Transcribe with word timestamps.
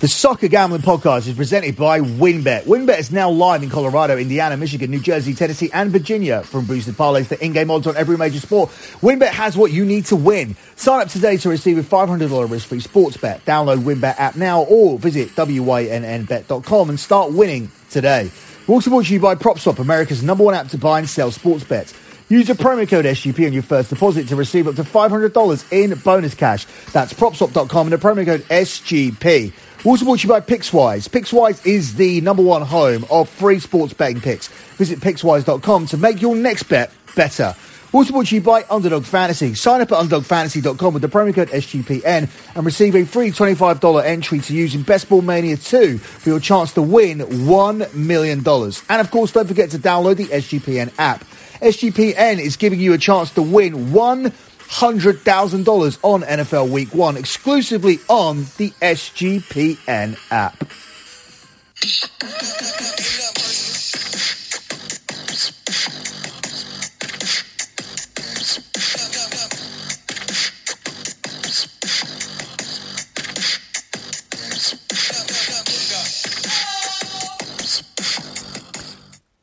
The 0.00 0.08
Soccer 0.08 0.48
Gambling 0.48 0.80
Podcast 0.80 1.28
is 1.28 1.34
presented 1.34 1.76
by 1.76 2.00
WynnBET. 2.00 2.62
WynnBET 2.62 2.98
is 2.98 3.10
now 3.10 3.28
live 3.28 3.62
in 3.62 3.68
Colorado, 3.68 4.16
Indiana, 4.16 4.56
Michigan, 4.56 4.90
New 4.90 4.98
Jersey, 4.98 5.34
Tennessee, 5.34 5.68
and 5.74 5.90
Virginia. 5.90 6.42
From 6.42 6.64
boosted 6.64 6.94
parlays 6.94 7.28
to 7.28 7.44
in-game 7.44 7.70
odds 7.70 7.86
on 7.86 7.98
every 7.98 8.16
major 8.16 8.40
sport, 8.40 8.70
WynnBET 9.02 9.28
has 9.28 9.58
what 9.58 9.72
you 9.72 9.84
need 9.84 10.06
to 10.06 10.16
win. 10.16 10.56
Sign 10.74 11.02
up 11.02 11.08
today 11.08 11.36
to 11.36 11.50
receive 11.50 11.76
a 11.76 11.82
$500 11.82 12.50
risk-free 12.50 12.80
sports 12.80 13.18
bet. 13.18 13.44
Download 13.44 13.76
WynnBET 13.76 14.18
app 14.18 14.36
now 14.36 14.62
or 14.62 14.98
visit 14.98 15.28
wynnbet.com 15.36 16.88
and 16.88 16.98
start 16.98 17.32
winning 17.32 17.70
today. 17.90 18.30
We're 18.66 18.76
also 18.76 18.88
brought 18.88 19.04
to 19.04 19.12
you 19.12 19.20
by 19.20 19.34
PropSwap, 19.34 19.80
America's 19.80 20.22
number 20.22 20.44
one 20.44 20.54
app 20.54 20.68
to 20.68 20.78
buy 20.78 21.00
and 21.00 21.08
sell 21.10 21.30
sports 21.30 21.64
bets. 21.64 21.92
Use 22.30 22.46
the 22.46 22.54
promo 22.54 22.88
code 22.88 23.04
SGP 23.04 23.44
on 23.48 23.52
your 23.52 23.64
first 23.64 23.90
deposit 23.90 24.28
to 24.28 24.36
receive 24.36 24.68
up 24.68 24.76
to 24.76 24.84
$500 24.84 25.72
in 25.72 25.98
bonus 25.98 26.34
cash. 26.34 26.64
That's 26.92 27.12
propswap.com 27.12 27.92
and 27.92 27.92
the 27.92 27.98
promo 27.98 28.24
code 28.24 28.42
SGP. 28.42 29.52
Also 29.84 30.04
brought 30.04 30.18
to 30.18 30.28
you 30.28 30.32
by 30.32 30.40
Pickswise. 30.40 31.08
Pickswise 31.08 31.64
is 31.66 31.94
the 31.94 32.20
number 32.20 32.42
one 32.42 32.62
home 32.62 33.06
of 33.10 33.30
free 33.30 33.58
sports 33.58 33.94
betting 33.94 34.20
picks. 34.20 34.48
Visit 34.76 35.00
pickswise.com 35.00 35.86
to 35.86 35.96
make 35.96 36.20
your 36.20 36.36
next 36.36 36.64
bet 36.64 36.92
better. 37.16 37.54
Also 37.92 38.12
brought 38.12 38.26
to 38.26 38.34
you 38.34 38.42
by 38.42 38.64
Underdog 38.70 39.04
Fantasy. 39.04 39.54
Sign 39.54 39.80
up 39.80 39.90
at 39.90 39.98
underdogfantasy.com 39.98 40.92
with 40.92 41.02
the 41.02 41.08
promo 41.08 41.34
code 41.34 41.48
SGPN 41.48 42.28
and 42.54 42.66
receive 42.66 42.94
a 42.94 43.04
free 43.04 43.30
$25 43.30 44.04
entry 44.04 44.38
to 44.40 44.54
use 44.54 44.74
in 44.74 44.82
Best 44.82 45.08
Ball 45.08 45.22
Mania 45.22 45.56
2 45.56 45.98
for 45.98 46.28
your 46.28 46.40
chance 46.40 46.74
to 46.74 46.82
win 46.82 47.18
$1 47.18 47.94
million. 47.94 48.38
And 48.46 49.00
of 49.00 49.10
course, 49.10 49.32
don't 49.32 49.48
forget 49.48 49.70
to 49.70 49.78
download 49.78 50.18
the 50.18 50.26
SGPN 50.26 50.92
app. 50.98 51.24
SGPN 51.62 52.38
is 52.38 52.56
giving 52.56 52.78
you 52.78 52.92
a 52.92 52.98
chance 52.98 53.30
to 53.32 53.42
win 53.42 53.92
one 53.92 54.32
$100,000 54.70 55.98
on 56.02 56.22
NFL 56.22 56.70
Week 56.70 56.94
1 56.94 57.16
exclusively 57.16 57.98
on 58.08 58.44
the 58.56 58.70
SGPN 58.80 60.16
app. 60.30 60.64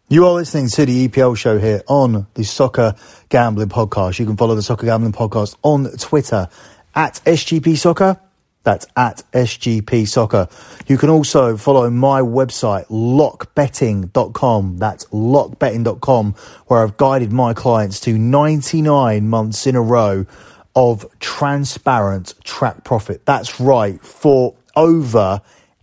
You 0.09 0.25
are 0.25 0.31
listening 0.31 0.69
to 0.69 0.85
the 0.85 1.09
EPL 1.09 1.35
show 1.35 1.59
here 1.59 1.83
on 1.85 2.27
the 2.33 2.45
Soccer 2.45 2.95
Gambling 3.29 3.69
Podcast. 3.69 4.19
You 4.19 4.25
can 4.25 4.37
follow 4.37 4.55
the 4.55 4.61
Soccer 4.61 4.85
Gambling 4.85 5.13
Podcast 5.13 5.55
on 5.63 5.85
Twitter 5.97 6.49
at 6.95 7.21
SGP 7.25 7.77
Soccer. 7.77 8.19
That's 8.63 8.85
at 8.97 9.23
SGP 9.31 10.07
Soccer. 10.07 10.49
You 10.87 10.97
can 10.97 11.09
also 11.09 11.55
follow 11.55 11.89
my 11.89 12.19
website, 12.19 12.85
lockbetting.com. 12.87 14.77
That's 14.77 15.05
lockbetting.com, 15.05 16.33
where 16.67 16.83
I've 16.83 16.97
guided 16.97 17.31
my 17.31 17.53
clients 17.53 18.01
to 18.01 18.17
99 18.17 19.27
months 19.29 19.67
in 19.67 19.75
a 19.77 19.81
row 19.81 20.25
of 20.75 21.05
transparent 21.19 22.33
track 22.43 22.83
profit. 22.83 23.25
That's 23.25 23.59
right. 23.59 24.01
For 24.01 24.53
over 24.75 25.41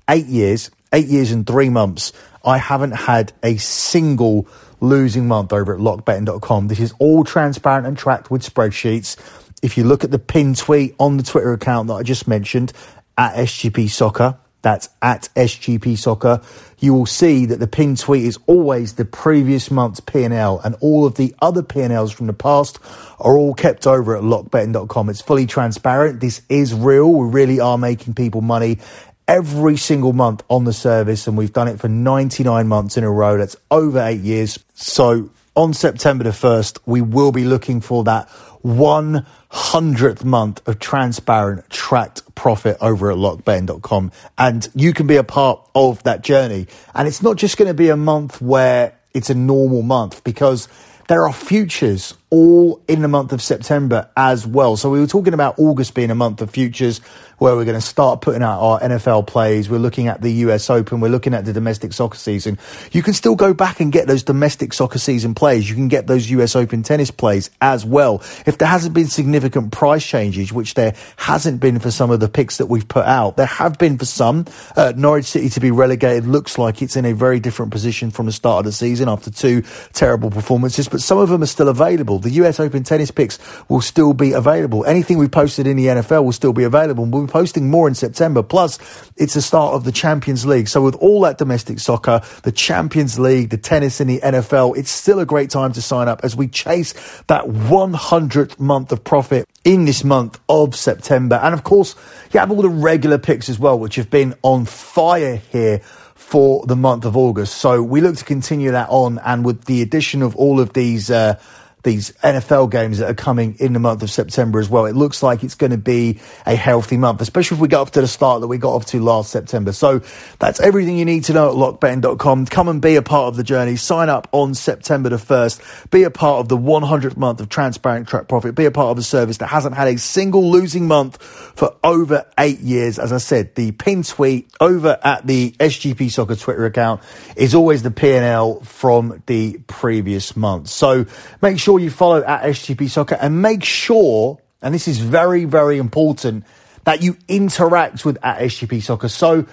eight 0.09 0.27
years, 0.27 0.71
eight 0.93 1.07
years 1.07 1.33
and 1.33 1.47
three 1.47 1.71
months, 1.71 2.13
I 2.45 2.59
haven't 2.59 2.93
had 2.93 3.33
a 3.43 3.57
single 3.57 4.47
losing 4.85 5.27
month 5.27 5.53
over 5.53 5.75
at 5.75 5.81
lockbetting.com. 5.81 6.69
This 6.69 6.81
is 6.81 6.95
all 6.99 7.25
transparent 7.25 7.87
and 7.87 7.97
tracked 7.97 8.31
with 8.31 8.43
spreadsheets. 8.43 9.17
If 9.63 9.77
you 9.77 9.85
look 9.85 10.05
at 10.05 10.11
the 10.11 10.19
pin 10.19 10.55
tweet 10.55 10.95
on 10.99 11.17
the 11.17 11.23
Twitter 11.23 11.53
account 11.53 11.89
that 11.89 11.95
I 11.95 12.03
just 12.03 12.29
mentioned 12.29 12.73
at 13.17 13.35
SGP 13.35 13.91
Soccer, 13.91 14.39
that's 14.65 14.89
at 15.03 15.29
SGP 15.37 15.97
Soccer, 15.99 16.41
you 16.79 16.95
will 16.95 17.07
see 17.07 17.47
that 17.47 17.61
the 17.61 17.67
pin 17.67 17.97
tweet 17.97 18.25
is 18.25 18.39
always 18.47 18.95
the 18.95 19.05
previous 19.05 19.71
month's 19.71 20.01
P&L 20.01 20.61
and 20.65 20.75
all 20.81 21.05
of 21.07 21.15
the 21.17 21.35
other 21.41 21.63
P&Ls 21.63 22.13
from 22.13 22.27
the 22.27 22.33
past 22.33 22.79
are 23.21 23.37
all 23.37 23.55
kept 23.55 23.87
over 23.87 24.17
at 24.17 24.23
lockbetting.com. 24.23 25.11
It's 25.11 25.21
fully 25.21 25.47
transparent. 25.47 26.21
This 26.21 26.43
is 26.49 26.75
real. 26.75 27.13
We 27.13 27.29
really 27.29 27.61
are 27.61 27.79
making 27.79 28.15
people 28.15 28.41
money 28.41 28.79
every 29.27 29.77
single 29.77 30.13
month 30.13 30.43
on 30.49 30.65
the 30.65 30.73
service, 30.73 31.27
and 31.27 31.37
we've 31.37 31.53
done 31.53 31.69
it 31.69 31.81
for 31.81 31.89
99 31.89 32.67
months 32.69 32.97
in 32.97 33.05
a 33.05 33.11
row. 33.11 33.39
That's 33.39 33.57
over 33.71 34.01
eight 34.01 34.21
years. 34.21 34.59
So 34.75 35.31
on 35.57 35.73
September 35.73 36.25
the 36.25 36.31
1st, 36.31 36.81
we 36.87 37.01
will 37.01 37.33
be 37.33 37.45
looking 37.45 37.81
for 37.81 38.05
that 38.05 38.29
100th 38.65 40.25
month 40.25 40.67
of 40.67 40.79
transparent 40.79 41.69
tracked 41.71 42.35
profit 42.35 42.77
over 42.81 43.11
at 43.11 43.17
lockbetting.com. 43.17 44.11
And 44.39 44.69
you 44.75 44.93
can 44.93 45.07
be 45.07 45.17
a 45.17 45.25
part 45.25 45.69
of 45.75 46.03
that 46.05 46.23
journey. 46.23 46.67
And 46.95 47.07
it's 47.07 47.23
not 47.23 47.37
just 47.37 47.57
going 47.57 47.69
to 47.69 47.75
be 47.75 47.91
a 47.91 47.97
month 47.97 48.41
where 48.41 48.95
it's 49.13 49.31
a 49.31 49.35
normal 49.35 49.83
month 49.83 50.25
because 50.25 50.69
there 51.09 51.27
are 51.27 51.33
futures 51.33 52.15
all 52.35 52.83
in 52.89 53.01
the 53.01 53.07
month 53.07 53.33
of 53.33 53.41
September 53.41 54.11
as 54.17 54.45
well. 54.45 54.77
So 54.77 54.91
we 54.91 54.99
were 54.99 55.07
talking 55.07 55.35
about 55.35 55.57
August 55.57 55.95
being 55.95 56.11
a 56.11 56.17
month 56.17 56.43
of 56.43 56.51
futures 56.51 56.99
where 57.39 57.55
we're 57.55 57.65
going 57.65 57.77
to 57.77 57.81
start 57.81 58.21
putting 58.21 58.43
out 58.43 58.61
our 58.61 58.81
NFL 58.81 59.27
plays. 59.27 59.71
We're 59.71 59.79
looking 59.79 60.09
at 60.09 60.21
the 60.21 60.31
US 60.33 60.69
Open. 60.69 61.01
We're 61.01 61.11
looking 61.11 61.33
at 61.35 61.45
the 61.45 61.53
domestic 61.53 61.93
soccer 61.93 62.19
season. 62.19 62.59
You 62.91 63.03
can 63.03 63.15
still 63.15 63.37
go 63.37 63.55
back 63.55 63.79
and 63.79 63.93
get 63.93 64.09
those 64.09 64.25
domestic 64.25 64.73
soccer 64.73 64.99
season 64.99 65.35
plays. 65.35 65.69
You 65.69 65.77
can 65.77 65.87
get 65.87 66.09
those 66.09 66.29
US 66.31 66.57
Open 66.57 66.83
tennis 66.83 67.11
plays 67.11 67.51
as 67.61 67.85
well. 67.85 68.17
If 68.47 68.59
there 68.59 68.69
hasn't 68.69 68.95
been 68.95 69.07
significant 69.07 69.71
price 69.71 70.05
changes, 70.05 70.53
which 70.53 70.75
there 70.75 70.95
hasn't 71.17 71.61
been 71.61 71.79
for 71.79 71.93
some 71.93 72.11
of 72.11 72.19
the 72.19 72.29
picks 72.29 72.57
that 72.57 72.67
we've 72.67 72.89
put 72.89 73.05
out, 73.05 73.37
there 73.37 73.47
have 73.47 73.79
been 73.79 73.97
for 73.97 74.07
some. 74.07 74.47
Uh, 74.77 74.93
Norwich 74.97 75.27
City 75.27 75.51
to 75.51 75.61
be 75.61 75.71
relegated 75.71 76.27
looks 76.27 76.59
like 76.59 76.83
it's 76.83 76.97
in 76.97 77.05
a 77.05 77.13
very 77.13 77.39
different 77.39 77.71
position 77.71 78.11
from 78.11 78.27
the 78.27 78.33
start 78.33 78.61
of 78.61 78.65
the 78.65 78.73
season 78.73 79.09
after 79.09 79.31
two 79.31 79.63
terrible 79.93 80.31
performances, 80.31 80.89
but 80.89 81.01
some 81.01 81.19
of 81.19 81.29
them 81.29 81.43
are 81.43 81.47
still 81.47 81.69
available. 81.69 82.19
The 82.25 82.31
US 82.43 82.59
Open 82.59 82.83
tennis 82.83 83.11
picks 83.11 83.39
will 83.69 83.81
still 83.81 84.15
be 84.15 84.33
available. 84.33 84.85
Anything 84.85 85.19
we 85.19 85.29
posted 85.29 85.67
in 85.67 85.77
the 85.77 85.87
NFL 85.87 86.25
will 86.25 86.33
still 86.33 86.53
be 86.53 86.65
available. 86.65 87.05
We'll 87.05 87.27
be 87.27 87.33
posting 87.33 87.71
more 87.71 87.87
in 87.87 87.95
September. 87.95 88.43
Plus, 88.43 88.79
it's 89.17 89.35
the 89.35 89.43
start 89.43 89.75
of 89.75 89.85
the 89.85 89.93
Champions 89.93 90.45
League. 90.45 90.69
So 90.69 90.83
with 90.83 90.97
all 90.97 91.21
that 91.23 91.39
domestic 91.39 91.79
soccer, 91.79 92.21
the 92.43 92.53
Champions 92.53 93.19
League, 93.19 93.51
the 93.51 93.59
tennis 93.59 94.01
and 94.01 94.11
the 94.11 94.21
NFL, 94.21 94.77
it's 94.77 94.91
still 94.91 95.21
a 95.21 95.27
great 95.27 95.51
time 95.51 95.73
to 95.75 95.83
sign 95.83 96.09
up 96.09 96.21
as 96.25 96.35
we 96.35 96.49
chase 96.49 96.93
that 97.29 97.45
100th 97.45 98.59
month 98.59 98.91
of 98.91 99.05
profit 99.05 99.49
in 99.65 99.85
this 99.85 100.03
month 100.03 100.41
of 100.49 100.75
September. 100.75 101.37
And 101.37 101.55
of 101.55 101.65
course, 101.65 101.95
you 102.33 102.41
have 102.41 102.51
all 102.51 102.63
the 102.63 102.69
regular 102.69 103.19
picks 103.19 103.49
as 103.49 103.59
well, 103.59 103.79
which 103.79 103.97
have 103.97 104.11
been 104.11 104.35
on 104.43 104.65
fire 104.65 105.37
here 105.37 105.81
for 106.15 106.65
the 106.67 106.77
month 106.77 107.05
of 107.05 107.17
August. 107.17 107.57
So 107.57 107.83
we 107.83 108.01
look 108.01 108.17
to 108.17 108.25
continue 108.25 108.71
that 108.73 108.89
on. 108.89 109.19
And 109.25 109.45
with 109.45 109.67
the 109.67 109.83
addition 109.83 110.23
of 110.23 110.35
all 110.37 110.59
of 110.59 110.73
these, 110.73 111.11
uh, 111.11 111.39
these 111.85 112.13
NFL 112.23 112.71
games 112.71 112.99
that 112.99 113.09
are 113.09 113.15
coming 113.15 113.57
in 113.61 113.73
the 113.75 113.79
month 113.79 114.03
of 114.03 114.11
September 114.11 114.59
as 114.59 114.69
well. 114.69 114.87
It 114.87 114.97
looks 114.97 115.23
like 115.23 115.45
it's 115.45 115.55
going 115.55 115.71
to 115.71 115.79
be 115.79 116.19
a 116.47 116.57
healthy 116.57 116.97
month, 116.97 117.21
especially 117.21 117.57
if 117.57 117.61
we 117.61 117.69
get 117.69 117.79
up 117.79 117.91
to 117.91 118.01
the 118.01 118.09
start 118.09 118.41
that 118.41 118.49
we 118.49 118.59
got 118.59 118.75
off 118.75 118.87
to 118.87 119.01
last 119.01 119.31
September. 119.31 119.73
So 119.73 120.01
that's 120.39 120.61
everything 120.61 120.99
you 120.99 121.05
need 121.05 121.25
to 121.25 121.33
know 121.33 121.51
at 121.51 121.55
lockbetting.com. 121.55 122.47
Come 122.47 122.69
and 122.69 122.83
be 122.83 122.97
a 122.97 123.03
part 123.03 123.29
of 123.29 123.37
the 123.37 123.45
journey. 123.45 123.77
Sign 123.77 124.09
up 124.09 124.29
on 124.33 124.55
September 124.55 125.11
the 125.11 125.17
1st. 125.17 125.91
Be 125.91 126.03
a 126.03 126.11
part 126.11 126.41
of 126.41 126.49
the 126.49 126.59
100th 126.59 127.17
month 127.17 127.41
of 127.41 127.49
transparent 127.49 128.09
track 128.09 128.29
profit. 128.29 128.55
Be 128.55 128.65
a 128.65 128.71
part 128.71 128.91
of 128.91 128.99
a 128.99 129.03
service 129.03 129.39
that 129.39 129.49
hasn't 129.49 129.77
had 129.77 129.89
a 129.89 129.99
single 129.99 130.51
losing 130.51 130.89
month 130.89 131.23
for 131.23 131.77
over 131.85 132.27
eight 132.39 132.61
years. 132.61 132.99
As 132.99 133.13
I 133.13 133.19
said, 133.19 133.55
the 133.55 133.73
pin 133.73 134.03
tweet 134.03 134.51
over 134.61 134.99
at 135.05 135.27
the 135.27 135.53
SGP 135.53 136.11
Soccer 136.11 136.37
Twitter 136.37 136.65
account 136.65 137.03
is 137.37 137.55
always 137.55 137.83
the 137.83 137.91
P&L 137.91 138.61
from 138.61 139.23
the 139.27 139.61
previous 139.67 140.37
month. 140.37 140.69
So 140.69 141.07
make 141.43 141.59
sure 141.59 141.74
sure 141.75 141.81
you 141.81 141.91
follow 141.91 142.23
at 142.23 142.43
SGP 142.43 142.89
Soccer 142.89 143.17
and 143.21 143.43
make 143.43 143.65
sure, 143.65 144.39
and 144.63 144.73
this 144.73 144.87
is 144.87 144.99
very, 144.99 145.45
very 145.45 145.79
important, 145.79 146.45
that 146.85 147.03
you 147.03 147.17
interact 147.27 148.05
with 148.05 148.17
at 148.23 148.39
SGP 148.39 148.81
Soccer. 148.81 149.09
So 149.09 149.47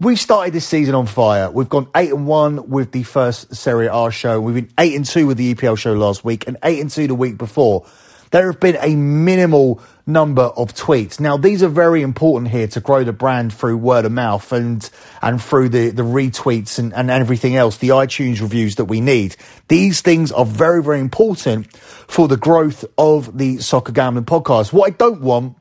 we've 0.00 0.18
started 0.18 0.54
this 0.54 0.66
season 0.66 0.94
on 0.94 1.06
fire. 1.06 1.50
We've 1.50 1.68
gone 1.68 1.88
eight 1.94 2.12
and 2.12 2.26
one 2.26 2.70
with 2.70 2.92
the 2.92 3.02
first 3.02 3.54
Serie 3.54 3.90
A 3.92 4.10
show. 4.10 4.40
We've 4.40 4.54
been 4.54 4.72
eight 4.78 4.94
and 4.94 5.04
two 5.04 5.26
with 5.26 5.36
the 5.36 5.54
EPL 5.54 5.76
show 5.76 5.92
last 5.92 6.24
week 6.24 6.48
and 6.48 6.56
eight 6.62 6.80
and 6.80 6.90
two 6.90 7.06
the 7.08 7.14
week 7.14 7.36
before. 7.36 7.86
There 8.30 8.50
have 8.50 8.58
been 8.58 8.78
a 8.80 8.96
minimal 8.96 9.82
number 10.06 10.42
of 10.42 10.72
tweets. 10.72 11.18
Now, 11.18 11.36
these 11.36 11.62
are 11.62 11.68
very 11.68 12.02
important 12.02 12.52
here 12.52 12.68
to 12.68 12.80
grow 12.80 13.02
the 13.02 13.12
brand 13.12 13.52
through 13.52 13.76
word 13.78 14.04
of 14.04 14.12
mouth 14.12 14.52
and, 14.52 14.88
and 15.20 15.42
through 15.42 15.70
the, 15.70 15.90
the 15.90 16.02
retweets 16.02 16.78
and, 16.78 16.94
and 16.94 17.10
everything 17.10 17.56
else, 17.56 17.78
the 17.78 17.88
iTunes 17.88 18.40
reviews 18.40 18.76
that 18.76 18.84
we 18.84 19.00
need. 19.00 19.36
These 19.68 20.02
things 20.02 20.30
are 20.30 20.44
very, 20.44 20.82
very 20.82 21.00
important 21.00 21.76
for 21.76 22.28
the 22.28 22.36
growth 22.36 22.84
of 22.96 23.36
the 23.36 23.58
Soccer 23.58 23.92
Gambling 23.92 24.26
podcast. 24.26 24.72
What 24.72 24.86
I 24.86 24.90
don't 24.90 25.20
want 25.22 25.56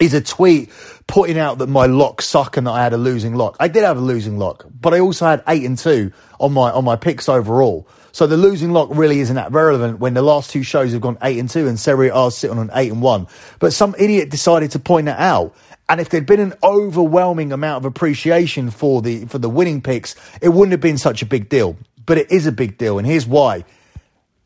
is 0.00 0.14
a 0.14 0.20
tweet 0.20 0.70
putting 1.06 1.38
out 1.38 1.58
that 1.58 1.66
my 1.66 1.86
lock 1.86 2.22
suck 2.22 2.56
and 2.56 2.66
that 2.66 2.72
I 2.72 2.82
had 2.82 2.92
a 2.92 2.98
losing 2.98 3.34
lock. 3.34 3.56
I 3.60 3.68
did 3.68 3.82
have 3.84 3.98
a 3.98 4.00
losing 4.00 4.38
lock, 4.38 4.64
but 4.80 4.94
I 4.94 5.00
also 5.00 5.26
had 5.26 5.42
eight 5.48 5.64
and 5.64 5.76
two 5.76 6.12
on 6.38 6.52
my 6.52 6.70
on 6.70 6.84
my 6.84 6.96
picks 6.96 7.28
overall. 7.28 7.88
So 8.18 8.26
the 8.26 8.36
losing 8.36 8.72
lock 8.72 8.88
really 8.90 9.20
isn't 9.20 9.36
that 9.36 9.52
relevant 9.52 10.00
when 10.00 10.14
the 10.14 10.22
last 10.22 10.50
two 10.50 10.64
shows 10.64 10.90
have 10.92 11.00
gone 11.00 11.18
eight 11.22 11.38
and 11.38 11.48
two 11.48 11.68
and 11.68 11.78
Serie 11.78 12.10
A 12.12 12.32
sitting 12.32 12.58
on 12.58 12.68
eight 12.74 12.90
and 12.90 13.00
one. 13.00 13.28
But 13.60 13.72
some 13.72 13.94
idiot 13.96 14.28
decided 14.28 14.72
to 14.72 14.80
point 14.80 15.06
that 15.06 15.20
out. 15.20 15.54
And 15.88 16.00
if 16.00 16.08
there'd 16.08 16.26
been 16.26 16.40
an 16.40 16.54
overwhelming 16.64 17.52
amount 17.52 17.84
of 17.84 17.84
appreciation 17.84 18.72
for 18.72 19.02
the 19.02 19.26
for 19.26 19.38
the 19.38 19.48
winning 19.48 19.80
picks, 19.80 20.16
it 20.42 20.48
wouldn't 20.48 20.72
have 20.72 20.80
been 20.80 20.98
such 20.98 21.22
a 21.22 21.26
big 21.26 21.48
deal. 21.48 21.76
But 22.06 22.18
it 22.18 22.32
is 22.32 22.48
a 22.48 22.50
big 22.50 22.76
deal, 22.76 22.98
and 22.98 23.06
here's 23.06 23.24
why. 23.24 23.64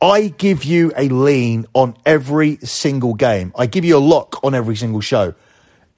I 0.03 0.29
give 0.29 0.65
you 0.65 0.93
a 0.95 1.09
lean 1.09 1.65
on 1.73 1.97
every 2.05 2.59
single 2.59 3.15
game. 3.15 3.55
I 3.57 3.65
give 3.65 3.87
you 3.87 3.97
a 3.97 4.05
lock 4.05 4.45
on 4.45 4.55
every 4.55 4.77
single 4.77 5.01
show. 5.01 5.33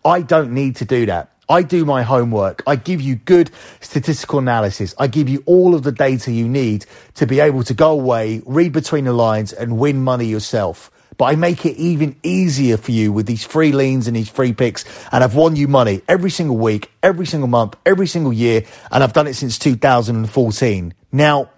I 0.05 0.23
don't 0.23 0.53
need 0.53 0.77
to 0.77 0.85
do 0.85 1.07
that. 1.07 1.34
I 1.49 1.63
do 1.63 1.85
my 1.85 2.03
homework. 2.03 2.63
I 2.67 2.77
give 2.77 3.01
you 3.01 3.17
good 3.17 3.51
statistical 3.81 4.39
analysis. 4.39 4.95
I 4.99 5.07
give 5.07 5.29
you 5.29 5.43
all 5.47 5.75
of 5.75 5.83
the 5.83 5.93
data 5.93 6.33
you 6.33 6.49
need 6.49 6.87
to 7.15 7.27
be 7.27 7.41
able 7.41 7.63
to 7.65 7.75
go 7.75 7.93
away, 7.93 8.43
read 8.47 8.73
between 8.73 9.05
the 9.05 9.13
lines 9.13 9.53
and 9.53 9.79
win 9.79 10.03
money 10.03 10.27
yourself. 10.27 10.91
But 11.17 11.27
I 11.27 11.37
make 11.37 11.65
it 11.65 11.77
even 11.77 12.17
easier 12.23 12.77
for 12.77 12.91
you 12.91 13.13
with 13.13 13.27
these 13.27 13.45
free 13.45 13.73
leans 13.73 14.07
and 14.07 14.17
these 14.17 14.29
free 14.29 14.53
picks. 14.53 14.85
And 15.13 15.23
I've 15.23 15.35
won 15.35 15.55
you 15.55 15.69
money 15.69 16.03
every 16.09 16.31
single 16.31 16.57
week, 16.57 16.91
every 17.03 17.27
single 17.27 17.49
month, 17.49 17.77
every 17.87 18.07
single 18.07 18.33
year. 18.33 18.65
And 18.91 19.05
I've 19.05 19.13
done 19.13 19.27
it 19.27 19.35
since 19.35 19.59
2014. 19.59 20.95
Now, 21.13 21.51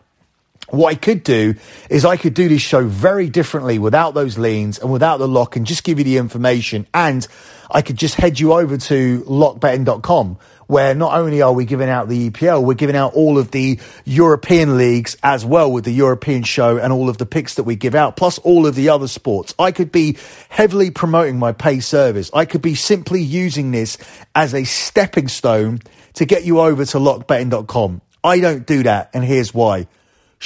what 0.71 0.89
I 0.89 0.95
could 0.97 1.23
do 1.23 1.55
is 1.89 2.05
I 2.05 2.17
could 2.17 2.35
do 2.35 2.49
this 2.49 2.63
show 2.63 2.87
very 2.87 3.29
differently 3.29 3.79
without 3.79 4.15
those 4.15 4.37
leans 4.37 4.79
and 4.79 4.91
without 4.91 5.19
the 5.19 5.29
lock 5.29 5.57
and 5.57 5.67
just 5.67 5.85
give 5.85 5.99
you 5.99 6.05
the 6.05 6.17
information. 6.17 6.87
And 6.93 7.27
I 7.71 7.83
could 7.83 7.97
just 7.97 8.17
head 8.17 8.41
you 8.41 8.53
over 8.53 8.77
to 8.77 9.21
lockbetting.com 9.23 10.39
where 10.67 10.95
not 10.95 11.15
only 11.15 11.43
are 11.43 11.53
we 11.53 11.65
giving 11.65 11.89
out 11.89 12.09
the 12.09 12.31
EPL, 12.31 12.65
we're 12.65 12.75
giving 12.75 12.97
out 12.97 13.15
all 13.15 13.39
of 13.39 13.51
the 13.51 13.79
European 14.05 14.77
leagues 14.77 15.17
as 15.23 15.45
well 15.45 15.71
with 15.71 15.85
the 15.85 15.93
European 15.93 16.43
show 16.43 16.77
and 16.79 16.93
all 16.93 17.09
of 17.09 17.19
the 17.19 17.27
picks 17.27 17.55
that 17.55 17.65
we 17.65 17.77
give 17.77 17.95
out, 17.95 18.17
plus 18.17 18.39
all 18.39 18.67
of 18.67 18.75
the 18.75 18.89
other 18.89 19.09
sports. 19.09 19.55
I 19.59 19.71
could 19.71 19.93
be 19.93 20.19
heavily 20.49 20.91
promoting 20.91 21.39
my 21.39 21.53
pay 21.53 21.81
service. 21.81 22.31
I 22.35 22.45
could 22.45 22.63
be 22.63 22.75
simply 22.75 23.23
using 23.23 23.71
this 23.71 23.97
as 24.35 24.55
a 24.55 24.65
stepping 24.65 25.29
stone 25.29 25.81
to 26.15 26.25
get 26.25 26.45
you 26.45 26.61
over 26.61 26.85
to 26.85 26.99
lockbetting.com. 26.99 28.01
I 28.25 28.41
don't 28.41 28.67
do 28.67 28.83
that, 28.83 29.11
and 29.15 29.25
here's 29.25 29.55
why. 29.55 29.87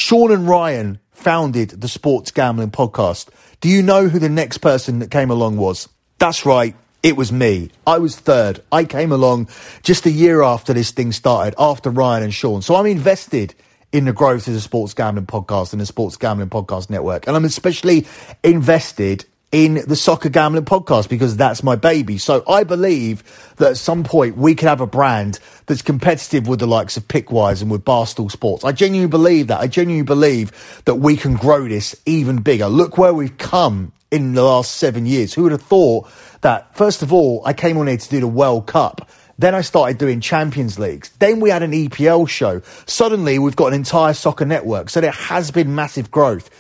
Sean 0.01 0.33
and 0.33 0.49
Ryan 0.49 0.99
founded 1.13 1.83
the 1.83 1.87
Sports 1.87 2.31
Gambling 2.31 2.71
Podcast. 2.71 3.29
Do 3.61 3.69
you 3.69 3.83
know 3.83 4.09
who 4.09 4.19
the 4.19 4.31
next 4.31 4.59
person 4.59 5.01
that 5.01 5.11
came 5.11 5.31
along 5.31 5.59
was? 5.59 5.91
That's 6.19 6.47
right. 6.47 6.75
It 7.03 7.19
was 7.19 7.31
me. 7.31 7.71
I 7.87 7.99
was 7.99 8.17
third. 8.17 8.63
I 8.73 8.85
came 8.85 9.13
along 9.13 9.51
just 9.83 10.07
a 10.07 10.11
year 10.11 10.43
after 10.43 10.73
this 10.73 10.91
thing 10.91 11.13
started, 11.13 11.55
after 11.59 11.91
Ryan 11.91 12.23
and 12.23 12.33
Sean. 12.33 12.63
So 12.63 12.77
I'm 12.77 12.87
invested 12.87 13.55
in 13.93 14.07
the 14.07 14.15
growth 14.15 14.49
of 14.49 14.55
the 14.55 14.61
Sports 14.63 14.95
Gambling 14.95 15.27
Podcast 15.27 15.73
and 15.73 15.83
the 15.83 15.87
Sports 15.87 16.17
Gambling 16.17 16.49
Podcast 16.49 16.89
Network. 16.89 17.27
And 17.27 17.37
I'm 17.37 17.45
especially 17.45 18.07
invested 18.43 19.27
in 19.53 19.83
the 19.87 19.97
Soccer 19.97 20.29
Gambling 20.29 20.65
Podcast 20.65 21.09
because 21.09 21.37
that's 21.37 21.63
my 21.63 21.75
baby. 21.75 22.19
So 22.19 22.45
I 22.49 22.63
believe 22.63 23.25
that 23.57 23.73
at 23.73 23.77
some 23.77 24.05
point 24.05 24.37
we 24.37 24.55
could 24.55 24.69
have 24.69 24.81
a 24.81 24.87
brand 24.87 25.41
that's 25.67 25.83
competitive 25.83 26.47
with 26.47 26.61
the 26.61 26.69
likes 26.69 26.97
of 26.97 27.09
Pickswise 27.09 27.61
and 27.61 27.71
with 27.71 27.85
Barstool 27.85 28.31
Sports. 28.31 28.65
I 28.65 28.73
genuinely 28.73 29.11
believe 29.11 29.49
that. 29.49 29.61
I 29.61 29.67
genuinely 29.67 30.07
believe 30.07 30.83
that 30.85 30.97
we 30.97 31.17
can 31.17 31.35
grow 31.35 31.67
this 31.67 32.01
even 32.07 32.43
bigger. 32.43 32.69
Look 32.69 32.97
where 32.97 33.13
we've 33.13 33.37
come 33.39 33.93
in 34.13 34.35
the 34.35 34.45
last 34.45 34.77
seven 34.77 35.05
years. 35.05 35.35
Who 35.35 35.43
would 35.45 35.53
have 35.53 35.63
thought 35.63 36.09
that, 36.43 36.77
first 36.77 37.03
of 37.03 37.13
all, 37.13 37.43
I 37.45 37.53
came 37.53 37.77
on 37.77 37.89
here 37.89 37.97
to 37.97 38.09
do 38.09 38.21
the 38.21 38.29
World 38.29 38.67
Cup. 38.67 39.11
Then 39.37 39.55
I 39.55 39.63
started 39.63 39.99
doing 39.99 40.21
Champions 40.21 40.79
Leagues. 40.79 41.09
Then 41.19 41.41
we 41.41 41.51
had 41.51 41.63
an 41.63 41.73
EPL 41.73 42.29
show. 42.29 42.61
Suddenly 42.87 43.39
we've 43.39 43.57
got 43.57 43.69
an 43.69 43.75
entire 43.75 44.13
soccer 44.13 44.45
network. 44.45 44.91
So 44.91 45.01
there 45.01 45.11
has 45.13 45.51
been 45.51 45.75
massive 45.75 46.11
growth. 46.11 46.51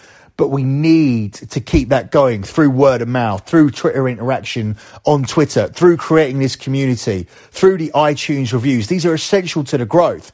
But 0.40 0.48
we 0.48 0.62
need 0.62 1.34
to 1.34 1.60
keep 1.60 1.90
that 1.90 2.10
going 2.10 2.42
through 2.44 2.70
word 2.70 3.02
of 3.02 3.08
mouth, 3.08 3.46
through 3.46 3.72
Twitter 3.72 4.08
interaction 4.08 4.78
on 5.04 5.24
Twitter, 5.24 5.68
through 5.68 5.98
creating 5.98 6.38
this 6.38 6.56
community, 6.56 7.26
through 7.50 7.76
the 7.76 7.90
iTunes 7.94 8.54
reviews. 8.54 8.86
These 8.86 9.04
are 9.04 9.12
essential 9.12 9.64
to 9.64 9.76
the 9.76 9.84
growth. 9.84 10.32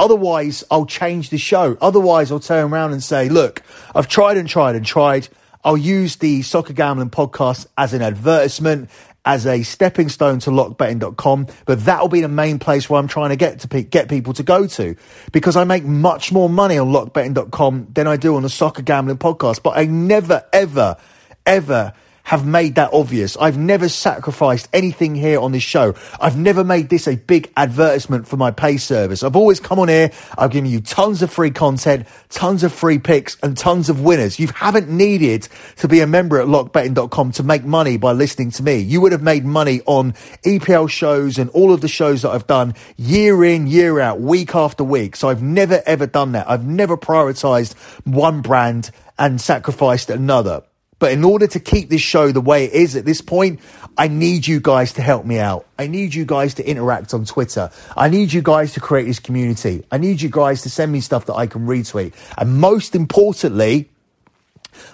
Otherwise, 0.00 0.64
I'll 0.72 0.86
change 0.86 1.30
the 1.30 1.38
show. 1.38 1.78
Otherwise, 1.80 2.32
I'll 2.32 2.40
turn 2.40 2.72
around 2.72 2.90
and 2.90 3.00
say, 3.00 3.28
look, 3.28 3.62
I've 3.94 4.08
tried 4.08 4.38
and 4.38 4.48
tried 4.48 4.74
and 4.74 4.84
tried. 4.84 5.28
I'll 5.62 5.76
use 5.76 6.16
the 6.16 6.42
Soccer 6.42 6.72
Gambling 6.72 7.10
podcast 7.10 7.68
as 7.76 7.94
an 7.94 8.02
advertisement, 8.02 8.90
as 9.28 9.46
a 9.46 9.62
stepping 9.62 10.08
stone 10.08 10.38
to 10.38 10.50
lockbetting.com, 10.50 11.46
but 11.66 11.84
that'll 11.84 12.08
be 12.08 12.22
the 12.22 12.28
main 12.28 12.58
place 12.58 12.88
where 12.88 12.98
I'm 12.98 13.08
trying 13.08 13.28
to 13.28 13.36
get 13.36 13.60
to 13.60 13.68
pe- 13.68 13.82
get 13.82 14.08
people 14.08 14.32
to 14.32 14.42
go 14.42 14.66
to 14.66 14.96
because 15.32 15.54
I 15.54 15.64
make 15.64 15.84
much 15.84 16.32
more 16.32 16.48
money 16.48 16.78
on 16.78 16.88
lockbetting.com 16.88 17.88
than 17.92 18.06
I 18.06 18.16
do 18.16 18.36
on 18.36 18.42
the 18.42 18.48
Soccer 18.48 18.80
Gambling 18.80 19.18
podcast, 19.18 19.62
but 19.62 19.76
I 19.76 19.84
never, 19.84 20.46
ever, 20.50 20.96
ever 21.44 21.92
have 22.28 22.44
made 22.44 22.74
that 22.74 22.92
obvious. 22.92 23.38
I've 23.38 23.56
never 23.56 23.88
sacrificed 23.88 24.68
anything 24.74 25.14
here 25.14 25.40
on 25.40 25.52
this 25.52 25.62
show. 25.62 25.94
I've 26.20 26.36
never 26.36 26.62
made 26.62 26.90
this 26.90 27.08
a 27.08 27.16
big 27.16 27.50
advertisement 27.56 28.28
for 28.28 28.36
my 28.36 28.50
pay 28.50 28.76
service. 28.76 29.22
I've 29.22 29.34
always 29.34 29.60
come 29.60 29.78
on 29.78 29.88
here. 29.88 30.10
I've 30.36 30.50
given 30.50 30.70
you 30.70 30.82
tons 30.82 31.22
of 31.22 31.32
free 31.32 31.50
content, 31.50 32.06
tons 32.28 32.64
of 32.64 32.74
free 32.74 32.98
picks 32.98 33.38
and 33.42 33.56
tons 33.56 33.88
of 33.88 34.02
winners. 34.02 34.38
You 34.38 34.48
haven't 34.48 34.90
needed 34.90 35.48
to 35.76 35.88
be 35.88 36.00
a 36.00 36.06
member 36.06 36.38
at 36.38 36.48
lockbetting.com 36.48 37.32
to 37.32 37.42
make 37.42 37.64
money 37.64 37.96
by 37.96 38.12
listening 38.12 38.50
to 38.50 38.62
me. 38.62 38.76
You 38.76 39.00
would 39.00 39.12
have 39.12 39.22
made 39.22 39.46
money 39.46 39.80
on 39.86 40.12
EPL 40.44 40.90
shows 40.90 41.38
and 41.38 41.48
all 41.50 41.72
of 41.72 41.80
the 41.80 41.88
shows 41.88 42.20
that 42.22 42.32
I've 42.32 42.46
done 42.46 42.74
year 42.98 43.42
in, 43.42 43.66
year 43.66 44.00
out, 44.00 44.20
week 44.20 44.54
after 44.54 44.84
week. 44.84 45.16
So 45.16 45.30
I've 45.30 45.42
never 45.42 45.82
ever 45.86 46.06
done 46.06 46.32
that. 46.32 46.50
I've 46.50 46.66
never 46.66 46.98
prioritized 46.98 47.74
one 48.04 48.42
brand 48.42 48.90
and 49.18 49.40
sacrificed 49.40 50.10
another. 50.10 50.62
But 50.98 51.12
in 51.12 51.24
order 51.24 51.46
to 51.46 51.60
keep 51.60 51.88
this 51.88 52.00
show 52.00 52.32
the 52.32 52.40
way 52.40 52.64
it 52.64 52.72
is 52.72 52.96
at 52.96 53.04
this 53.04 53.20
point, 53.20 53.60
I 53.96 54.08
need 54.08 54.46
you 54.46 54.60
guys 54.60 54.92
to 54.94 55.02
help 55.02 55.24
me 55.24 55.38
out. 55.38 55.66
I 55.78 55.86
need 55.86 56.14
you 56.14 56.24
guys 56.24 56.54
to 56.54 56.68
interact 56.68 57.14
on 57.14 57.24
Twitter. 57.24 57.70
I 57.96 58.08
need 58.08 58.32
you 58.32 58.42
guys 58.42 58.72
to 58.74 58.80
create 58.80 59.04
this 59.04 59.20
community. 59.20 59.84
I 59.92 59.98
need 59.98 60.20
you 60.20 60.28
guys 60.28 60.62
to 60.62 60.70
send 60.70 60.90
me 60.90 61.00
stuff 61.00 61.26
that 61.26 61.34
I 61.34 61.46
can 61.46 61.66
retweet. 61.66 62.14
And 62.36 62.58
most 62.58 62.94
importantly, 62.94 63.88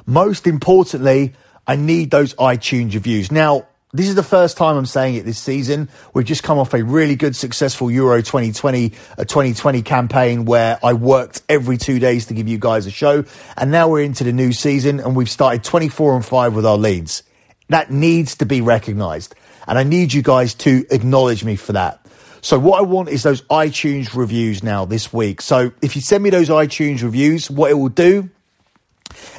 most 0.07 0.47
importantly, 0.47 1.35
I 1.67 1.77
need 1.77 2.11
those 2.11 2.35
iTunes 2.35 2.95
reviews. 2.95 3.33
Now, 3.33 3.67
this 3.95 4.09
is 4.09 4.17
the 4.17 4.25
first 4.25 4.57
time 4.57 4.77
I'm 4.77 4.87
saying 4.87 5.15
it 5.15 5.25
this 5.25 5.39
season. 5.39 5.89
We've 6.13 6.27
just 6.27 6.43
come 6.43 6.59
off 6.59 6.75
a 6.75 6.83
really 6.83 7.15
good, 7.15 7.37
successful 7.37 7.89
Euro 7.93 8.21
2020, 8.21 8.93
a 9.17 9.25
2020 9.25 9.83
campaign 9.83 10.45
where 10.45 10.81
I 10.83 10.95
worked 10.95 11.43
every 11.49 11.79
two 11.79 12.01
days 12.01 12.27
to 12.27 12.35
give 12.35 12.49
you 12.49 12.59
guys 12.59 12.87
a 12.87 12.91
show. 12.91 13.25
And 13.57 13.71
now 13.71 13.89
we're 13.89 14.03
into 14.03 14.25
the 14.25 14.33
new 14.33 14.53
season 14.53 14.99
and 14.99 15.15
we've 15.15 15.31
started 15.31 15.63
24 15.63 16.17
and 16.17 16.25
5 16.25 16.57
with 16.57 16.67
our 16.67 16.77
leads. 16.77 17.23
That 17.69 17.93
needs 17.93 18.35
to 18.39 18.47
be 18.47 18.61
recognized. 18.61 19.37
And 19.69 19.79
I 19.79 19.85
need 19.85 20.13
you 20.13 20.23
guys 20.23 20.55
to 20.55 20.85
acknowledge 20.91 21.45
me 21.45 21.55
for 21.55 21.75
that. 21.75 22.05
So 22.41 22.59
what 22.59 22.81
I 22.81 22.83
want 22.83 23.11
is 23.11 23.23
those 23.23 23.43
iTunes 23.43 24.13
reviews 24.13 24.65
now 24.65 24.85
this 24.85 25.13
week. 25.13 25.41
So 25.41 25.71
if 25.81 25.95
you 25.95 26.03
send 26.03 26.25
me 26.25 26.31
those 26.31 26.49
iTunes 26.49 27.05
reviews, 27.05 27.49
what 27.49 27.71
it 27.71 27.75
will 27.75 27.91
do 27.91 28.29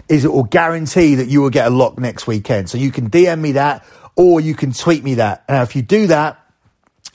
is 0.08 0.24
it 0.24 0.32
will 0.32 0.44
guarantee 0.44 1.16
that 1.16 1.28
you 1.28 1.42
will 1.42 1.50
get 1.50 1.68
a 1.68 1.70
lock 1.70 2.00
next 2.00 2.26
weekend. 2.26 2.70
So 2.70 2.78
you 2.78 2.90
can 2.90 3.10
DM 3.10 3.42
me 3.42 3.52
that 3.52 3.86
or 4.16 4.40
you 4.40 4.56
can 4.56 4.72
tweet 4.72 5.04
me 5.04 5.16
that. 5.16 5.48
Now, 5.50 5.64
if 5.64 5.76
you 5.76 5.82
do 5.82 6.08
that, 6.08 6.40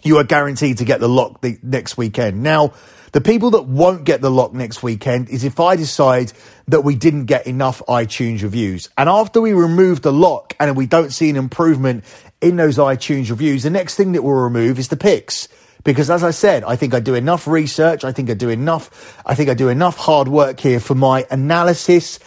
you 0.02 0.18
are 0.18 0.24
guaranteed 0.24 0.78
to 0.78 0.84
get 0.84 1.00
the 1.00 1.08
lock 1.08 1.40
the 1.40 1.58
next 1.62 1.96
weekend. 1.96 2.42
Now, 2.42 2.72
the 3.12 3.20
people 3.20 3.50
that 3.50 3.62
won't 3.62 4.04
get 4.04 4.20
the 4.20 4.30
lock 4.30 4.52
next 4.54 4.82
weekend 4.82 5.28
is 5.30 5.44
if 5.44 5.58
I 5.58 5.76
decide 5.76 6.32
that 6.68 6.82
we 6.82 6.94
didn't 6.94 7.26
get 7.26 7.46
enough 7.46 7.82
iTunes 7.88 8.42
reviews. 8.42 8.88
And 8.96 9.08
after 9.08 9.40
we 9.40 9.52
remove 9.52 10.02
the 10.02 10.12
lock 10.12 10.54
and 10.60 10.76
we 10.76 10.86
don't 10.86 11.10
see 11.10 11.28
an 11.28 11.36
improvement 11.36 12.04
in 12.40 12.56
those 12.56 12.78
iTunes 12.78 13.28
reviews, 13.30 13.64
the 13.64 13.70
next 13.70 13.96
thing 13.96 14.12
that 14.12 14.22
we'll 14.22 14.34
remove 14.34 14.78
is 14.78 14.88
the 14.88 14.96
picks. 14.96 15.48
Because 15.82 16.10
as 16.10 16.22
I 16.22 16.30
said, 16.30 16.62
I 16.62 16.76
think 16.76 16.94
I 16.94 17.00
do 17.00 17.14
enough 17.14 17.48
research. 17.48 18.04
I 18.04 18.12
think 18.12 18.30
I 18.30 18.34
do 18.34 18.48
enough. 18.48 19.20
I 19.24 19.34
think 19.34 19.48
I 19.48 19.54
do 19.54 19.68
enough 19.68 19.96
hard 19.96 20.28
work 20.28 20.60
here 20.60 20.78
for 20.78 20.94
my 20.94 21.26
analysis 21.30 22.20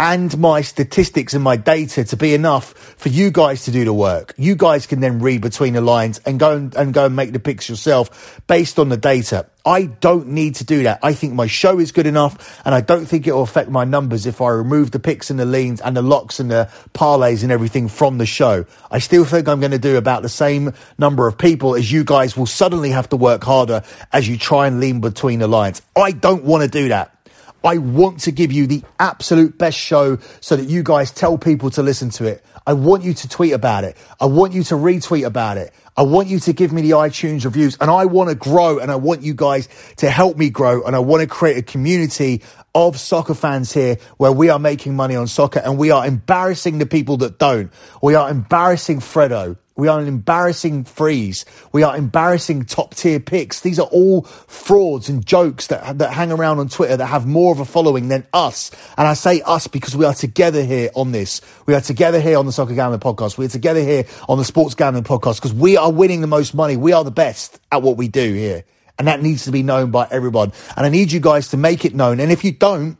and 0.00 0.38
my 0.38 0.62
statistics 0.62 1.34
and 1.34 1.44
my 1.44 1.56
data 1.56 2.02
to 2.02 2.16
be 2.16 2.32
enough 2.32 2.72
for 2.72 3.10
you 3.10 3.30
guys 3.30 3.64
to 3.64 3.70
do 3.70 3.84
the 3.84 3.92
work. 3.92 4.32
You 4.38 4.56
guys 4.56 4.86
can 4.86 5.00
then 5.00 5.20
read 5.20 5.42
between 5.42 5.74
the 5.74 5.82
lines 5.82 6.22
and 6.24 6.40
go 6.40 6.56
and, 6.56 6.74
and 6.74 6.94
go 6.94 7.04
and 7.04 7.14
make 7.14 7.32
the 7.34 7.38
picks 7.38 7.68
yourself 7.68 8.40
based 8.46 8.78
on 8.78 8.88
the 8.88 8.96
data. 8.96 9.44
I 9.62 9.82
don't 9.84 10.28
need 10.28 10.54
to 10.54 10.64
do 10.64 10.84
that. 10.84 11.00
I 11.02 11.12
think 11.12 11.34
my 11.34 11.46
show 11.46 11.78
is 11.78 11.92
good 11.92 12.06
enough 12.06 12.62
and 12.64 12.74
I 12.74 12.80
don't 12.80 13.04
think 13.04 13.26
it 13.26 13.32
will 13.32 13.42
affect 13.42 13.68
my 13.68 13.84
numbers 13.84 14.24
if 14.24 14.40
I 14.40 14.48
remove 14.48 14.90
the 14.90 15.00
picks 15.00 15.28
and 15.28 15.38
the 15.38 15.44
leans 15.44 15.82
and 15.82 15.94
the 15.94 16.00
locks 16.00 16.40
and 16.40 16.50
the 16.50 16.70
parlays 16.94 17.42
and 17.42 17.52
everything 17.52 17.86
from 17.86 18.16
the 18.16 18.24
show. 18.24 18.64
I 18.90 19.00
still 19.00 19.26
think 19.26 19.48
I'm 19.48 19.60
going 19.60 19.72
to 19.72 19.78
do 19.78 19.98
about 19.98 20.22
the 20.22 20.30
same 20.30 20.72
number 20.96 21.28
of 21.28 21.36
people 21.36 21.74
as 21.74 21.92
you 21.92 22.04
guys 22.04 22.38
will 22.38 22.46
suddenly 22.46 22.88
have 22.88 23.10
to 23.10 23.18
work 23.18 23.44
harder 23.44 23.82
as 24.14 24.26
you 24.26 24.38
try 24.38 24.66
and 24.66 24.80
lean 24.80 25.02
between 25.02 25.40
the 25.40 25.46
lines. 25.46 25.82
I 25.94 26.12
don't 26.12 26.44
want 26.44 26.62
to 26.62 26.70
do 26.70 26.88
that. 26.88 27.19
I 27.62 27.78
want 27.78 28.20
to 28.20 28.32
give 28.32 28.52
you 28.52 28.66
the 28.66 28.82
absolute 28.98 29.58
best 29.58 29.78
show 29.78 30.18
so 30.40 30.56
that 30.56 30.68
you 30.68 30.82
guys 30.82 31.10
tell 31.10 31.38
people 31.38 31.70
to 31.70 31.82
listen 31.82 32.10
to 32.10 32.26
it. 32.26 32.44
I 32.66 32.72
want 32.74 33.02
you 33.02 33.14
to 33.14 33.28
tweet 33.28 33.52
about 33.52 33.84
it. 33.84 33.96
I 34.20 34.26
want 34.26 34.52
you 34.52 34.62
to 34.64 34.74
retweet 34.74 35.26
about 35.26 35.56
it. 35.56 35.72
I 35.96 36.02
want 36.02 36.28
you 36.28 36.38
to 36.40 36.52
give 36.52 36.72
me 36.72 36.82
the 36.82 36.90
iTunes 36.90 37.44
reviews 37.44 37.76
and 37.80 37.90
I 37.90 38.06
want 38.06 38.30
to 38.30 38.34
grow 38.34 38.78
and 38.78 38.90
I 38.90 38.96
want 38.96 39.22
you 39.22 39.34
guys 39.34 39.68
to 39.96 40.08
help 40.08 40.36
me 40.36 40.48
grow 40.48 40.82
and 40.84 40.94
I 40.94 41.00
want 41.00 41.20
to 41.22 41.26
create 41.26 41.58
a 41.58 41.62
community 41.62 42.42
of 42.74 42.98
soccer 42.98 43.34
fans 43.34 43.72
here 43.72 43.98
where 44.16 44.32
we 44.32 44.48
are 44.48 44.58
making 44.58 44.94
money 44.94 45.16
on 45.16 45.26
soccer 45.26 45.60
and 45.60 45.76
we 45.78 45.90
are 45.90 46.06
embarrassing 46.06 46.78
the 46.78 46.86
people 46.86 47.16
that 47.18 47.38
don't. 47.38 47.72
We 48.02 48.14
are 48.14 48.30
embarrassing 48.30 49.00
Fredo. 49.00 49.56
We 49.80 49.88
are 49.88 49.98
an 49.98 50.08
embarrassing 50.08 50.84
Freeze. 50.84 51.46
We 51.72 51.82
are 51.84 51.96
embarrassing 51.96 52.66
top 52.66 52.94
tier 52.94 53.18
picks. 53.18 53.60
These 53.60 53.78
are 53.78 53.86
all 53.86 54.24
frauds 54.24 55.08
and 55.08 55.24
jokes 55.24 55.68
that, 55.68 55.96
that 55.96 56.12
hang 56.12 56.30
around 56.30 56.58
on 56.58 56.68
Twitter 56.68 56.98
that 56.98 57.06
have 57.06 57.26
more 57.26 57.50
of 57.50 57.60
a 57.60 57.64
following 57.64 58.08
than 58.08 58.26
us. 58.34 58.70
And 58.98 59.08
I 59.08 59.14
say 59.14 59.40
us 59.40 59.68
because 59.68 59.96
we 59.96 60.04
are 60.04 60.12
together 60.12 60.62
here 60.62 60.90
on 60.94 61.12
this. 61.12 61.40
We 61.64 61.74
are 61.74 61.80
together 61.80 62.20
here 62.20 62.36
on 62.36 62.44
the 62.44 62.52
Soccer 62.52 62.74
Gambling 62.74 63.00
Podcast. 63.00 63.38
We 63.38 63.46
are 63.46 63.48
together 63.48 63.80
here 63.82 64.04
on 64.28 64.36
the 64.36 64.44
Sports 64.44 64.74
Gambling 64.74 65.04
Podcast 65.04 65.36
because 65.36 65.54
we 65.54 65.78
are 65.78 65.90
winning 65.90 66.20
the 66.20 66.26
most 66.26 66.54
money. 66.54 66.76
We 66.76 66.92
are 66.92 67.02
the 67.02 67.10
best 67.10 67.58
at 67.72 67.80
what 67.80 67.96
we 67.96 68.06
do 68.06 68.34
here. 68.34 68.64
And 68.98 69.08
that 69.08 69.22
needs 69.22 69.46
to 69.46 69.50
be 69.50 69.62
known 69.62 69.90
by 69.90 70.06
everyone. 70.10 70.52
And 70.76 70.84
I 70.84 70.90
need 70.90 71.10
you 71.10 71.20
guys 71.20 71.48
to 71.48 71.56
make 71.56 71.86
it 71.86 71.94
known. 71.94 72.20
And 72.20 72.30
if 72.30 72.44
you 72.44 72.52
don't, 72.52 72.98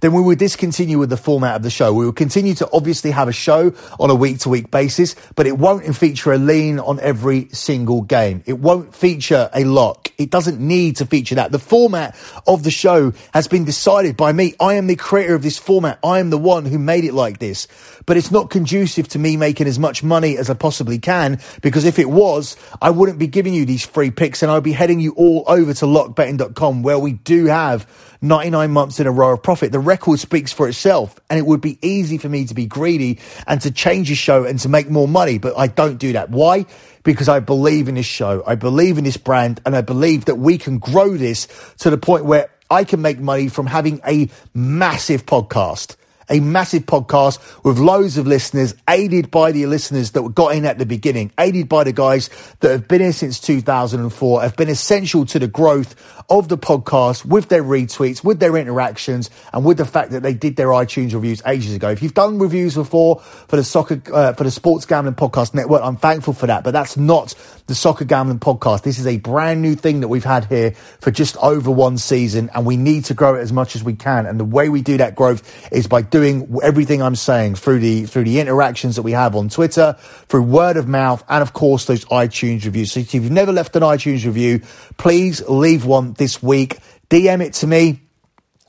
then 0.00 0.12
we 0.12 0.22
will 0.22 0.36
discontinue 0.36 0.98
with 0.98 1.10
the 1.10 1.16
format 1.16 1.56
of 1.56 1.62
the 1.62 1.70
show. 1.70 1.92
We 1.92 2.04
will 2.04 2.12
continue 2.12 2.54
to 2.54 2.68
obviously 2.72 3.10
have 3.10 3.28
a 3.28 3.32
show 3.32 3.72
on 3.98 4.10
a 4.10 4.14
week 4.14 4.40
to 4.40 4.48
week 4.48 4.70
basis, 4.70 5.14
but 5.34 5.46
it 5.46 5.58
won't 5.58 5.96
feature 5.96 6.32
a 6.32 6.38
lean 6.38 6.78
on 6.78 7.00
every 7.00 7.48
single 7.52 8.02
game. 8.02 8.42
It 8.46 8.58
won't 8.58 8.94
feature 8.94 9.50
a 9.54 9.64
lock. 9.64 10.12
It 10.18 10.30
doesn't 10.30 10.60
need 10.60 10.96
to 10.96 11.06
feature 11.06 11.36
that. 11.36 11.52
The 11.52 11.58
format 11.58 12.16
of 12.46 12.62
the 12.62 12.70
show 12.70 13.12
has 13.32 13.48
been 13.48 13.64
decided 13.64 14.16
by 14.16 14.32
me. 14.32 14.54
I 14.60 14.74
am 14.74 14.86
the 14.86 14.96
creator 14.96 15.34
of 15.34 15.42
this 15.42 15.58
format. 15.58 15.98
I 16.02 16.18
am 16.18 16.30
the 16.30 16.38
one 16.38 16.64
who 16.64 16.78
made 16.78 17.04
it 17.04 17.14
like 17.14 17.38
this, 17.38 17.68
but 18.08 18.16
it's 18.16 18.30
not 18.30 18.48
conducive 18.48 19.06
to 19.06 19.18
me 19.18 19.36
making 19.36 19.66
as 19.66 19.78
much 19.78 20.02
money 20.02 20.38
as 20.38 20.48
I 20.48 20.54
possibly 20.54 20.98
can 20.98 21.38
because 21.60 21.84
if 21.84 21.98
it 21.98 22.08
was, 22.08 22.56
I 22.80 22.88
wouldn't 22.88 23.18
be 23.18 23.26
giving 23.26 23.52
you 23.52 23.66
these 23.66 23.84
free 23.84 24.10
picks 24.10 24.42
and 24.42 24.50
I'd 24.50 24.62
be 24.62 24.72
heading 24.72 24.98
you 24.98 25.12
all 25.12 25.44
over 25.46 25.74
to 25.74 25.84
lockbetting.com 25.84 26.82
where 26.82 26.98
we 26.98 27.12
do 27.12 27.44
have 27.44 27.86
99 28.22 28.70
months 28.70 28.98
in 28.98 29.06
a 29.06 29.12
row 29.12 29.34
of 29.34 29.42
profit. 29.42 29.72
The 29.72 29.78
record 29.78 30.20
speaks 30.20 30.54
for 30.54 30.66
itself 30.66 31.20
and 31.28 31.38
it 31.38 31.44
would 31.44 31.60
be 31.60 31.78
easy 31.82 32.16
for 32.16 32.30
me 32.30 32.46
to 32.46 32.54
be 32.54 32.64
greedy 32.64 33.18
and 33.46 33.60
to 33.60 33.70
change 33.70 34.08
the 34.08 34.14
show 34.14 34.44
and 34.44 34.58
to 34.60 34.70
make 34.70 34.88
more 34.88 35.06
money, 35.06 35.36
but 35.36 35.58
I 35.58 35.66
don't 35.66 35.98
do 35.98 36.14
that. 36.14 36.30
Why? 36.30 36.64
Because 37.02 37.28
I 37.28 37.40
believe 37.40 37.90
in 37.90 37.96
this 37.96 38.06
show. 38.06 38.42
I 38.46 38.54
believe 38.54 38.96
in 38.96 39.04
this 39.04 39.18
brand 39.18 39.60
and 39.66 39.76
I 39.76 39.82
believe 39.82 40.24
that 40.24 40.36
we 40.36 40.56
can 40.56 40.78
grow 40.78 41.14
this 41.14 41.46
to 41.80 41.90
the 41.90 41.98
point 41.98 42.24
where 42.24 42.48
I 42.70 42.84
can 42.84 43.02
make 43.02 43.18
money 43.18 43.48
from 43.48 43.66
having 43.66 44.00
a 44.06 44.30
massive 44.54 45.26
podcast 45.26 45.96
a 46.30 46.40
massive 46.40 46.84
podcast 46.86 47.38
with 47.64 47.78
loads 47.78 48.18
of 48.18 48.26
listeners, 48.26 48.74
aided 48.88 49.30
by 49.30 49.52
the 49.52 49.66
listeners 49.66 50.12
that 50.12 50.34
got 50.34 50.54
in 50.54 50.64
at 50.64 50.78
the 50.78 50.86
beginning, 50.86 51.32
aided 51.38 51.68
by 51.68 51.84
the 51.84 51.92
guys 51.92 52.30
that 52.60 52.70
have 52.70 52.88
been 52.88 53.00
here 53.00 53.12
since 53.12 53.40
2004, 53.40 54.42
have 54.42 54.56
been 54.56 54.68
essential 54.68 55.24
to 55.26 55.38
the 55.38 55.48
growth 55.48 55.94
of 56.30 56.48
the 56.48 56.58
podcast 56.58 57.24
with 57.24 57.48
their 57.48 57.62
retweets, 57.62 58.22
with 58.22 58.38
their 58.38 58.56
interactions, 58.56 59.30
and 59.52 59.64
with 59.64 59.78
the 59.78 59.84
fact 59.84 60.10
that 60.10 60.22
they 60.22 60.34
did 60.34 60.56
their 60.56 60.68
iTunes 60.68 61.14
reviews 61.14 61.42
ages 61.46 61.74
ago. 61.74 61.88
If 61.88 62.02
you've 62.02 62.14
done 62.14 62.38
reviews 62.38 62.74
before 62.74 63.20
for 63.20 63.56
the 63.56 63.64
soccer, 63.64 64.00
uh, 64.12 64.34
for 64.34 64.44
the 64.44 64.50
Sports 64.50 64.84
Gambling 64.84 65.14
Podcast 65.14 65.54
Network, 65.54 65.82
I'm 65.82 65.96
thankful 65.96 66.34
for 66.34 66.46
that, 66.46 66.64
but 66.64 66.72
that's 66.72 66.96
not 66.96 67.34
the 67.66 67.74
Soccer 67.74 68.04
Gambling 68.04 68.40
Podcast. 68.40 68.82
This 68.82 68.98
is 68.98 69.06
a 69.06 69.18
brand 69.18 69.62
new 69.62 69.74
thing 69.74 70.00
that 70.00 70.08
we've 70.08 70.24
had 70.24 70.44
here 70.46 70.72
for 71.00 71.10
just 71.10 71.36
over 71.38 71.70
one 71.70 71.96
season, 71.96 72.50
and 72.54 72.66
we 72.66 72.76
need 72.76 73.06
to 73.06 73.14
grow 73.14 73.34
it 73.34 73.40
as 73.40 73.52
much 73.52 73.74
as 73.74 73.82
we 73.82 73.94
can. 73.94 74.26
And 74.26 74.38
the 74.38 74.44
way 74.44 74.68
we 74.68 74.82
do 74.82 74.98
that 74.98 75.14
growth 75.14 75.72
is 75.72 75.86
by 75.86 76.02
doing 76.02 76.17
everything 76.62 77.02
I'm 77.02 77.16
saying 77.16 77.56
through 77.56 77.80
the 77.80 78.04
through 78.04 78.24
the 78.24 78.40
interactions 78.40 78.96
that 78.96 79.02
we 79.02 79.12
have 79.12 79.36
on 79.36 79.48
Twitter, 79.48 79.96
through 80.28 80.42
word 80.42 80.76
of 80.76 80.88
mouth, 80.88 81.22
and 81.28 81.42
of 81.42 81.52
course 81.52 81.84
those 81.86 82.04
iTunes 82.06 82.64
reviews. 82.64 82.92
So 82.92 83.00
if 83.00 83.14
you've 83.14 83.30
never 83.30 83.52
left 83.52 83.76
an 83.76 83.82
iTunes 83.82 84.24
review, 84.24 84.60
please 84.96 85.46
leave 85.48 85.84
one 85.84 86.14
this 86.14 86.42
week. 86.42 86.78
DM 87.10 87.42
it 87.42 87.54
to 87.54 87.66
me 87.66 88.00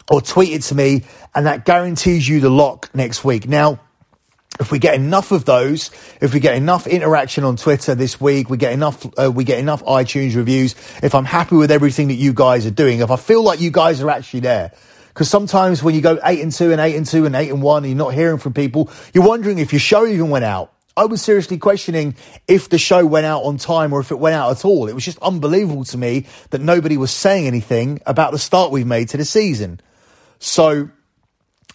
or 0.10 0.22
tweet 0.22 0.54
it 0.54 0.62
to 0.64 0.76
me, 0.76 1.04
and 1.36 1.46
that 1.46 1.66
guarantees 1.66 2.28
you 2.28 2.40
the 2.40 2.50
lock 2.50 2.90
next 2.94 3.24
week. 3.24 3.48
Now, 3.48 3.80
if 4.60 4.72
we 4.72 4.80
get 4.80 4.96
enough 4.96 5.32
of 5.32 5.46
those, 5.46 5.92
if 6.20 6.34
we 6.34 6.40
get 6.40 6.56
enough 6.56 6.86
interaction 6.86 7.44
on 7.44 7.56
Twitter 7.56 7.96
this 7.96 8.20
week, 8.20 8.50
we 8.50 8.58
get 8.58 8.74
enough, 8.74 9.06
uh, 9.18 9.32
we 9.32 9.44
get 9.44 9.60
enough 9.60 9.84
iTunes 9.86 10.36
reviews. 10.36 10.76
If 11.02 11.16
I'm 11.16 11.26
happy 11.26 11.56
with 11.56 11.72
everything 11.72 12.10
that 12.10 12.16
you 12.16 12.34
guys 12.34 12.66
are 12.66 12.72
doing, 12.72 13.00
if 13.00 13.12
I 13.12 13.16
feel 13.16 13.44
like 13.44 13.62
you 13.62 13.72
guys 13.72 14.02
are 14.02 14.10
actually 14.10 14.42
there, 14.42 14.74
because 15.20 15.30
sometimes 15.30 15.84
when 15.84 15.96
you 15.96 16.00
go 16.00 16.18
eight 16.24 16.40
and 16.40 16.50
two 16.50 16.72
and 16.72 16.80
eight 16.80 16.96
and 16.96 17.06
two 17.06 17.26
and 17.26 17.36
eight 17.36 17.50
and 17.50 17.62
one, 17.62 17.84
and 17.84 17.92
you're 17.92 17.98
not 17.98 18.14
hearing 18.14 18.38
from 18.38 18.54
people, 18.54 18.90
you're 19.14 19.28
wondering 19.28 19.58
if 19.60 19.74
your 19.74 19.80
show 19.82 20.08
even 20.08 20.30
went 20.30 20.46
out. 20.46 20.72
I 20.96 21.08
was 21.08 21.22
seriously 21.22 21.58
questioning 21.58 22.16
if 22.48 22.70
the 22.70 22.78
show 22.78 23.06
went 23.06 23.26
out 23.26 23.42
on 23.42 23.58
time 23.58 23.92
or 23.92 24.00
if 24.00 24.12
it 24.12 24.16
went 24.18 24.36
out 24.36 24.50
at 24.52 24.64
all. 24.64 24.88
It 24.88 24.94
was 24.94 25.04
just 25.04 25.20
unbelievable 25.20 25.84
to 25.84 25.98
me 25.98 26.26
that 26.52 26.62
nobody 26.62 26.96
was 26.96 27.12
saying 27.12 27.48
anything 27.48 28.00
about 28.06 28.32
the 28.32 28.40
start 28.40 28.72
we've 28.72 28.88
made 28.88 29.10
to 29.10 29.18
the 29.18 29.26
season. 29.26 29.82
So, 30.40 30.90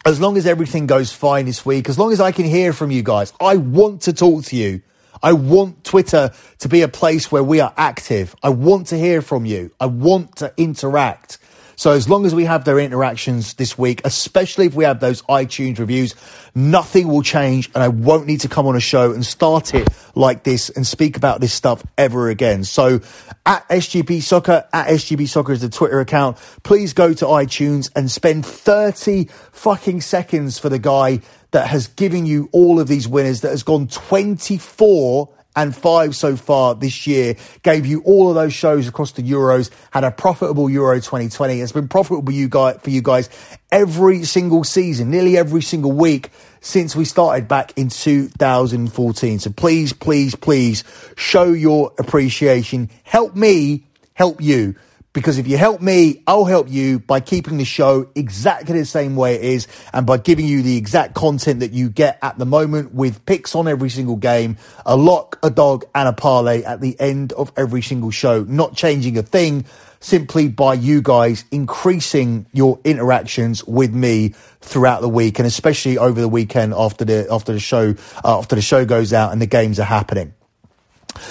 as 0.07 0.19
long 0.19 0.39
as 0.39 0.47
everything 0.47 0.87
goes 0.87 1.13
fine 1.13 1.45
this 1.45 1.67
week, 1.67 1.91
as 1.91 1.99
long 1.99 2.13
as 2.13 2.23
I 2.23 2.33
can 2.33 2.47
hear 2.47 2.73
from 2.73 2.91
you 2.91 3.03
guys, 3.03 3.35
I 3.39 3.59
want 3.59 4.01
to 4.03 4.15
talk 4.15 4.45
to 4.45 4.57
you. 4.57 4.81
I 5.23 5.35
want 5.35 5.85
Twitter 5.85 6.33
to 6.61 6.69
be 6.71 6.81
a 6.81 6.89
place 6.89 7.31
where 7.31 7.45
we 7.45 7.61
are 7.61 7.75
active. 7.77 8.35
I 8.43 8.49
want 8.49 8.87
to 8.87 8.97
hear 8.97 9.21
from 9.21 9.45
you. 9.45 9.71
I 9.79 9.85
want 9.85 10.37
to 10.37 10.55
interact. 10.57 11.37
So 11.77 11.93
as 11.93 12.09
long 12.09 12.27
as 12.27 12.35
we 12.35 12.45
have 12.45 12.65
their 12.65 12.79
interactions 12.79 13.55
this 13.55 13.77
week, 13.77 14.01
especially 14.05 14.67
if 14.67 14.75
we 14.75 14.85
have 14.85 15.01
those 15.01 15.23
iTunes 15.23 15.79
reviews, 15.79 16.15
nothing 16.55 17.09
will 17.09 17.23
change 17.23 17.71
and 17.75 17.83
I 17.83 17.89
won't 17.89 18.27
need 18.27 18.41
to 18.41 18.49
come 18.49 18.67
on 18.67 18.77
a 18.77 18.81
show 18.81 19.13
and 19.13 19.25
start 19.25 19.75
it 19.75 19.89
like 20.15 20.45
this 20.45 20.71
and 20.71 20.87
speak 20.87 21.17
about 21.17 21.41
this 21.41 21.53
stuff 21.53 21.85
ever 21.99 22.29
again. 22.29 22.65
So 22.65 23.01
at 23.47 23.69
SGP 23.69 24.23
Soccer, 24.23 24.67
at 24.73 24.89
SGP 24.89 25.29
Soccer 25.29 25.53
is 25.53 25.61
the 25.61 25.69
Twitter 25.69 26.01
account. 26.01 26.37
Please 26.63 26.93
go 26.93 27.13
to 27.15 27.25
iTunes 27.25 27.91
and 27.97 28.11
spend 28.11 28.47
30 28.47 29.27
fucking 29.53 30.01
seconds 30.01 30.59
for 30.59 30.69
the 30.69 30.79
guy 30.79 31.21
that 31.51 31.69
has 31.69 31.87
given 31.87 32.27
you 32.27 32.49
all 32.53 32.81
of 32.81 32.89
these 32.89 33.07
winners 33.07 33.43
that 33.43 33.51
has 33.51 33.63
gone 33.63 33.87
24 33.87 35.29
and 35.57 35.75
five 35.75 36.17
so 36.17 36.37
far 36.37 36.75
this 36.75 37.07
year. 37.07 37.37
Gave 37.63 37.87
you 37.87 38.03
all 38.03 38.29
of 38.29 38.35
those 38.35 38.55
shows 38.55 38.89
across 38.89 39.13
the 39.13 39.23
Euros. 39.23 39.71
Had 39.91 40.05
a 40.05 40.11
profitable 40.11 40.69
Euro 40.71 40.97
2020. 40.97 41.61
It's 41.61 41.73
been 41.73 41.89
profitable 41.89 42.33
you 42.33 42.49
guys, 42.49 42.79
for 42.83 42.91
you 42.91 43.03
guys 43.03 43.29
every 43.71 44.25
single 44.25 44.65
season, 44.65 45.11
nearly 45.11 45.37
every 45.37 45.63
single 45.63 45.93
week 45.93 46.31
since 46.61 46.95
we 46.95 47.05
started 47.05 47.49
back 47.49 47.73
in 47.77 47.89
2014. 47.89 49.39
So 49.41 49.51
please, 49.51 49.93
please, 49.93 50.35
please 50.35 50.85
show 51.17 51.53
your 51.53 51.93
appreciation. 51.99 52.91
Help 53.03 53.35
me 53.35 53.85
help 54.15 54.41
you. 54.41 54.77
Because 55.15 55.39
if 55.39 55.47
you 55.47 55.57
help 55.57 55.81
me, 55.81 56.25
I'll 56.27 56.45
help 56.45 56.69
you 56.69 56.99
by 56.99 57.21
keeping 57.21 57.57
the 57.57 57.65
show 57.65 58.11
exactly 58.17 58.81
the 58.81 58.85
same 58.85 59.15
way 59.15 59.37
it 59.37 59.43
is 59.43 59.69
and 59.93 60.05
by 60.05 60.19
giving 60.19 60.45
you 60.45 60.61
the 60.63 60.77
exact 60.77 61.15
content 61.15 61.61
that 61.61 61.71
you 61.71 61.89
get 61.89 62.19
at 62.21 62.37
the 62.37 62.45
moment 62.45 62.93
with 62.93 63.25
picks 63.25 63.55
on 63.55 63.69
every 63.69 63.91
single 63.91 64.17
game, 64.17 64.57
a 64.85 64.97
lock, 64.97 65.39
a 65.45 65.51
dog 65.51 65.85
and 65.95 66.09
a 66.09 66.13
parlay 66.13 66.65
at 66.65 66.81
the 66.81 66.99
end 67.01 67.33
of 67.35 67.53
every 67.57 67.81
single 67.81 68.11
show, 68.11 68.43
not 68.43 68.75
changing 68.75 69.17
a 69.17 69.23
thing 69.23 69.65
simply 70.01 70.49
by 70.49 70.75
you 70.75 71.01
guys 71.01 71.45
increasing 71.53 72.45
your 72.53 72.81
interactions 72.83 73.65
with 73.65 73.95
me 73.95 74.35
throughout 74.61 75.01
the 75.01 75.09
week 75.09 75.39
and 75.39 75.47
especially 75.47 75.97
over 75.97 76.21
the 76.21 76.29
weekend 76.29 76.75
after 76.77 77.05
the 77.05 77.27
after 77.31 77.53
the 77.53 77.61
show 77.61 77.95
uh, 78.25 78.39
after 78.39 78.57
the 78.57 78.63
show 78.63 78.85
goes 78.85 79.13
out 79.13 79.33
and 79.33 79.41
the 79.41 79.47
games 79.47 79.79
are 79.79 79.85
happening. 79.85 80.35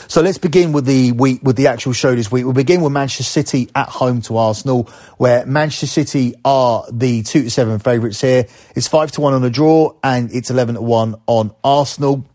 So 0.08 0.22
let's 0.22 0.38
begin 0.38 0.72
with 0.72 0.86
the 0.86 1.12
week 1.12 1.42
with 1.44 1.56
the 1.56 1.68
actual 1.68 1.94
show 1.94 2.16
this 2.16 2.32
week. 2.32 2.46
We'll 2.46 2.54
begin 2.54 2.82
with 2.82 2.92
Manchester 2.92 3.24
City 3.24 3.70
at 3.76 3.90
home 3.90 4.22
to 4.24 4.38
Arsenal, 4.38 4.90
where 5.18 5.46
Manchester 5.46 5.88
City 5.88 6.36
are 6.46 6.86
the 6.92 7.24
two 7.24 7.44
to 7.44 7.50
seven 7.50 7.80
favourites 7.80 8.22
here. 8.22 8.48
It's 8.76 8.88
five 8.88 9.12
to 9.14 9.22
one 9.22 9.34
on 9.34 9.42
the 9.42 9.50
draw, 9.50 9.96
and 10.04 10.34
it's 10.34 10.50
eleven 10.50 10.76
to 10.76 10.82
one 10.82 11.16
on 11.28 11.54
Arsenal. 11.64 12.26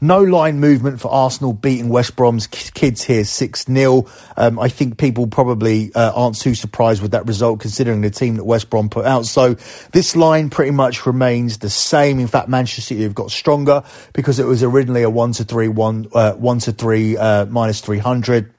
No 0.00 0.22
line 0.22 0.60
movement 0.60 1.00
for 1.00 1.10
Arsenal 1.10 1.52
beating 1.52 1.88
West 1.88 2.16
Brom's 2.16 2.46
kids 2.46 3.02
here 3.02 3.24
6 3.24 3.66
0. 3.66 4.06
Um, 4.36 4.58
I 4.58 4.68
think 4.68 4.98
people 4.98 5.26
probably 5.26 5.92
uh, 5.94 6.12
aren't 6.14 6.38
too 6.38 6.54
surprised 6.54 7.02
with 7.02 7.12
that 7.12 7.26
result 7.26 7.60
considering 7.60 8.00
the 8.00 8.10
team 8.10 8.36
that 8.36 8.44
West 8.44 8.70
Brom 8.70 8.88
put 8.88 9.06
out. 9.06 9.26
So 9.26 9.54
this 9.92 10.16
line 10.16 10.50
pretty 10.50 10.72
much 10.72 11.06
remains 11.06 11.58
the 11.58 11.70
same. 11.70 12.18
In 12.18 12.26
fact, 12.26 12.48
Manchester 12.48 12.82
City 12.82 13.02
have 13.02 13.14
got 13.14 13.30
stronger 13.30 13.82
because 14.12 14.38
it 14.38 14.46
was 14.46 14.62
originally 14.62 15.02
a 15.02 15.10
1 15.10 15.32
to 15.32 15.44
3, 15.44 15.68
1, 15.68 16.08
uh, 16.12 16.32
1 16.34 16.58
to 16.60 16.72
3 16.72 17.16
uh, 17.16 17.46
minus 17.46 17.80
300. 17.80 18.52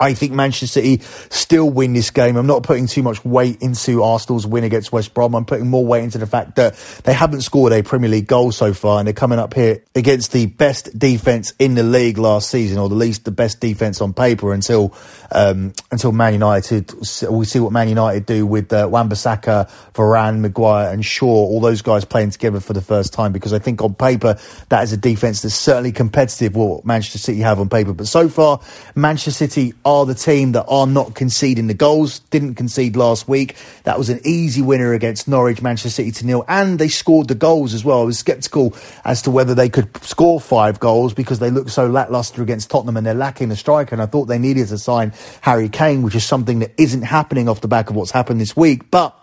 I 0.00 0.14
think 0.14 0.32
Manchester 0.32 0.66
City 0.66 1.02
still 1.28 1.68
win 1.68 1.92
this 1.92 2.10
game. 2.10 2.36
I'm 2.36 2.46
not 2.46 2.62
putting 2.62 2.86
too 2.86 3.02
much 3.02 3.22
weight 3.22 3.60
into 3.60 4.02
Arsenal's 4.02 4.46
win 4.46 4.64
against 4.64 4.92
West 4.92 5.12
Brom. 5.12 5.34
I'm 5.34 5.44
putting 5.44 5.68
more 5.68 5.84
weight 5.84 6.04
into 6.04 6.16
the 6.16 6.26
fact 6.26 6.56
that 6.56 6.74
they 7.04 7.12
haven't 7.12 7.42
scored 7.42 7.74
a 7.74 7.82
Premier 7.82 8.08
League 8.08 8.26
goal 8.26 8.50
so 8.50 8.72
far, 8.72 8.98
and 8.98 9.06
they're 9.06 9.12
coming 9.12 9.38
up 9.38 9.52
here 9.52 9.84
against 9.94 10.32
the 10.32 10.46
best 10.46 10.98
defense 10.98 11.52
in 11.58 11.74
the 11.74 11.82
league 11.82 12.16
last 12.16 12.48
season, 12.50 12.78
or 12.78 12.86
at 12.86 12.92
least 12.92 13.26
the 13.26 13.30
best 13.30 13.60
defense 13.60 14.00
on 14.00 14.14
paper 14.14 14.54
until 14.54 14.94
um, 15.32 15.74
until 15.92 16.12
Man 16.12 16.32
United. 16.32 16.92
We 17.28 17.44
see 17.44 17.60
what 17.60 17.70
Man 17.70 17.88
United 17.90 18.24
do 18.24 18.46
with 18.46 18.72
uh, 18.72 18.88
Wan-Bissaka, 18.90 19.70
Varane, 19.92 20.40
Maguire, 20.40 20.90
and 20.92 21.04
Shaw. 21.04 21.26
All 21.26 21.60
those 21.60 21.82
guys 21.82 22.06
playing 22.06 22.30
together 22.30 22.60
for 22.60 22.72
the 22.72 22.80
first 22.80 23.12
time, 23.12 23.32
because 23.32 23.52
I 23.52 23.58
think 23.58 23.82
on 23.82 23.94
paper 23.94 24.38
that 24.70 24.82
is 24.82 24.94
a 24.94 24.96
defense 24.96 25.42
that's 25.42 25.54
certainly 25.54 25.92
competitive. 25.92 26.56
What 26.56 26.86
Manchester 26.86 27.18
City 27.18 27.40
have 27.40 27.60
on 27.60 27.68
paper, 27.68 27.92
but 27.92 28.06
so 28.06 28.30
far 28.30 28.60
Manchester 28.94 29.32
City 29.32 29.74
the 30.06 30.14
team 30.14 30.52
that 30.52 30.64
are 30.68 30.86
not 30.86 31.14
conceding 31.14 31.66
the 31.66 31.74
goals. 31.74 32.20
Didn't 32.30 32.54
concede 32.54 32.96
last 32.96 33.28
week. 33.28 33.56
That 33.84 33.98
was 33.98 34.08
an 34.08 34.20
easy 34.24 34.62
winner 34.62 34.92
against 34.92 35.28
Norwich, 35.28 35.60
Manchester 35.60 35.90
City 35.90 36.10
to 36.12 36.26
nil, 36.26 36.44
and 36.48 36.78
they 36.78 36.88
scored 36.88 37.28
the 37.28 37.34
goals 37.34 37.74
as 37.74 37.84
well. 37.84 38.02
I 38.02 38.04
was 38.04 38.18
sceptical 38.18 38.74
as 39.04 39.22
to 39.22 39.30
whether 39.30 39.54
they 39.54 39.68
could 39.68 39.96
score 40.04 40.40
five 40.40 40.80
goals 40.80 41.14
because 41.14 41.38
they 41.38 41.50
look 41.50 41.68
so 41.68 41.86
lackluster 41.86 42.42
against 42.42 42.70
Tottenham 42.70 42.96
and 42.96 43.06
they're 43.06 43.14
lacking 43.14 43.50
a 43.50 43.56
striker. 43.56 43.94
And 43.94 44.00
I 44.00 44.06
thought 44.06 44.26
they 44.26 44.38
needed 44.38 44.68
to 44.68 44.78
sign 44.78 45.12
Harry 45.42 45.68
Kane, 45.68 46.02
which 46.02 46.14
is 46.14 46.24
something 46.24 46.60
that 46.60 46.72
isn't 46.78 47.02
happening 47.02 47.48
off 47.48 47.60
the 47.60 47.68
back 47.68 47.90
of 47.90 47.96
what's 47.96 48.10
happened 48.10 48.40
this 48.40 48.56
week. 48.56 48.90
But 48.90 49.19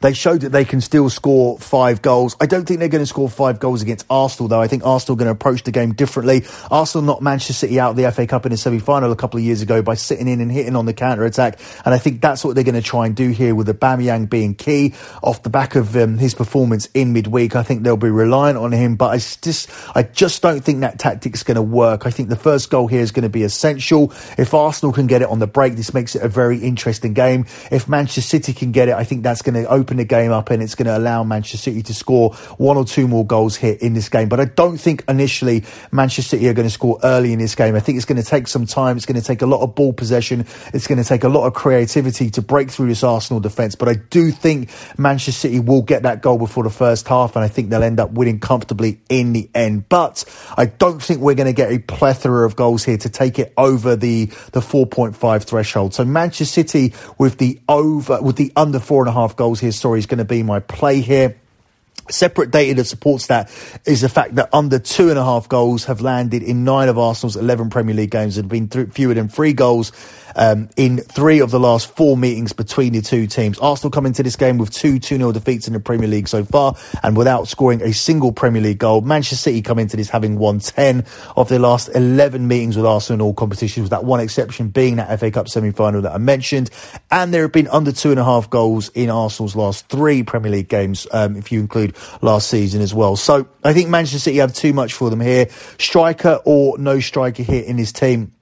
they 0.00 0.12
showed 0.12 0.42
that 0.42 0.50
they 0.50 0.64
can 0.64 0.80
still 0.80 1.10
score 1.10 1.58
five 1.58 2.02
goals. 2.02 2.36
I 2.40 2.46
don't 2.46 2.66
think 2.66 2.80
they're 2.80 2.88
going 2.88 3.02
to 3.02 3.06
score 3.06 3.28
five 3.28 3.60
goals 3.60 3.82
against 3.82 4.06
Arsenal, 4.10 4.48
though. 4.48 4.60
I 4.60 4.68
think 4.68 4.84
Arsenal 4.84 5.16
are 5.16 5.18
going 5.18 5.26
to 5.26 5.32
approach 5.32 5.62
the 5.62 5.72
game 5.72 5.92
differently. 5.92 6.44
Arsenal 6.70 7.04
knocked 7.04 7.22
Manchester 7.22 7.52
City 7.52 7.78
out 7.78 7.90
of 7.90 7.96
the 7.96 8.10
FA 8.12 8.26
Cup 8.26 8.46
in 8.46 8.52
a 8.52 8.56
semi 8.56 8.78
final 8.78 9.12
a 9.12 9.16
couple 9.16 9.38
of 9.38 9.44
years 9.44 9.62
ago 9.62 9.82
by 9.82 9.94
sitting 9.94 10.28
in 10.28 10.40
and 10.40 10.50
hitting 10.50 10.76
on 10.76 10.86
the 10.86 10.94
counter 10.94 11.24
attack. 11.24 11.58
And 11.84 11.94
I 11.94 11.98
think 11.98 12.20
that's 12.20 12.44
what 12.44 12.54
they're 12.54 12.64
going 12.64 12.74
to 12.74 12.82
try 12.82 13.06
and 13.06 13.14
do 13.14 13.30
here 13.30 13.54
with 13.54 13.66
the 13.66 13.74
Aubameyang 13.74 14.28
being 14.28 14.54
key 14.54 14.94
off 15.22 15.42
the 15.42 15.50
back 15.50 15.74
of 15.74 15.96
um, 15.96 16.18
his 16.18 16.34
performance 16.34 16.86
in 16.94 17.12
midweek. 17.12 17.56
I 17.56 17.62
think 17.62 17.82
they'll 17.82 17.96
be 17.96 18.10
reliant 18.10 18.58
on 18.58 18.72
him, 18.72 18.96
but 18.96 19.10
I 19.10 19.16
just, 19.16 19.70
I 19.94 20.02
just 20.02 20.42
don't 20.42 20.60
think 20.60 20.80
that 20.80 20.98
tactic's 20.98 21.42
going 21.42 21.56
to 21.56 21.62
work. 21.62 22.06
I 22.06 22.10
think 22.10 22.28
the 22.28 22.36
first 22.36 22.70
goal 22.70 22.86
here 22.86 23.00
is 23.00 23.12
going 23.12 23.24
to 23.24 23.28
be 23.28 23.42
essential. 23.42 24.12
If 24.38 24.54
Arsenal 24.54 24.92
can 24.92 25.06
get 25.06 25.22
it 25.22 25.28
on 25.28 25.38
the 25.38 25.46
break, 25.46 25.74
this 25.74 25.94
makes 25.94 26.14
it 26.14 26.22
a 26.22 26.28
very 26.28 26.58
interesting 26.58 27.12
game. 27.14 27.46
If 27.70 27.88
Manchester 27.88 28.20
City 28.20 28.52
can 28.52 28.72
get 28.72 28.88
it, 28.88 28.94
I 28.94 29.04
think 29.04 29.22
that's 29.22 29.42
going 29.42 29.51
to 29.54 29.66
open 29.66 29.92
open 29.92 29.98
the 29.98 30.04
game 30.04 30.32
up 30.32 30.48
and 30.50 30.62
it's 30.62 30.74
going 30.74 30.86
to 30.86 30.96
allow 30.96 31.24
Manchester 31.24 31.58
City 31.58 31.82
to 31.82 31.92
score 31.92 32.32
one 32.56 32.76
or 32.76 32.84
two 32.84 33.08
more 33.08 33.26
goals 33.26 33.56
here 33.56 33.76
in 33.80 33.94
this 33.94 34.08
game. 34.08 34.28
But 34.28 34.40
I 34.40 34.44
don't 34.44 34.78
think 34.78 35.04
initially 35.08 35.64
Manchester 35.90 36.36
City 36.36 36.48
are 36.48 36.54
going 36.54 36.66
to 36.66 36.72
score 36.72 36.98
early 37.02 37.32
in 37.32 37.38
this 37.38 37.54
game. 37.54 37.74
I 37.74 37.80
think 37.80 37.96
it's 37.96 38.06
going 38.06 38.22
to 38.22 38.26
take 38.26 38.46
some 38.48 38.64
time. 38.64 38.96
It's 38.96 39.04
going 39.04 39.20
to 39.20 39.26
take 39.26 39.42
a 39.42 39.46
lot 39.46 39.60
of 39.60 39.74
ball 39.74 39.92
possession. 39.92 40.46
It's 40.72 40.86
going 40.86 41.02
to 41.02 41.04
take 41.04 41.24
a 41.24 41.28
lot 41.28 41.46
of 41.46 41.54
creativity 41.54 42.30
to 42.30 42.42
break 42.42 42.70
through 42.70 42.88
this 42.88 43.02
Arsenal 43.02 43.40
defence. 43.40 43.74
But 43.74 43.88
I 43.88 43.94
do 43.94 44.30
think 44.30 44.70
Manchester 44.96 45.32
City 45.32 45.60
will 45.60 45.82
get 45.82 46.04
that 46.04 46.22
goal 46.22 46.38
before 46.38 46.64
the 46.64 46.70
first 46.70 47.08
half 47.08 47.36
and 47.36 47.44
I 47.44 47.48
think 47.48 47.68
they'll 47.68 47.82
end 47.82 48.00
up 48.00 48.12
winning 48.12 48.40
comfortably 48.40 49.00
in 49.08 49.32
the 49.32 49.50
end. 49.54 49.88
But 49.88 50.24
I 50.56 50.66
don't 50.66 51.02
think 51.02 51.20
we're 51.20 51.34
going 51.34 51.46
to 51.46 51.52
get 51.52 51.72
a 51.72 51.78
plethora 51.78 52.46
of 52.46 52.56
goals 52.56 52.84
here 52.84 52.98
to 52.98 53.08
take 53.10 53.38
it 53.38 53.52
over 53.56 53.96
the, 53.96 54.26
the 54.52 54.60
4.5 54.60 55.42
threshold. 55.44 55.92
So 55.92 56.04
Manchester 56.04 56.44
City 56.44 56.94
with 57.18 57.38
the 57.38 57.60
over, 57.68 58.22
with 58.22 58.36
the 58.36 58.52
under 58.56 58.78
four 58.78 59.02
and 59.02 59.08
a 59.08 59.12
half 59.12 59.36
goals 59.42 59.58
here 59.58 59.72
story 59.72 59.98
is 59.98 60.06
going 60.06 60.18
to 60.18 60.24
be 60.24 60.40
my 60.44 60.60
play 60.60 61.00
here. 61.00 61.36
Separate 62.10 62.50
data 62.50 62.74
that 62.74 62.84
supports 62.84 63.28
that 63.28 63.50
is 63.86 64.00
the 64.00 64.08
fact 64.08 64.34
that 64.36 64.48
under 64.52 64.78
two 64.78 65.10
and 65.10 65.18
a 65.18 65.24
half 65.24 65.48
goals 65.48 65.84
have 65.84 66.00
landed 66.00 66.42
in 66.42 66.64
nine 66.64 66.88
of 66.88 66.98
Arsenal's 66.98 67.36
11 67.36 67.70
Premier 67.70 67.94
League 67.94 68.10
games 68.10 68.38
and 68.38 68.48
been 68.48 68.68
th- 68.68 68.90
fewer 68.90 69.14
than 69.14 69.28
three 69.28 69.52
goals 69.52 69.92
um, 70.36 70.68
in 70.76 70.98
three 70.98 71.40
of 71.40 71.50
the 71.50 71.60
last 71.60 71.94
four 71.94 72.16
meetings 72.16 72.52
between 72.52 72.92
the 72.92 73.02
two 73.02 73.26
teams. 73.26 73.58
Arsenal 73.58 73.90
come 73.90 74.06
into 74.06 74.22
this 74.22 74.36
game 74.36 74.58
with 74.58 74.70
two 74.70 74.98
2 74.98 75.16
0 75.16 75.32
defeats 75.32 75.66
in 75.66 75.74
the 75.74 75.80
Premier 75.80 76.08
League 76.08 76.28
so 76.28 76.44
far 76.44 76.74
and 77.02 77.16
without 77.16 77.48
scoring 77.48 77.82
a 77.82 77.92
single 77.92 78.32
Premier 78.32 78.62
League 78.62 78.78
goal. 78.78 79.00
Manchester 79.00 79.36
City 79.36 79.62
come 79.62 79.78
into 79.78 79.96
this 79.96 80.08
having 80.08 80.38
won 80.38 80.60
10 80.60 81.04
of 81.36 81.48
their 81.48 81.58
last 81.58 81.88
11 81.94 82.46
meetings 82.46 82.76
with 82.76 82.86
Arsenal 82.86 83.14
in 83.16 83.20
all 83.20 83.34
competitions, 83.34 83.84
with 83.84 83.90
that 83.90 84.04
one 84.04 84.20
exception 84.20 84.68
being 84.68 84.96
that 84.96 85.18
FA 85.18 85.30
Cup 85.30 85.48
semi 85.48 85.70
final 85.70 86.02
that 86.02 86.12
I 86.12 86.18
mentioned. 86.18 86.70
And 87.10 87.32
there 87.32 87.42
have 87.42 87.52
been 87.52 87.68
under 87.68 87.92
two 87.92 88.10
and 88.10 88.18
a 88.18 88.24
half 88.24 88.48
goals 88.50 88.88
in 88.90 89.10
Arsenal's 89.10 89.56
last 89.56 89.88
three 89.88 90.22
Premier 90.22 90.50
League 90.50 90.68
games, 90.68 91.06
um, 91.12 91.36
if 91.36 91.52
you 91.52 91.60
include 91.60 91.91
last 92.20 92.48
season 92.48 92.80
as 92.80 92.94
well. 92.94 93.16
So 93.16 93.48
I 93.64 93.72
think 93.72 93.88
Manchester 93.88 94.18
City 94.18 94.38
have 94.38 94.54
too 94.54 94.72
much 94.72 94.94
for 94.94 95.10
them 95.10 95.20
here. 95.20 95.48
Striker 95.78 96.40
or 96.44 96.78
no 96.78 97.00
striker 97.00 97.42
here 97.42 97.62
in 97.62 97.78
his 97.78 97.92
team. 97.92 98.32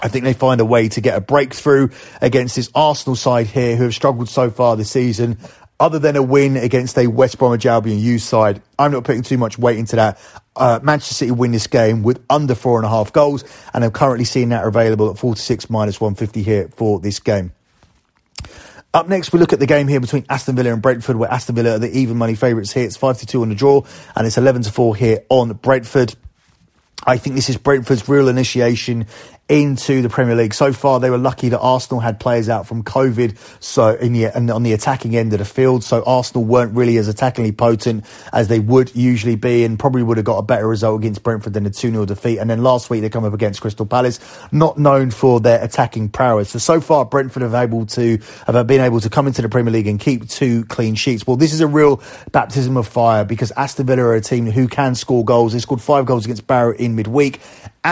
I 0.00 0.08
think 0.08 0.24
they 0.24 0.32
find 0.32 0.60
a 0.60 0.64
way 0.64 0.88
to 0.90 1.00
get 1.00 1.16
a 1.16 1.20
breakthrough 1.20 1.88
against 2.20 2.54
this 2.54 2.70
Arsenal 2.74 3.16
side 3.16 3.46
here 3.46 3.76
who 3.76 3.84
have 3.84 3.94
struggled 3.94 4.28
so 4.28 4.50
far 4.50 4.76
this 4.76 4.90
season. 4.90 5.38
Other 5.80 6.00
than 6.00 6.16
a 6.16 6.22
win 6.22 6.56
against 6.56 6.98
a 6.98 7.06
West 7.06 7.38
Bromwich 7.38 7.64
Albion 7.64 7.98
U 7.98 8.18
side, 8.18 8.62
I'm 8.78 8.90
not 8.90 9.04
putting 9.04 9.22
too 9.22 9.38
much 9.38 9.58
weight 9.58 9.78
into 9.78 9.96
that. 9.96 10.18
Uh, 10.56 10.80
Manchester 10.82 11.14
City 11.14 11.30
win 11.30 11.52
this 11.52 11.68
game 11.68 12.02
with 12.02 12.20
under 12.28 12.56
four 12.56 12.78
and 12.78 12.86
a 12.86 12.88
half 12.88 13.12
goals, 13.12 13.44
and 13.72 13.84
I'm 13.84 13.92
currently 13.92 14.24
seeing 14.24 14.48
that 14.48 14.64
available 14.64 15.10
at 15.10 15.18
46 15.18 15.70
minus 15.70 16.00
150 16.00 16.42
here 16.42 16.68
for 16.74 16.98
this 16.98 17.20
game. 17.20 17.52
Up 18.94 19.06
next, 19.06 19.32
we 19.32 19.38
look 19.38 19.52
at 19.52 19.58
the 19.58 19.66
game 19.66 19.86
here 19.86 20.00
between 20.00 20.24
Aston 20.30 20.56
Villa 20.56 20.72
and 20.72 20.80
Brentford, 20.80 21.16
where 21.16 21.30
Aston 21.30 21.54
Villa 21.54 21.74
are 21.74 21.78
the 21.78 21.90
even 21.90 22.16
money 22.16 22.34
favourites 22.34 22.72
here. 22.72 22.84
It's 22.84 22.96
5 22.96 23.18
to 23.18 23.26
2 23.26 23.42
on 23.42 23.50
the 23.50 23.54
draw, 23.54 23.82
and 24.16 24.26
it's 24.26 24.38
11 24.38 24.62
to 24.62 24.72
4 24.72 24.96
here 24.96 25.24
on 25.28 25.52
Brentford. 25.52 26.14
I 27.06 27.18
think 27.18 27.36
this 27.36 27.50
is 27.50 27.58
Brentford's 27.58 28.08
real 28.08 28.28
initiation 28.28 29.06
into 29.48 30.02
the 30.02 30.08
Premier 30.08 30.34
League. 30.36 30.54
So 30.54 30.72
far, 30.72 31.00
they 31.00 31.10
were 31.10 31.18
lucky 31.18 31.48
that 31.48 31.58
Arsenal 31.58 32.00
had 32.00 32.20
players 32.20 32.48
out 32.48 32.66
from 32.66 32.84
COVID, 32.84 33.36
so 33.62 33.94
in 33.94 34.12
the 34.12 34.26
and 34.26 34.50
on 34.50 34.62
the 34.62 34.72
attacking 34.72 35.16
end 35.16 35.32
of 35.32 35.38
the 35.38 35.44
field. 35.44 35.82
So 35.82 36.02
Arsenal 36.04 36.44
weren't 36.44 36.74
really 36.74 36.96
as 36.98 37.08
attackingly 37.08 37.56
potent 37.56 38.04
as 38.32 38.48
they 38.48 38.60
would 38.60 38.94
usually 38.94 39.36
be, 39.36 39.64
and 39.64 39.78
probably 39.78 40.02
would 40.02 40.18
have 40.18 40.26
got 40.26 40.38
a 40.38 40.42
better 40.42 40.66
result 40.66 41.00
against 41.00 41.22
Brentford 41.22 41.54
than 41.54 41.66
a 41.66 41.70
2 41.70 41.90
0 41.90 42.04
defeat. 42.04 42.38
And 42.38 42.48
then 42.48 42.62
last 42.62 42.90
week 42.90 43.00
they 43.00 43.08
come 43.08 43.24
up 43.24 43.32
against 43.32 43.60
Crystal 43.60 43.86
Palace, 43.86 44.20
not 44.52 44.78
known 44.78 45.10
for 45.10 45.40
their 45.40 45.62
attacking 45.62 46.10
prowess. 46.10 46.50
So 46.50 46.58
so 46.58 46.80
far, 46.82 47.06
Brentford 47.06 47.42
have 47.42 47.54
able 47.54 47.86
to 47.86 48.18
have 48.46 48.66
been 48.66 48.80
able 48.80 49.00
to 49.00 49.08
come 49.08 49.26
into 49.26 49.40
the 49.40 49.48
Premier 49.48 49.72
League 49.72 49.86
and 49.86 49.98
keep 49.98 50.28
two 50.28 50.64
clean 50.66 50.94
sheets. 50.94 51.26
Well, 51.26 51.36
this 51.36 51.54
is 51.54 51.60
a 51.60 51.66
real 51.66 52.02
baptism 52.32 52.76
of 52.76 52.86
fire 52.86 53.24
because 53.24 53.50
Aston 53.52 53.86
Villa 53.86 54.02
are 54.02 54.14
a 54.14 54.20
team 54.20 54.46
who 54.46 54.68
can 54.68 54.94
score 54.94 55.24
goals. 55.24 55.54
They 55.54 55.58
scored 55.58 55.80
five 55.80 56.04
goals 56.04 56.26
against 56.26 56.46
Barrow 56.46 56.74
in 56.74 56.94
midweek, 56.94 57.40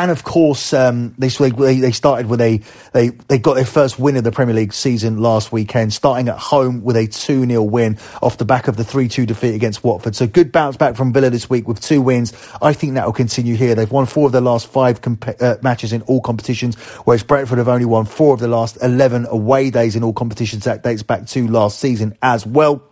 and 0.02 0.10
of 0.10 0.24
course 0.24 0.74
um, 0.74 1.14
they 1.16 1.28
they, 1.28 1.80
they 1.80 1.92
started 1.92 2.26
with 2.26 2.40
a 2.42 2.60
they 2.92 3.08
they 3.08 3.38
got 3.38 3.54
their 3.54 3.64
first 3.64 3.98
win 3.98 4.16
of 4.16 4.24
the 4.24 4.32
Premier 4.32 4.54
League 4.54 4.74
season 4.74 5.20
last 5.20 5.52
weekend, 5.52 5.92
starting 5.92 6.28
at 6.28 6.38
home 6.38 6.84
with 6.84 6.96
a 6.96 7.06
two 7.06 7.46
0 7.46 7.62
win 7.62 7.98
off 8.20 8.36
the 8.36 8.44
back 8.44 8.68
of 8.68 8.76
the 8.76 8.84
three 8.84 9.08
two 9.08 9.24
defeat 9.24 9.54
against 9.54 9.82
Watford. 9.82 10.14
So 10.14 10.26
good 10.26 10.52
bounce 10.52 10.76
back 10.76 10.96
from 10.96 11.14
Villa 11.14 11.30
this 11.30 11.48
week 11.48 11.66
with 11.66 11.80
two 11.80 12.02
wins. 12.02 12.34
I 12.60 12.74
think 12.74 12.94
that 12.94 13.06
will 13.06 13.14
continue 13.14 13.56
here. 13.56 13.74
They've 13.74 13.90
won 13.90 14.04
four 14.04 14.26
of 14.26 14.32
their 14.32 14.42
last 14.42 14.66
five 14.66 15.00
comp- 15.00 15.40
uh, 15.40 15.56
matches 15.62 15.94
in 15.94 16.02
all 16.02 16.20
competitions, 16.20 16.76
whereas 17.04 17.22
Brentford 17.22 17.56
have 17.56 17.68
only 17.68 17.86
won 17.86 18.04
four 18.04 18.34
of 18.34 18.40
the 18.40 18.48
last 18.48 18.76
eleven 18.82 19.26
away 19.26 19.70
days 19.70 19.96
in 19.96 20.04
all 20.04 20.12
competitions. 20.12 20.64
That 20.64 20.82
dates 20.82 21.02
back 21.02 21.26
to 21.28 21.48
last 21.48 21.78
season 21.78 22.18
as 22.22 22.44
well. 22.44 22.82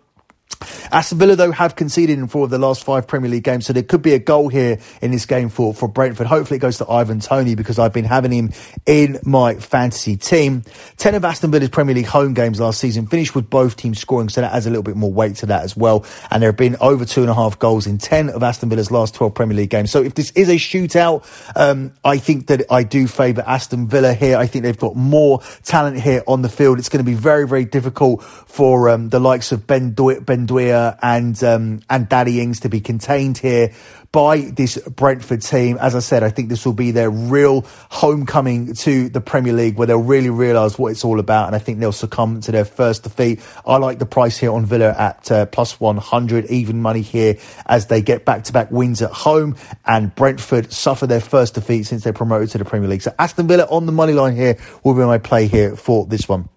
Aston 0.91 1.17
Villa, 1.17 1.35
though, 1.35 1.51
have 1.51 1.75
conceded 1.75 2.17
in 2.17 2.27
four 2.27 2.45
of 2.45 2.49
the 2.49 2.57
last 2.57 2.83
five 2.83 3.07
Premier 3.07 3.29
League 3.29 3.43
games, 3.43 3.65
so 3.65 3.73
there 3.73 3.83
could 3.83 4.01
be 4.01 4.13
a 4.13 4.19
goal 4.19 4.49
here 4.49 4.79
in 5.01 5.11
this 5.11 5.25
game 5.25 5.49
for, 5.49 5.73
for 5.73 5.87
Brentford. 5.87 6.27
Hopefully, 6.27 6.57
it 6.57 6.61
goes 6.61 6.77
to 6.77 6.89
Ivan 6.89 7.19
Toney 7.19 7.55
because 7.55 7.79
I've 7.79 7.93
been 7.93 8.05
having 8.05 8.31
him 8.31 8.53
in 8.85 9.19
my 9.23 9.55
fantasy 9.55 10.15
team. 10.15 10.63
Ten 10.97 11.15
of 11.15 11.25
Aston 11.25 11.51
Villa's 11.51 11.69
Premier 11.69 11.95
League 11.95 12.05
home 12.05 12.33
games 12.33 12.59
last 12.59 12.79
season 12.79 13.07
finished 13.07 13.35
with 13.35 13.49
both 13.49 13.75
teams 13.75 13.99
scoring, 13.99 14.29
so 14.29 14.41
that 14.41 14.53
adds 14.53 14.65
a 14.65 14.69
little 14.69 14.83
bit 14.83 14.95
more 14.95 15.11
weight 15.11 15.35
to 15.37 15.47
that 15.47 15.63
as 15.63 15.75
well. 15.75 16.05
And 16.31 16.41
there 16.41 16.49
have 16.49 16.57
been 16.57 16.77
over 16.79 17.05
two 17.05 17.21
and 17.21 17.29
a 17.29 17.35
half 17.35 17.59
goals 17.59 17.87
in 17.87 17.97
10 17.97 18.29
of 18.29 18.43
Aston 18.43 18.69
Villa's 18.69 18.91
last 18.91 19.15
12 19.15 19.33
Premier 19.33 19.57
League 19.57 19.69
games. 19.69 19.91
So 19.91 20.03
if 20.03 20.15
this 20.15 20.31
is 20.31 20.49
a 20.49 20.55
shootout, 20.55 21.25
um, 21.55 21.93
I 22.03 22.17
think 22.17 22.47
that 22.47 22.63
I 22.69 22.83
do 22.83 23.07
favour 23.07 23.43
Aston 23.45 23.87
Villa 23.87 24.13
here. 24.13 24.37
I 24.37 24.47
think 24.47 24.63
they've 24.63 24.77
got 24.77 24.95
more 24.95 25.41
talent 25.63 25.99
here 25.99 26.23
on 26.27 26.41
the 26.41 26.49
field. 26.49 26.79
It's 26.79 26.89
going 26.89 27.03
to 27.03 27.09
be 27.09 27.17
very, 27.17 27.47
very 27.47 27.65
difficult 27.65 28.23
for 28.23 28.89
um, 28.89 29.09
the 29.09 29.19
likes 29.19 29.51
of 29.51 29.67
Ben, 29.67 29.93
Doit, 29.93 30.25
ben 30.25 30.34
Douier 30.43 30.97
and 31.01 31.41
um, 31.43 31.79
and 31.89 32.07
Danny 32.09 32.39
Ings 32.39 32.61
to 32.61 32.69
be 32.69 32.81
contained 32.81 33.37
here 33.37 33.71
by 34.15 34.37
this 34.37 34.77
Brentford 34.77 35.41
team. 35.41 35.77
As 35.77 35.93
I 35.93 35.99
said, 35.99 36.23
I 36.23 36.29
think 36.29 36.47
this 36.47 36.65
will 36.65 36.71
be 36.71 36.91
their 36.91 37.09
real 37.09 37.65
homecoming 37.89 38.73
to 38.75 39.09
the 39.09 39.19
Premier 39.19 39.51
League 39.51 39.75
where 39.75 39.87
they'll 39.87 39.97
really 39.97 40.29
realise 40.29 40.79
what 40.79 40.93
it's 40.93 41.03
all 41.03 41.19
about. 41.19 41.47
And 41.47 41.55
I 41.55 41.59
think 41.59 41.79
they'll 41.79 41.91
succumb 41.91 42.39
to 42.41 42.53
their 42.53 42.63
first 42.63 43.03
defeat. 43.03 43.41
I 43.65 43.75
like 43.75 43.99
the 43.99 44.05
price 44.05 44.37
here 44.37 44.53
on 44.53 44.65
Villa 44.65 44.95
at 44.97 45.29
uh, 45.29 45.45
plus 45.47 45.81
100, 45.81 46.45
even 46.45 46.81
money 46.81 47.01
here 47.01 47.37
as 47.65 47.87
they 47.87 48.01
get 48.01 48.23
back 48.23 48.45
to 48.45 48.53
back 48.53 48.71
wins 48.71 49.01
at 49.01 49.11
home 49.11 49.57
and 49.85 50.15
Brentford 50.15 50.71
suffer 50.71 51.05
their 51.07 51.19
first 51.19 51.55
defeat 51.55 51.83
since 51.83 52.05
they 52.05 52.13
promoted 52.13 52.51
to 52.51 52.57
the 52.57 52.63
Premier 52.65 52.87
League. 52.87 53.01
So 53.01 53.13
Aston 53.19 53.49
Villa 53.49 53.67
on 53.69 53.85
the 53.85 53.91
money 53.91 54.13
line 54.13 54.37
here 54.37 54.57
will 54.85 54.93
be 54.93 55.01
my 55.01 55.17
play 55.17 55.47
here 55.47 55.75
for 55.75 56.05
this 56.05 56.29
one. 56.29 56.47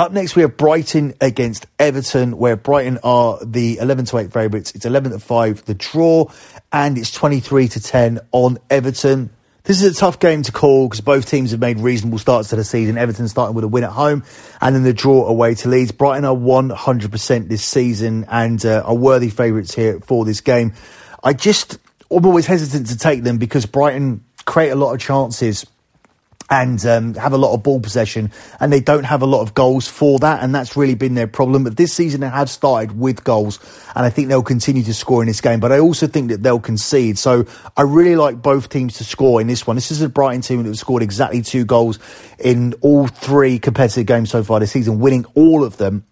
Up 0.00 0.12
next, 0.12 0.34
we 0.34 0.40
have 0.40 0.56
Brighton 0.56 1.12
against 1.20 1.66
Everton, 1.78 2.38
where 2.38 2.56
Brighton 2.56 3.00
are 3.04 3.38
the 3.44 3.76
11 3.76 4.06
to 4.06 4.16
8 4.16 4.32
favourites. 4.32 4.72
It's 4.74 4.86
11 4.86 5.12
to 5.12 5.18
5, 5.18 5.66
the 5.66 5.74
draw, 5.74 6.24
and 6.72 6.96
it's 6.96 7.10
23 7.10 7.68
to 7.68 7.82
10 7.82 8.20
on 8.32 8.56
Everton. 8.70 9.28
This 9.64 9.82
is 9.82 9.94
a 9.94 10.00
tough 10.00 10.18
game 10.18 10.40
to 10.44 10.52
call 10.52 10.88
because 10.88 11.02
both 11.02 11.28
teams 11.28 11.50
have 11.50 11.60
made 11.60 11.80
reasonable 11.80 12.18
starts 12.18 12.48
to 12.48 12.56
the 12.56 12.64
season. 12.64 12.96
Everton 12.96 13.28
starting 13.28 13.54
with 13.54 13.62
a 13.62 13.68
win 13.68 13.84
at 13.84 13.90
home 13.90 14.24
and 14.62 14.74
then 14.74 14.84
the 14.84 14.94
draw 14.94 15.26
away 15.26 15.54
to 15.56 15.68
Leeds. 15.68 15.92
Brighton 15.92 16.24
are 16.24 16.34
100% 16.34 17.48
this 17.50 17.62
season 17.62 18.24
and 18.30 18.64
uh, 18.64 18.82
are 18.86 18.94
worthy 18.94 19.28
favourites 19.28 19.74
here 19.74 20.00
for 20.00 20.24
this 20.24 20.40
game. 20.40 20.72
I 21.22 21.34
just, 21.34 21.78
I'm 22.10 22.24
always 22.24 22.46
hesitant 22.46 22.86
to 22.86 22.96
take 22.96 23.22
them 23.22 23.36
because 23.36 23.66
Brighton 23.66 24.24
create 24.46 24.70
a 24.70 24.76
lot 24.76 24.94
of 24.94 25.00
chances 25.00 25.66
and 26.50 26.84
um, 26.84 27.14
have 27.14 27.32
a 27.32 27.38
lot 27.38 27.54
of 27.54 27.62
ball 27.62 27.80
possession, 27.80 28.32
and 28.58 28.72
they 28.72 28.80
don't 28.80 29.04
have 29.04 29.22
a 29.22 29.26
lot 29.26 29.40
of 29.40 29.54
goals 29.54 29.86
for 29.86 30.18
that, 30.18 30.42
and 30.42 30.52
that's 30.54 30.76
really 30.76 30.96
been 30.96 31.14
their 31.14 31.28
problem. 31.28 31.64
But 31.64 31.76
this 31.76 31.92
season, 31.94 32.20
they 32.20 32.28
have 32.28 32.50
started 32.50 32.98
with 32.98 33.22
goals, 33.22 33.60
and 33.94 34.04
I 34.04 34.10
think 34.10 34.28
they'll 34.28 34.42
continue 34.42 34.82
to 34.82 34.94
score 34.94 35.22
in 35.22 35.28
this 35.28 35.40
game. 35.40 35.60
But 35.60 35.70
I 35.70 35.78
also 35.78 36.08
think 36.08 36.30
that 36.30 36.42
they'll 36.42 36.58
concede. 36.58 37.18
So 37.18 37.46
I 37.76 37.82
really 37.82 38.16
like 38.16 38.42
both 38.42 38.68
teams 38.68 38.98
to 38.98 39.04
score 39.04 39.40
in 39.40 39.46
this 39.46 39.66
one. 39.66 39.76
This 39.76 39.92
is 39.92 40.02
a 40.02 40.08
Brighton 40.08 40.42
team 40.42 40.62
that 40.64 40.68
have 40.68 40.78
scored 40.78 41.02
exactly 41.02 41.42
two 41.42 41.64
goals 41.64 42.00
in 42.38 42.74
all 42.80 43.06
three 43.06 43.58
competitive 43.58 44.06
games 44.06 44.30
so 44.30 44.42
far 44.42 44.58
this 44.58 44.72
season, 44.72 44.98
winning 44.98 45.24
all 45.34 45.62
of 45.62 45.76
them. 45.76 46.04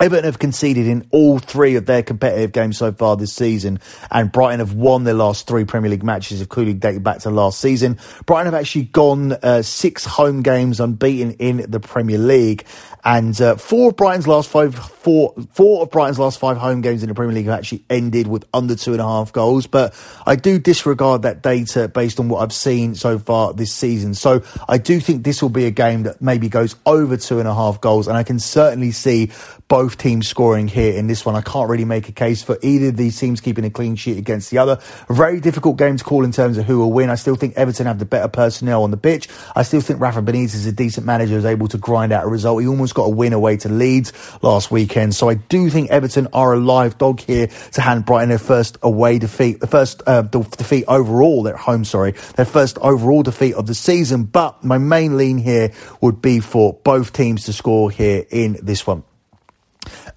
Everton 0.00 0.24
have 0.24 0.38
conceded 0.38 0.86
in 0.86 1.06
all 1.10 1.38
three 1.38 1.74
of 1.74 1.86
their 1.86 2.02
competitive 2.02 2.52
games 2.52 2.78
so 2.78 2.92
far 2.92 3.16
this 3.16 3.32
season, 3.32 3.80
and 4.10 4.30
Brighton 4.30 4.60
have 4.60 4.74
won 4.74 5.04
their 5.04 5.14
last 5.14 5.46
three 5.46 5.64
Premier 5.64 5.90
League 5.90 6.04
matches, 6.04 6.40
including 6.40 6.78
dating 6.78 7.02
back 7.02 7.18
to 7.20 7.30
last 7.30 7.60
season. 7.60 7.98
Brighton 8.26 8.52
have 8.52 8.60
actually 8.60 8.84
gone 8.84 9.32
uh, 9.32 9.62
six 9.62 10.04
home 10.04 10.42
games 10.42 10.80
unbeaten 10.80 11.32
in 11.32 11.68
the 11.68 11.80
Premier 11.80 12.18
League, 12.18 12.64
and 13.04 13.40
uh, 13.40 13.56
four 13.56 13.90
of 13.90 13.96
Brighton's 13.96 14.26
last 14.26 14.48
five, 14.48 14.74
four, 14.74 15.34
four 15.52 15.82
of 15.82 15.90
Brighton's 15.90 16.18
last 16.18 16.38
five 16.38 16.56
home 16.56 16.80
games 16.80 17.02
in 17.02 17.08
the 17.08 17.14
Premier 17.14 17.34
League 17.34 17.46
have 17.46 17.58
actually 17.58 17.82
ended 17.88 18.26
with 18.26 18.44
under 18.52 18.74
two 18.74 18.92
and 18.92 19.00
a 19.00 19.04
half 19.04 19.32
goals. 19.32 19.66
But 19.66 19.94
I 20.26 20.36
do 20.36 20.58
disregard 20.58 21.22
that 21.22 21.42
data 21.42 21.88
based 21.88 22.20
on 22.20 22.28
what 22.28 22.42
I've 22.42 22.52
seen 22.52 22.94
so 22.94 23.18
far 23.18 23.52
this 23.52 23.72
season. 23.72 24.14
So 24.14 24.42
I 24.68 24.78
do 24.78 25.00
think 25.00 25.24
this 25.24 25.42
will 25.42 25.48
be 25.48 25.64
a 25.64 25.70
game 25.70 26.02
that 26.04 26.20
maybe 26.20 26.48
goes 26.48 26.76
over 26.86 27.16
two 27.16 27.38
and 27.38 27.48
a 27.48 27.54
half 27.54 27.80
goals, 27.80 28.08
and 28.08 28.16
I 28.16 28.22
can 28.22 28.38
certainly 28.38 28.90
see 28.90 29.30
both 29.68 29.98
teams 29.98 30.26
scoring 30.26 30.66
here 30.66 30.94
in 30.94 31.06
this 31.06 31.24
one. 31.24 31.36
I 31.36 31.42
can't 31.42 31.68
really 31.68 31.84
make 31.84 32.08
a 32.08 32.12
case 32.12 32.42
for 32.42 32.58
either 32.62 32.88
of 32.88 32.96
these 32.96 33.18
teams 33.18 33.40
keeping 33.40 33.64
a 33.64 33.70
clean 33.70 33.96
sheet 33.96 34.16
against 34.16 34.50
the 34.50 34.58
other. 34.58 34.80
A 35.08 35.12
very 35.12 35.40
difficult 35.40 35.76
game 35.76 35.98
to 35.98 36.04
call 36.04 36.24
in 36.24 36.32
terms 36.32 36.56
of 36.56 36.64
who 36.64 36.78
will 36.78 36.92
win. 36.92 37.10
I 37.10 37.16
still 37.16 37.36
think 37.36 37.54
Everton 37.56 37.86
have 37.86 37.98
the 37.98 38.06
better 38.06 38.28
personnel 38.28 38.82
on 38.82 38.90
the 38.90 38.96
pitch. 38.96 39.28
I 39.54 39.62
still 39.62 39.82
think 39.82 40.00
Rafa 40.00 40.22
Benitez 40.22 40.54
is 40.54 40.66
a 40.66 40.72
decent 40.72 41.04
manager, 41.06 41.36
is 41.36 41.44
able 41.44 41.68
to 41.68 41.78
grind 41.78 42.12
out 42.12 42.24
a 42.24 42.28
result. 42.28 42.62
He 42.62 42.66
almost 42.66 42.94
got 42.94 43.04
a 43.04 43.10
win 43.10 43.34
away 43.34 43.58
to 43.58 43.68
Leeds 43.68 44.12
last 44.42 44.70
weekend. 44.70 45.14
So 45.14 45.28
I 45.28 45.34
do 45.34 45.68
think 45.68 45.90
Everton 45.90 46.28
are 46.32 46.54
a 46.54 46.58
live 46.58 46.96
dog 46.96 47.20
here 47.20 47.48
to 47.72 47.80
hand 47.82 48.06
Brighton 48.06 48.30
their 48.30 48.38
first 48.38 48.78
away 48.82 49.18
defeat, 49.18 49.60
the 49.60 49.66
first 49.66 50.02
uh, 50.06 50.22
defeat 50.22 50.84
overall, 50.88 51.42
their 51.42 51.56
home, 51.56 51.84
sorry, 51.84 52.12
their 52.36 52.46
first 52.46 52.78
overall 52.78 53.22
defeat 53.22 53.54
of 53.54 53.66
the 53.66 53.74
season. 53.74 54.24
But 54.24 54.64
my 54.64 54.78
main 54.78 55.18
lean 55.18 55.36
here 55.36 55.72
would 56.00 56.22
be 56.22 56.40
for 56.40 56.72
both 56.72 57.12
teams 57.12 57.44
to 57.44 57.52
score 57.52 57.90
here 57.90 58.24
in 58.30 58.58
this 58.62 58.86
one. 58.86 59.04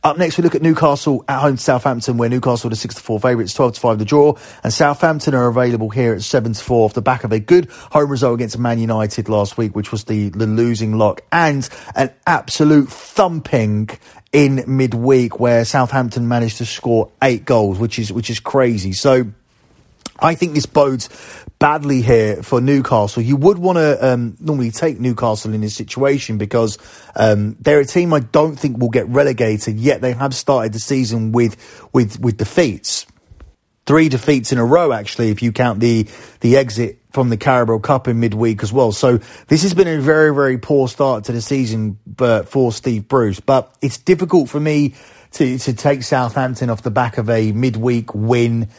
Up 0.03 0.17
next, 0.17 0.37
we 0.37 0.43
look 0.43 0.55
at 0.55 0.61
Newcastle 0.61 1.23
at 1.27 1.39
home 1.39 1.57
to 1.57 1.61
Southampton, 1.61 2.17
where 2.17 2.29
Newcastle 2.29 2.67
are 2.67 2.71
the 2.71 2.75
6 2.75 2.95
to 2.95 3.01
4 3.01 3.19
favourites, 3.19 3.53
12 3.53 3.73
to 3.75 3.79
5 3.79 3.99
the 3.99 4.05
draw, 4.05 4.33
and 4.63 4.73
Southampton 4.73 5.33
are 5.33 5.47
available 5.47 5.89
here 5.89 6.13
at 6.13 6.21
7 6.21 6.53
to 6.53 6.63
4 6.63 6.85
off 6.85 6.93
the 6.93 7.01
back 7.01 7.23
of 7.23 7.31
a 7.31 7.39
good 7.39 7.69
home 7.69 8.09
result 8.09 8.35
against 8.35 8.57
Man 8.57 8.79
United 8.79 9.29
last 9.29 9.57
week, 9.57 9.75
which 9.75 9.91
was 9.91 10.05
the, 10.05 10.29
the 10.29 10.47
losing 10.47 10.97
lock, 10.97 11.21
and 11.31 11.67
an 11.95 12.11
absolute 12.25 12.89
thumping 12.89 13.89
in 14.31 14.63
midweek 14.65 15.39
where 15.39 15.65
Southampton 15.65 16.27
managed 16.27 16.57
to 16.57 16.65
score 16.65 17.11
eight 17.21 17.45
goals, 17.45 17.77
which 17.77 17.99
is 17.99 18.11
which 18.13 18.29
is 18.29 18.39
crazy. 18.39 18.93
So 18.93 19.25
I 20.21 20.35
think 20.35 20.53
this 20.53 20.67
bodes 20.67 21.09
badly 21.57 22.01
here 22.01 22.41
for 22.43 22.61
Newcastle. 22.61 23.23
You 23.23 23.35
would 23.37 23.57
want 23.57 23.77
to 23.77 24.13
um, 24.13 24.37
normally 24.39 24.71
take 24.71 24.99
Newcastle 24.99 25.53
in 25.53 25.61
this 25.61 25.75
situation 25.75 26.37
because 26.37 26.77
um, 27.15 27.55
they're 27.59 27.79
a 27.79 27.85
team 27.85 28.13
I 28.13 28.19
don't 28.19 28.55
think 28.55 28.77
will 28.77 28.89
get 28.89 29.07
relegated. 29.07 29.79
Yet 29.79 30.01
they 30.01 30.13
have 30.13 30.35
started 30.35 30.73
the 30.73 30.79
season 30.79 31.31
with 31.31 31.55
with 31.91 32.19
with 32.19 32.37
defeats, 32.37 33.05
three 33.85 34.09
defeats 34.09 34.51
in 34.51 34.57
a 34.57 34.65
row. 34.65 34.91
Actually, 34.91 35.29
if 35.29 35.41
you 35.41 35.51
count 35.51 35.79
the 35.79 36.07
the 36.41 36.57
exit 36.57 36.99
from 37.11 37.29
the 37.29 37.37
Carabao 37.37 37.79
Cup 37.79 38.07
in 38.07 38.19
midweek 38.19 38.63
as 38.63 38.71
well. 38.71 38.91
So 38.91 39.17
this 39.47 39.63
has 39.63 39.73
been 39.73 39.87
a 39.87 39.99
very 39.99 40.33
very 40.33 40.57
poor 40.57 40.87
start 40.87 41.25
to 41.25 41.31
the 41.31 41.41
season, 41.41 41.99
but 42.05 42.47
for 42.47 42.71
Steve 42.71 43.07
Bruce. 43.07 43.39
But 43.39 43.71
it's 43.81 43.97
difficult 43.97 44.49
for 44.49 44.59
me 44.59 44.95
to 45.31 45.57
to 45.59 45.73
take 45.73 46.03
Southampton 46.03 46.69
off 46.69 46.81
the 46.81 46.91
back 46.91 47.17
of 47.17 47.29
a 47.29 47.51
midweek 47.51 48.13
win 48.13 48.69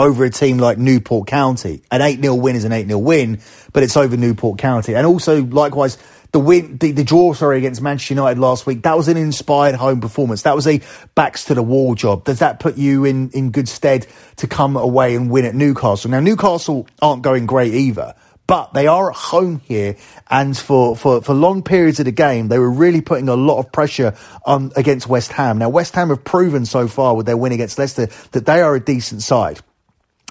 over 0.00 0.24
a 0.24 0.30
team 0.30 0.56
like 0.56 0.78
Newport 0.78 1.28
County. 1.28 1.82
An 1.90 2.00
8 2.00 2.22
0 2.22 2.34
win 2.36 2.56
is 2.56 2.64
an 2.64 2.72
8 2.72 2.86
0 2.86 2.98
win, 2.98 3.40
but 3.72 3.82
it's 3.82 3.96
over 3.98 4.16
Newport 4.16 4.58
County. 4.58 4.94
And 4.96 5.06
also, 5.06 5.44
likewise, 5.44 5.98
the 6.32 6.40
win, 6.40 6.78
the, 6.78 6.92
the 6.92 7.04
draw, 7.04 7.34
sorry, 7.34 7.58
against 7.58 7.82
Manchester 7.82 8.14
United 8.14 8.40
last 8.40 8.66
week, 8.66 8.82
that 8.82 8.96
was 8.96 9.08
an 9.08 9.18
inspired 9.18 9.74
home 9.74 10.00
performance. 10.00 10.42
That 10.42 10.56
was 10.56 10.66
a 10.66 10.80
backs 11.14 11.44
to 11.46 11.54
the 11.54 11.62
wall 11.62 11.94
job. 11.94 12.24
Does 12.24 12.38
that 12.38 12.60
put 12.60 12.78
you 12.78 13.04
in, 13.04 13.28
in 13.30 13.50
good 13.50 13.68
stead 13.68 14.06
to 14.36 14.46
come 14.46 14.76
away 14.76 15.14
and 15.14 15.30
win 15.30 15.44
at 15.44 15.54
Newcastle? 15.54 16.10
Now, 16.10 16.20
Newcastle 16.20 16.88
aren't 17.02 17.22
going 17.22 17.46
great 17.46 17.74
either 17.74 18.14
but 18.46 18.74
they 18.74 18.88
are 18.88 19.12
at 19.12 19.16
home 19.16 19.60
here. 19.64 19.94
And 20.28 20.58
for, 20.58 20.96
for, 20.96 21.22
for 21.22 21.34
long 21.34 21.62
periods 21.62 22.00
of 22.00 22.06
the 22.06 22.10
game, 22.10 22.48
they 22.48 22.58
were 22.58 22.68
really 22.68 23.00
putting 23.00 23.28
a 23.28 23.36
lot 23.36 23.60
of 23.60 23.70
pressure 23.70 24.16
on 24.44 24.72
against 24.74 25.06
West 25.06 25.30
Ham. 25.30 25.58
Now, 25.58 25.68
West 25.68 25.94
Ham 25.94 26.08
have 26.08 26.24
proven 26.24 26.66
so 26.66 26.88
far 26.88 27.14
with 27.14 27.26
their 27.26 27.36
win 27.36 27.52
against 27.52 27.78
Leicester 27.78 28.08
that 28.32 28.46
they 28.46 28.60
are 28.60 28.74
a 28.74 28.80
decent 28.80 29.22
side. 29.22 29.60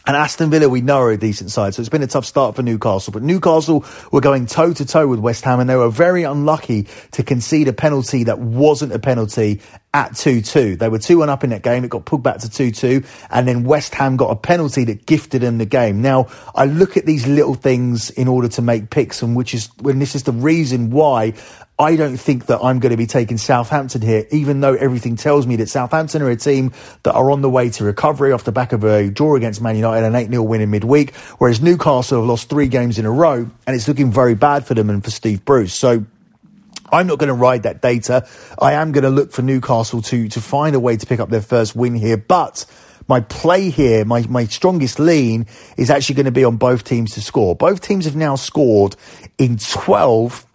And 0.10 0.18
Aston 0.18 0.50
Villa, 0.50 0.68
we 0.68 0.82
know 0.82 0.98
are 1.02 1.12
a 1.12 1.20
decent 1.20 1.52
side, 1.52 1.76
so 1.76 1.82
it's 1.82 1.90
been 1.90 2.02
a 2.02 2.08
tough 2.08 2.26
start 2.26 2.56
for 2.56 2.64
Newcastle. 2.64 3.14
But 3.14 3.22
Newcastle 3.22 3.86
were 4.12 4.22
going 4.22 4.48
toe 4.48 4.74
to 4.74 4.84
toe 4.84 5.08
with 5.08 5.20
West 5.20 5.44
Ham, 5.44 5.60
and 5.60 5.70
they 5.70 5.76
were 5.76 5.92
very 5.92 6.24
unlucky 6.24 6.88
to 7.12 7.22
concede 7.22 7.68
a 7.68 7.74
penalty 7.74 8.24
that 8.24 8.40
wasn't 8.40 8.92
a 8.92 8.98
penalty 8.98 9.62
at 9.94 10.16
2 10.16 10.42
2. 10.42 10.76
They 10.76 10.90
were 10.90 11.00
2 11.00 11.20
1 11.20 11.30
up 11.30 11.44
in 11.44 11.50
that 11.50 11.64
game. 11.64 11.84
It 11.84 11.90
got 11.90 12.06
pulled 12.06 12.24
back 12.24 12.40
to 12.40 12.50
2 12.50 12.72
2. 12.72 13.04
And 13.30 13.48
then 13.48 13.64
West 13.64 13.96
Ham 13.96 14.18
got 14.18 14.30
a 14.30 14.36
penalty 14.36 14.84
that 14.86 15.06
gifted 15.06 15.42
them 15.42 15.58
the 15.58 15.66
game. 15.66 16.02
Now, 16.02 16.28
I 16.54 16.66
look 16.66 16.98
at 16.98 17.06
these 17.06 17.28
little 17.28 17.56
things 17.56 18.10
in 18.12 18.28
order 18.28 18.48
to 18.50 18.62
make 18.62 18.90
picks, 18.90 19.22
and 19.22 19.36
which 19.36 19.54
is 19.54 19.70
when 19.82 20.00
this 20.00 20.16
is 20.16 20.24
the 20.24 20.32
reason 20.32 20.92
why 20.92 21.34
I 21.80 21.96
don't 21.96 22.18
think 22.18 22.48
that 22.48 22.60
I'm 22.62 22.80
going 22.80 22.92
to 22.92 22.98
be 22.98 23.08
taking 23.08 23.38
Southampton 23.38 24.02
here, 24.02 24.28
even 24.32 24.60
though 24.60 24.74
everything 24.74 25.16
tells 25.16 25.48
me 25.48 25.56
that 25.56 25.70
Southampton 25.70 26.22
are 26.22 26.30
a 26.30 26.36
team 26.36 26.74
that 27.04 27.14
are 27.14 27.32
on 27.32 27.42
the 27.42 27.50
way 27.50 27.70
to 27.70 27.86
recovery 27.86 28.34
off 28.34 28.44
the 28.44 28.52
back 28.52 28.74
of 28.74 28.84
a 28.84 29.10
draw 29.10 29.36
against 29.36 29.62
Man 29.62 29.78
United, 29.78 30.06
and 30.06 30.14
an 30.14 30.22
8 30.22 30.30
0 30.30 30.44
win 30.44 30.62
in 30.62 30.70
midweek, 30.70 31.16
whereas 31.38 31.62
Newcastle 31.62 32.20
have 32.20 32.28
lost 32.28 32.50
three 32.50 32.68
games 32.68 33.00
in 33.00 33.06
a 33.06 33.12
row, 33.12 33.50
and 33.66 33.76
it's 33.76 33.88
looking 33.88 34.12
very 34.12 34.36
bad 34.36 34.68
for 34.68 34.74
them 34.74 34.90
and 34.90 35.04
for 35.04 35.10
Steve 35.10 35.46
Bruce. 35.46 35.74
So, 35.74 36.06
I'm 36.92 37.08
not 37.08 37.20
going 37.20 37.28
to 37.28 37.34
ride 37.34 37.64
that 37.64 37.82
data. 37.82 38.28
I 38.60 38.74
am 38.74 38.92
going 38.92 39.04
to 39.04 39.10
look 39.10 39.32
for 39.32 39.42
Newcastle 39.42 40.02
to 40.04 40.30
to 40.30 40.42
find 40.42 40.76
a 40.76 40.80
way 40.80 40.98
to 40.98 41.06
pick 41.06 41.20
up 41.20 41.30
their 41.30 41.42
first 41.42 41.76
win 41.76 41.96
here, 41.96 42.18
but 42.18 42.66
my 43.10 43.22
play 43.22 43.72
here, 43.72 44.06
my, 44.06 44.22
my 44.30 44.46
strongest 44.46 45.00
lean 45.00 45.48
is 45.78 45.90
actually 45.90 46.16
going 46.16 46.28
to 46.28 46.32
be 46.32 46.44
on 46.44 46.58
both 46.58 46.84
teams 46.84 47.14
to 47.16 47.22
score. 47.22 47.56
Both 47.56 47.82
teams 47.82 48.06
have 48.06 48.16
now 48.16 48.36
scored 48.36 48.96
in 49.40 49.58
12 49.58 50.46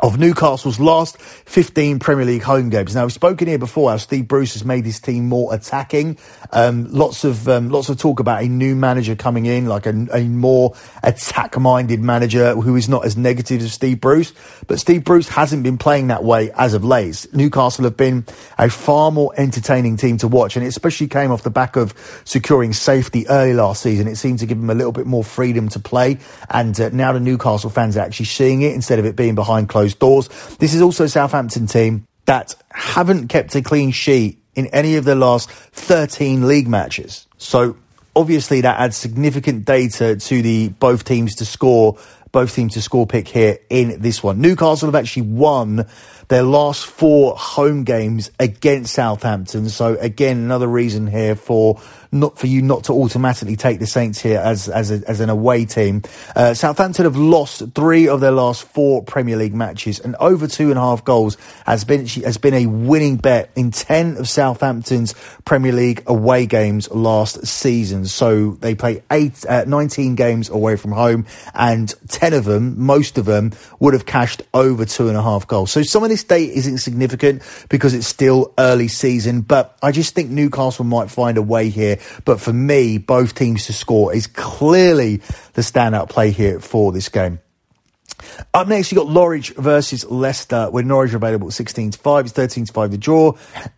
of 0.00 0.16
Newcastle's 0.16 0.78
last 0.78 1.20
15 1.20 1.98
Premier 1.98 2.24
League 2.24 2.42
home 2.42 2.68
games. 2.70 2.94
Now, 2.94 3.04
we've 3.04 3.12
spoken 3.12 3.48
here 3.48 3.58
before 3.58 3.90
how 3.90 3.96
Steve 3.96 4.28
Bruce 4.28 4.52
has 4.52 4.64
made 4.64 4.84
his 4.84 5.00
team 5.00 5.28
more 5.28 5.52
attacking. 5.52 6.18
Um, 6.52 6.86
lots 6.92 7.24
of 7.24 7.48
um, 7.48 7.70
lots 7.70 7.88
of 7.88 7.98
talk 7.98 8.20
about 8.20 8.42
a 8.42 8.48
new 8.48 8.76
manager 8.76 9.16
coming 9.16 9.46
in, 9.46 9.66
like 9.66 9.86
a, 9.86 10.06
a 10.12 10.22
more 10.24 10.74
attack-minded 11.02 12.00
manager 12.00 12.54
who 12.54 12.76
is 12.76 12.88
not 12.88 13.04
as 13.04 13.16
negative 13.16 13.60
as 13.60 13.72
Steve 13.72 14.00
Bruce. 14.00 14.32
But 14.68 14.78
Steve 14.78 15.04
Bruce 15.04 15.28
hasn't 15.28 15.64
been 15.64 15.78
playing 15.78 16.08
that 16.08 16.22
way 16.22 16.52
as 16.52 16.74
of 16.74 16.84
late. 16.84 17.26
Newcastle 17.32 17.84
have 17.84 17.96
been 17.96 18.24
a 18.56 18.70
far 18.70 19.10
more 19.10 19.32
entertaining 19.36 19.96
team 19.96 20.16
to 20.18 20.28
watch, 20.28 20.54
and 20.54 20.64
it 20.64 20.68
especially 20.68 21.08
came 21.08 21.32
off 21.32 21.42
the 21.42 21.50
back 21.50 21.74
of 21.74 21.92
securing 22.24 22.72
safety 22.72 23.28
early 23.28 23.52
last 23.52 23.82
season. 23.82 24.06
It 24.06 24.16
seemed 24.16 24.38
to 24.40 24.46
give 24.46 24.60
them 24.60 24.70
a 24.70 24.74
little 24.74 24.92
bit 24.92 25.06
more 25.06 25.24
freedom 25.24 25.68
to 25.70 25.80
play, 25.80 26.18
and 26.50 26.78
uh, 26.80 26.90
now 26.90 27.12
the 27.12 27.20
Newcastle 27.20 27.70
fans 27.70 27.96
are 27.96 28.00
actually 28.00 28.26
seeing 28.26 28.62
it 28.62 28.74
instead 28.74 29.00
of 29.00 29.04
it 29.04 29.16
being 29.16 29.34
behind 29.34 29.68
closed 29.68 29.87
closed 29.88 29.98
doors. 29.98 30.56
This 30.56 30.74
is 30.74 30.82
also 30.82 31.06
Southampton 31.06 31.66
team 31.66 32.06
that 32.26 32.54
haven't 32.72 33.28
kept 33.28 33.54
a 33.54 33.62
clean 33.62 33.90
sheet 33.90 34.38
in 34.54 34.66
any 34.68 34.96
of 34.96 35.04
their 35.04 35.14
last 35.14 35.50
13 35.50 36.46
league 36.46 36.68
matches. 36.68 37.26
So 37.38 37.76
obviously 38.14 38.60
that 38.60 38.78
adds 38.78 38.96
significant 38.96 39.64
data 39.64 40.16
to 40.16 40.42
the 40.42 40.68
both 40.68 41.04
teams 41.04 41.34
to 41.36 41.44
score, 41.44 41.96
both 42.32 42.54
teams 42.54 42.74
to 42.74 42.82
score 42.82 43.06
pick 43.06 43.28
here 43.28 43.58
in 43.70 44.00
this 44.00 44.22
one. 44.22 44.40
Newcastle 44.40 44.88
have 44.88 44.94
actually 44.94 45.22
won 45.22 45.86
their 46.28 46.42
last 46.42 46.86
four 46.86 47.34
home 47.36 47.84
games 47.84 48.30
against 48.38 48.94
Southampton. 48.94 49.68
So 49.68 49.96
again, 49.98 50.36
another 50.36 50.68
reason 50.68 51.06
here 51.06 51.34
for 51.34 51.80
not 52.10 52.38
for 52.38 52.46
you 52.46 52.62
not 52.62 52.84
to 52.84 52.92
automatically 52.92 53.56
take 53.56 53.80
the 53.80 53.86
Saints 53.86 54.20
here 54.20 54.38
as 54.38 54.68
as, 54.68 54.90
a, 54.90 55.02
as 55.08 55.20
an 55.20 55.30
away 55.30 55.64
team. 55.64 56.02
Uh, 56.34 56.54
Southampton 56.54 57.04
have 57.04 57.16
lost 57.16 57.62
three 57.74 58.08
of 58.08 58.20
their 58.20 58.30
last 58.30 58.64
four 58.64 59.02
Premier 59.02 59.36
League 59.36 59.54
matches, 59.54 60.00
and 60.00 60.16
over 60.16 60.46
two 60.46 60.70
and 60.70 60.78
a 60.78 60.82
half 60.82 61.04
goals 61.04 61.36
has 61.66 61.84
been 61.84 62.06
has 62.06 62.38
been 62.38 62.54
a 62.54 62.66
winning 62.66 63.16
bet 63.16 63.50
in 63.56 63.70
ten 63.70 64.16
of 64.16 64.28
Southampton's 64.28 65.14
Premier 65.44 65.72
League 65.72 66.02
away 66.06 66.46
games 66.46 66.90
last 66.90 67.46
season. 67.46 68.06
So 68.06 68.52
they 68.52 68.74
play 68.74 69.02
eight, 69.10 69.44
uh, 69.46 69.64
19 69.66 70.14
games 70.14 70.48
away 70.48 70.76
from 70.76 70.92
home, 70.92 71.26
and 71.54 71.92
ten 72.18 72.32
of 72.32 72.44
them, 72.44 72.74
most 72.80 73.16
of 73.16 73.26
them, 73.26 73.52
would 73.78 73.94
have 73.94 74.06
cashed 74.06 74.42
over 74.52 74.84
two 74.84 75.08
and 75.08 75.16
a 75.16 75.22
half 75.22 75.46
goals. 75.46 75.70
So 75.70 75.82
some 75.82 76.02
of 76.02 76.10
this 76.10 76.24
date 76.24 76.50
isn't 76.50 76.78
significant 76.78 77.42
because 77.68 77.94
it's 77.94 78.08
still 78.08 78.52
early 78.58 78.88
season, 78.88 79.42
but 79.42 79.78
I 79.82 79.92
just 79.92 80.14
think 80.14 80.30
Newcastle 80.30 80.84
might 80.84 81.10
find 81.10 81.38
a 81.38 81.42
way 81.42 81.68
here 81.68 81.98
but 82.24 82.40
for 82.40 82.52
me, 82.52 82.98
both 82.98 83.34
teams 83.34 83.66
to 83.66 83.72
score 83.72 84.14
is 84.14 84.26
clearly 84.26 85.16
the 85.54 85.62
standout 85.62 86.08
play 86.08 86.30
here 86.30 86.60
for 86.60 86.92
this 86.92 87.08
game. 87.08 87.40
Up 88.54 88.68
next, 88.68 88.90
you've 88.90 88.98
got 89.04 89.12
Norwich 89.12 89.50
versus 89.56 90.04
Leicester, 90.04 90.70
with 90.70 90.86
Norwich 90.86 91.12
available 91.14 91.50
16 91.50 91.92
to 91.92 91.98
5. 91.98 92.26
It's 92.26 92.34
13 92.34 92.64
to 92.66 92.72
5 92.72 92.90
the 92.90 92.98
draw, 92.98 93.32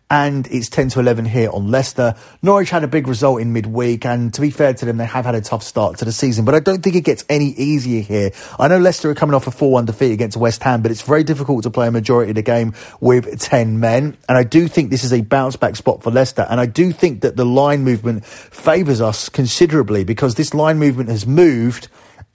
and 0.09 0.47
it's 0.47 0.69
10 0.69 0.89
to 0.89 0.99
11 0.99 1.25
here 1.25 1.49
on 1.51 1.69
Leicester. 1.69 2.15
Norwich 2.41 2.69
had 2.69 2.83
a 2.83 2.87
big 2.87 3.07
result 3.07 3.41
in 3.41 3.53
midweek, 3.53 4.05
and 4.05 4.33
to 4.33 4.41
be 4.41 4.49
fair 4.49 4.73
to 4.73 4.85
them, 4.85 4.97
they 4.97 5.05
have 5.05 5.25
had 5.25 5.35
a 5.35 5.41
tough 5.41 5.63
start 5.63 5.97
to 5.99 6.05
the 6.05 6.11
season, 6.11 6.45
but 6.45 6.55
I 6.55 6.59
don't 6.59 6.81
think 6.81 6.95
it 6.95 7.01
gets 7.01 7.25
any 7.29 7.49
easier 7.49 8.01
here. 8.01 8.31
I 8.59 8.67
know 8.67 8.77
Leicester 8.77 9.09
are 9.09 9.15
coming 9.15 9.35
off 9.35 9.47
a 9.47 9.51
4 9.51 9.71
1 9.71 9.85
defeat 9.85 10.11
against 10.11 10.37
West 10.37 10.63
Ham, 10.63 10.81
but 10.81 10.91
it's 10.91 11.01
very 11.01 11.23
difficult 11.23 11.63
to 11.63 11.69
play 11.69 11.87
a 11.87 11.91
majority 11.91 12.31
of 12.31 12.35
the 12.35 12.41
game 12.41 12.73
with 12.99 13.39
10 13.39 13.79
men, 13.79 14.17
and 14.27 14.37
I 14.37 14.43
do 14.43 14.67
think 14.67 14.89
this 14.89 15.03
is 15.03 15.13
a 15.13 15.21
bounce 15.21 15.55
back 15.55 15.75
spot 15.75 16.01
for 16.01 16.11
Leicester, 16.11 16.47
and 16.49 16.59
I 16.59 16.65
do 16.65 16.91
think 16.91 17.21
that 17.21 17.35
the 17.35 17.45
line 17.45 17.83
movement 17.83 18.25
favours 18.25 19.01
us 19.01 19.29
considerably 19.29 20.03
because 20.03 20.35
this 20.35 20.53
line 20.53 20.79
movement 20.79 21.09
has 21.09 21.27
moved 21.27 21.87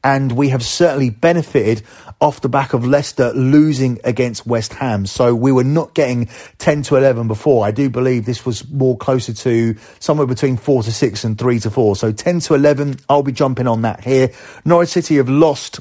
and 0.06 0.30
we 0.30 0.50
have 0.50 0.62
certainly 0.62 1.10
benefited 1.10 1.82
off 2.20 2.40
the 2.40 2.48
back 2.48 2.74
of 2.74 2.86
Leicester 2.86 3.32
losing 3.32 3.98
against 4.04 4.46
West 4.46 4.72
Ham. 4.74 5.04
So 5.04 5.34
we 5.34 5.50
were 5.50 5.64
not 5.64 5.94
getting 5.94 6.26
10 6.58 6.82
to 6.82 6.96
11 6.96 7.26
before. 7.26 7.66
I 7.66 7.72
do 7.72 7.90
believe 7.90 8.24
this 8.24 8.46
was 8.46 8.70
more 8.70 8.96
closer 8.96 9.32
to 9.32 9.74
somewhere 9.98 10.28
between 10.28 10.58
4 10.58 10.84
to 10.84 10.92
6 10.92 11.24
and 11.24 11.36
3 11.36 11.58
to 11.58 11.70
4. 11.72 11.96
So 11.96 12.12
10 12.12 12.38
to 12.38 12.54
11, 12.54 13.00
I'll 13.08 13.24
be 13.24 13.32
jumping 13.32 13.66
on 13.66 13.82
that 13.82 14.04
here. 14.04 14.30
Norwich 14.64 14.90
City 14.90 15.16
have 15.16 15.28
lost 15.28 15.80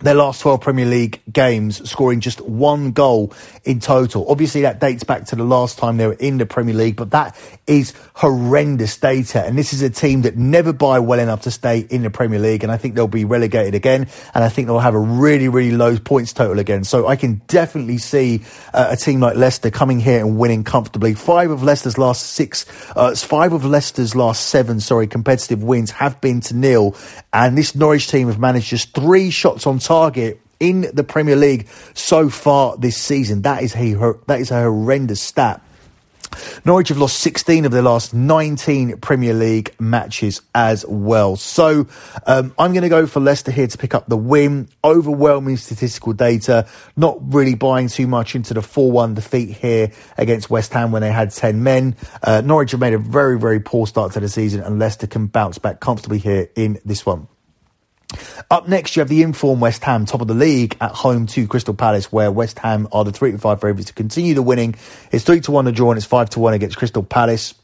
their 0.00 0.14
last 0.14 0.42
12 0.42 0.60
Premier 0.60 0.84
League 0.84 1.22
games, 1.32 1.88
scoring 1.88 2.20
just 2.20 2.40
one 2.42 2.92
goal 2.92 3.32
in 3.64 3.80
total. 3.80 4.30
Obviously, 4.30 4.62
that 4.62 4.78
dates 4.78 5.04
back 5.04 5.24
to 5.26 5.36
the 5.36 5.44
last 5.44 5.78
time 5.78 5.96
they 5.96 6.06
were 6.06 6.12
in 6.14 6.36
the 6.36 6.44
Premier 6.44 6.74
League, 6.74 6.96
but 6.96 7.10
that 7.12 7.34
is 7.66 7.94
horrendous 8.14 8.98
data. 8.98 9.42
And 9.42 9.56
this 9.56 9.72
is 9.72 9.80
a 9.80 9.88
team 9.88 10.22
that 10.22 10.36
never 10.36 10.74
buy 10.74 10.98
well 10.98 11.18
enough 11.18 11.42
to 11.42 11.50
stay 11.50 11.80
in 11.80 12.02
the 12.02 12.10
Premier 12.10 12.38
League. 12.38 12.62
And 12.62 12.70
I 12.70 12.76
think 12.76 12.94
they'll 12.94 13.08
be 13.08 13.24
relegated 13.24 13.74
again. 13.74 14.06
And 14.34 14.44
I 14.44 14.50
think 14.50 14.66
they'll 14.66 14.78
have 14.78 14.94
a 14.94 15.00
really, 15.00 15.48
really 15.48 15.74
low 15.74 15.96
points 15.98 16.34
total 16.34 16.58
again. 16.58 16.84
So 16.84 17.06
I 17.06 17.16
can 17.16 17.40
definitely 17.46 17.98
see 17.98 18.42
uh, 18.74 18.88
a 18.90 18.96
team 18.96 19.20
like 19.20 19.36
Leicester 19.36 19.70
coming 19.70 19.98
here 19.98 20.20
and 20.20 20.38
winning 20.38 20.62
comfortably. 20.62 21.14
Five 21.14 21.50
of 21.50 21.62
Leicester's 21.62 21.96
last 21.96 22.26
six, 22.26 22.66
uh, 22.94 23.14
five 23.14 23.54
of 23.54 23.64
Leicester's 23.64 24.14
last 24.14 24.50
seven, 24.50 24.78
sorry, 24.80 25.06
competitive 25.06 25.62
wins 25.62 25.90
have 25.92 26.20
been 26.20 26.40
to 26.42 26.54
nil. 26.54 26.94
And 27.32 27.56
this 27.56 27.74
Norwich 27.74 28.08
team 28.08 28.28
have 28.28 28.38
managed 28.38 28.68
just 28.68 28.94
three 28.94 29.30
shots 29.30 29.66
on 29.66 29.80
target 29.86 30.40
in 30.58 30.90
the 30.92 31.04
Premier 31.04 31.36
League 31.36 31.68
so 31.94 32.28
far 32.28 32.76
this 32.76 32.96
season. 32.96 33.42
That 33.42 33.62
is 33.62 33.74
a 33.76 34.14
that 34.26 34.40
is 34.40 34.50
a 34.50 34.62
horrendous 34.62 35.20
stat. 35.20 35.62
Norwich 36.64 36.88
have 36.88 36.98
lost 36.98 37.20
16 37.20 37.64
of 37.64 37.72
their 37.72 37.82
last 37.82 38.12
19 38.12 38.98
Premier 38.98 39.32
League 39.32 39.74
matches 39.78 40.42
as 40.54 40.84
well. 40.86 41.36
So 41.36 41.86
um, 42.26 42.52
I'm 42.58 42.72
going 42.72 42.82
to 42.82 42.88
go 42.88 43.06
for 43.06 43.20
Leicester 43.20 43.52
here 43.52 43.68
to 43.68 43.78
pick 43.78 43.94
up 43.94 44.08
the 44.08 44.16
win. 44.16 44.68
Overwhelming 44.84 45.56
statistical 45.56 46.12
data. 46.12 46.66
Not 46.96 47.18
really 47.32 47.54
buying 47.54 47.88
too 47.88 48.06
much 48.06 48.34
into 48.34 48.52
the 48.54 48.60
4 48.60 48.90
1 48.90 49.14
defeat 49.14 49.50
here 49.50 49.92
against 50.18 50.50
West 50.50 50.72
Ham 50.72 50.90
when 50.92 51.00
they 51.00 51.12
had 51.12 51.30
10 51.30 51.62
men. 51.62 51.96
Uh, 52.22 52.42
Norwich 52.44 52.72
have 52.72 52.80
made 52.80 52.94
a 52.94 52.98
very, 52.98 53.38
very 53.38 53.60
poor 53.60 53.86
start 53.86 54.12
to 54.12 54.20
the 54.20 54.28
season, 54.28 54.60
and 54.60 54.78
Leicester 54.78 55.06
can 55.06 55.28
bounce 55.28 55.58
back 55.58 55.80
comfortably 55.80 56.18
here 56.18 56.48
in 56.56 56.78
this 56.84 57.06
one. 57.06 57.28
Up 58.50 58.68
next, 58.68 58.96
you 58.96 59.00
have 59.00 59.08
the 59.08 59.22
informed 59.22 59.60
West 59.60 59.82
Ham, 59.84 60.06
top 60.06 60.20
of 60.20 60.28
the 60.28 60.34
league, 60.34 60.76
at 60.80 60.92
home 60.92 61.26
to 61.28 61.46
Crystal 61.46 61.74
Palace, 61.74 62.12
where 62.12 62.30
West 62.30 62.58
Ham 62.60 62.88
are 62.92 63.04
the 63.04 63.12
3 63.12 63.32
to 63.32 63.38
5 63.38 63.60
favourites 63.60 63.88
to 63.88 63.94
continue 63.94 64.34
the 64.34 64.42
winning. 64.42 64.74
It's 65.10 65.24
3 65.24 65.40
to 65.40 65.50
1 65.50 65.64
to 65.66 65.72
draw, 65.72 65.90
and 65.90 65.96
it's 65.96 66.06
5 66.06 66.30
to 66.30 66.40
1 66.40 66.54
against 66.54 66.76
Crystal 66.76 67.02
Palace. 67.02 67.54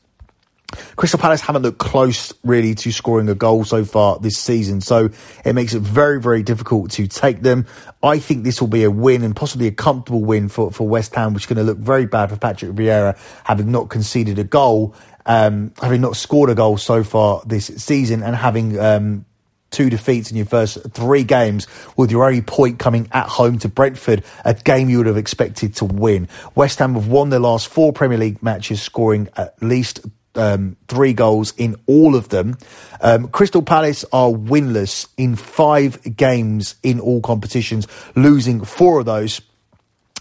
Crystal 0.97 1.19
Palace 1.19 1.43
haven't 1.43 1.63
looked 1.63 1.79
close 1.79 2.33
really 2.43 2.75
to 2.77 2.93
scoring 2.93 3.29
a 3.29 3.35
goal 3.35 3.65
so 3.65 3.85
far 3.85 4.19
this 4.19 4.39
season, 4.39 4.81
so 4.81 5.11
it 5.45 5.55
makes 5.55 5.75
it 5.75 5.81
very, 5.81 6.21
very 6.21 6.43
difficult 6.43 6.91
to 6.93 7.07
take 7.07 7.43
them. 7.43 7.67
I 8.03 8.19
think 8.19 8.45
this 8.45 8.61
will 8.61 8.69
be 8.69 8.85
a 8.85 8.91
win 8.91 9.23
and 9.23 9.37
possibly 9.37 9.67
a 9.67 9.73
comfortable 9.73 10.25
win 10.25 10.49
for, 10.49 10.71
for 10.71 10.89
West 10.89 11.15
Ham, 11.15 11.35
which 11.35 11.45
is 11.45 11.47
going 11.47 11.59
to 11.59 11.65
look 11.65 11.79
very 11.79 12.07
bad 12.07 12.31
for 12.31 12.37
Patrick 12.37 12.73
Vieira 12.73 13.19
having 13.45 13.71
not 13.71 13.91
conceded 13.91 14.39
a 14.39 14.45
goal, 14.45 14.95
um, 15.27 15.73
having 15.83 16.01
not 16.01 16.17
scored 16.17 16.51
a 16.51 16.55
goal 16.55 16.79
so 16.79 17.05
far 17.05 17.43
this 17.45 17.67
season, 17.67 18.23
and 18.23 18.35
having 18.35 18.79
um, 18.79 19.27
two 19.73 19.91
defeats 19.91 20.31
in 20.31 20.37
your 20.37 20.47
first 20.47 20.79
three 20.93 21.25
games, 21.25 21.67
with 21.97 22.11
your 22.11 22.25
only 22.25 22.43
point 22.43 22.79
coming 22.79 23.09
at 23.13 23.27
home 23.27 23.59
to 23.59 23.69
Brentford, 23.69 24.23
a 24.45 24.55
game 24.55 24.89
you 24.89 24.99
would 24.99 25.07
have 25.07 25.17
expected 25.17 25.75
to 25.77 25.85
win. 25.85 26.29
West 26.55 26.79
Ham 26.79 26.95
have 26.95 27.09
won 27.09 27.31
their 27.31 27.41
last 27.41 27.69
four 27.69 27.93
Premier 27.93 28.19
League 28.19 28.43
matches, 28.43 28.81
scoring 28.81 29.29
at 29.37 29.61
least 29.63 30.01
um, 30.35 30.77
three 30.89 31.13
goals 31.13 31.53
in 31.57 31.77
all 31.87 32.15
of 32.15 32.29
them. 32.29 32.57
Um, 33.01 33.29
Crystal 33.29 33.63
Palace 33.63 34.05
are 34.13 34.31
winless 34.31 35.09
in 35.17 35.37
five 35.37 36.17
games 36.17 36.77
in 36.83 37.01
all 37.01 37.21
competitions, 37.21 37.87
losing 38.15 38.65
four 38.65 39.01
of 39.01 39.07
those. 39.07 39.41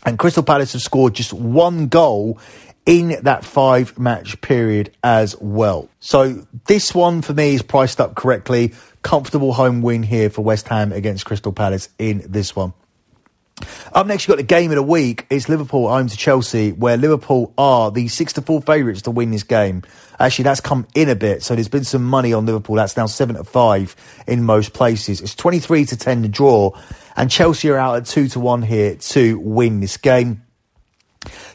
And 0.05 0.17
Crystal 0.17 0.43
Palace 0.43 0.73
have 0.73 0.81
scored 0.81 1.13
just 1.13 1.31
one 1.31 1.87
goal 1.87 2.39
in 2.85 3.17
that 3.23 3.45
five 3.45 3.97
match 3.99 4.41
period 4.41 4.91
as 5.03 5.39
well. 5.39 5.87
So 5.99 6.47
this 6.65 6.95
one 6.95 7.21
for 7.21 7.33
me 7.33 7.53
is 7.53 7.61
priced 7.61 8.01
up 8.01 8.15
correctly. 8.15 8.73
Comfortable 9.01 9.53
home 9.53 9.81
win 9.81 10.03
here 10.03 10.29
for 10.29 10.43
West 10.43 10.67
Ham 10.67 10.91
against 10.91 11.25
Crystal 11.25 11.51
Palace 11.51 11.89
in 11.97 12.23
this 12.27 12.55
one. 12.55 12.73
Up 13.93 14.07
next, 14.07 14.27
you've 14.27 14.35
got 14.35 14.37
the 14.37 14.43
game 14.43 14.71
of 14.71 14.75
the 14.75 14.83
week. 14.83 15.25
It's 15.29 15.49
Liverpool 15.49 15.87
home 15.87 16.07
to 16.07 16.17
Chelsea, 16.17 16.71
where 16.71 16.97
Liverpool 16.97 17.53
are 17.57 17.91
the 17.91 18.07
6 18.07 18.33
to 18.33 18.41
4 18.41 18.61
favourites 18.61 19.03
to 19.03 19.11
win 19.11 19.31
this 19.31 19.43
game. 19.43 19.83
Actually, 20.19 20.43
that's 20.43 20.61
come 20.61 20.87
in 20.95 21.09
a 21.09 21.15
bit, 21.15 21.43
so 21.43 21.55
there's 21.55 21.67
been 21.67 21.83
some 21.83 22.03
money 22.03 22.33
on 22.33 22.45
Liverpool. 22.45 22.75
That's 22.75 22.97
now 22.97 23.05
7 23.05 23.35
to 23.35 23.43
5 23.43 23.95
in 24.27 24.43
most 24.43 24.73
places. 24.73 25.21
It's 25.21 25.35
23 25.35 25.85
to 25.85 25.97
10 25.97 26.23
to 26.23 26.29
draw, 26.29 26.71
and 27.15 27.29
Chelsea 27.29 27.69
are 27.69 27.77
out 27.77 27.97
at 27.97 28.05
2 28.05 28.29
to 28.29 28.39
1 28.39 28.61
here 28.61 28.95
to 28.95 29.39
win 29.39 29.79
this 29.79 29.97
game. 29.97 30.43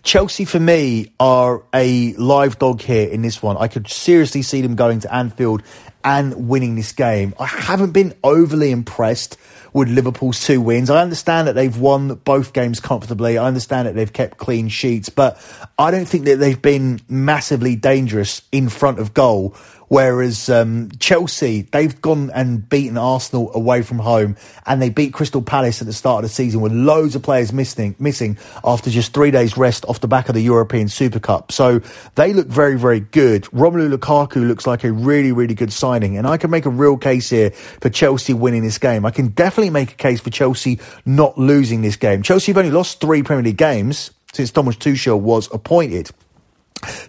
Chelsea, 0.03 0.45
for 0.45 0.61
me, 0.61 1.13
are 1.19 1.65
a 1.75 2.13
live 2.15 2.59
dog 2.59 2.81
here 2.81 3.09
in 3.09 3.23
this 3.23 3.43
one. 3.43 3.57
I 3.57 3.67
could 3.67 3.89
seriously 3.89 4.43
see 4.43 4.61
them 4.61 4.77
going 4.77 5.01
to 5.01 5.13
Anfield 5.13 5.63
and 6.07 6.49
winning 6.49 6.77
this 6.77 6.93
game. 6.93 7.35
I 7.39 7.47
haven't 7.47 7.91
been 7.91 8.15
overly 8.23 8.71
impressed 8.71 9.37
with 9.73 9.89
Liverpool's 9.89 10.43
two 10.47 10.61
wins. 10.61 10.89
I 10.89 11.03
understand 11.03 11.49
that 11.49 11.55
they've 11.55 11.77
won 11.77 12.15
both 12.15 12.53
games 12.53 12.79
comfortably. 12.79 13.37
I 13.37 13.45
understand 13.45 13.89
that 13.89 13.97
they've 13.97 14.13
kept 14.13 14.39
clean 14.39 14.69
sheets, 14.69 15.09
but 15.09 15.37
I 15.79 15.91
don't 15.91 16.07
think 16.07 16.25
that 16.27 16.37
they've 16.37 16.63
been 16.63 17.01
massively 17.09 17.75
dangerous 17.75 18.41
in 18.53 18.69
front 18.69 19.01
of 19.01 19.15
goal 19.15 19.57
Whereas 19.89 20.49
um, 20.49 20.91
Chelsea, 20.99 21.63
they've 21.63 22.01
gone 22.01 22.31
and 22.35 22.69
beaten 22.69 22.99
Arsenal 22.99 23.55
away 23.55 23.83
from 23.83 23.99
home, 23.99 24.37
and 24.67 24.83
they 24.83 24.91
beat 24.91 25.13
Crystal 25.13 25.43
Palace 25.43 25.81
at 25.81 25.87
the 25.87 25.93
start 25.93 26.25
of 26.25 26.31
the 26.31 26.35
season 26.35 26.61
with 26.61 26.73
loads 26.73 27.15
of 27.15 27.23
players 27.23 27.53
missing, 27.53 27.95
missing 27.99 28.39
after 28.65 28.91
just 28.91 29.15
three 29.15 29.31
days 29.31 29.57
rest 29.57 29.85
off 29.87 30.01
the 30.01 30.09
back 30.09 30.29
of 30.29 30.35
the 30.35 30.41
European 30.41 30.89
Super 30.89 31.21
Cup. 31.21 31.53
So 31.53 31.81
they 32.17 32.33
look 32.33 32.49
very, 32.49 32.79
very 32.79 33.01
good. 33.01 33.45
Romelu 33.45 33.95
Lukaku 33.95 34.47
looks 34.47 34.67
like 34.67 34.85
a 34.85 34.93
really, 34.93 35.33
really 35.33 35.55
good 35.55 35.73
signing, 35.73 36.17
and 36.17 36.27
I 36.27 36.37
can 36.37 36.51
make 36.51 36.67
a 36.67 36.71
real 36.71 36.97
case 36.97 37.31
here 37.31 37.51
for 37.51 37.89
Chelsea 37.89 38.35
winning 38.35 38.63
this 38.63 38.79
game. 38.79 39.07
I 39.07 39.11
can 39.11 39.29
definitely 39.29 39.71
make 39.71 39.93
a 39.93 39.97
case 39.97 40.21
for 40.21 40.31
Chelsea 40.31 40.81
not 41.05 41.39
losing 41.39 41.83
this 41.83 41.97
game. 41.97 42.23
Chelsea 42.23 42.53
have 42.53 42.59
only 42.59 42.71
lost 42.71 43.01
three 43.01 43.23
Premier 43.23 43.45
League 43.45 43.57
games 43.57 44.11
since 44.33 44.51
Thomas 44.51 44.77
Tuchel 44.77 45.21
was 45.21 45.49
appointed. 45.53 46.11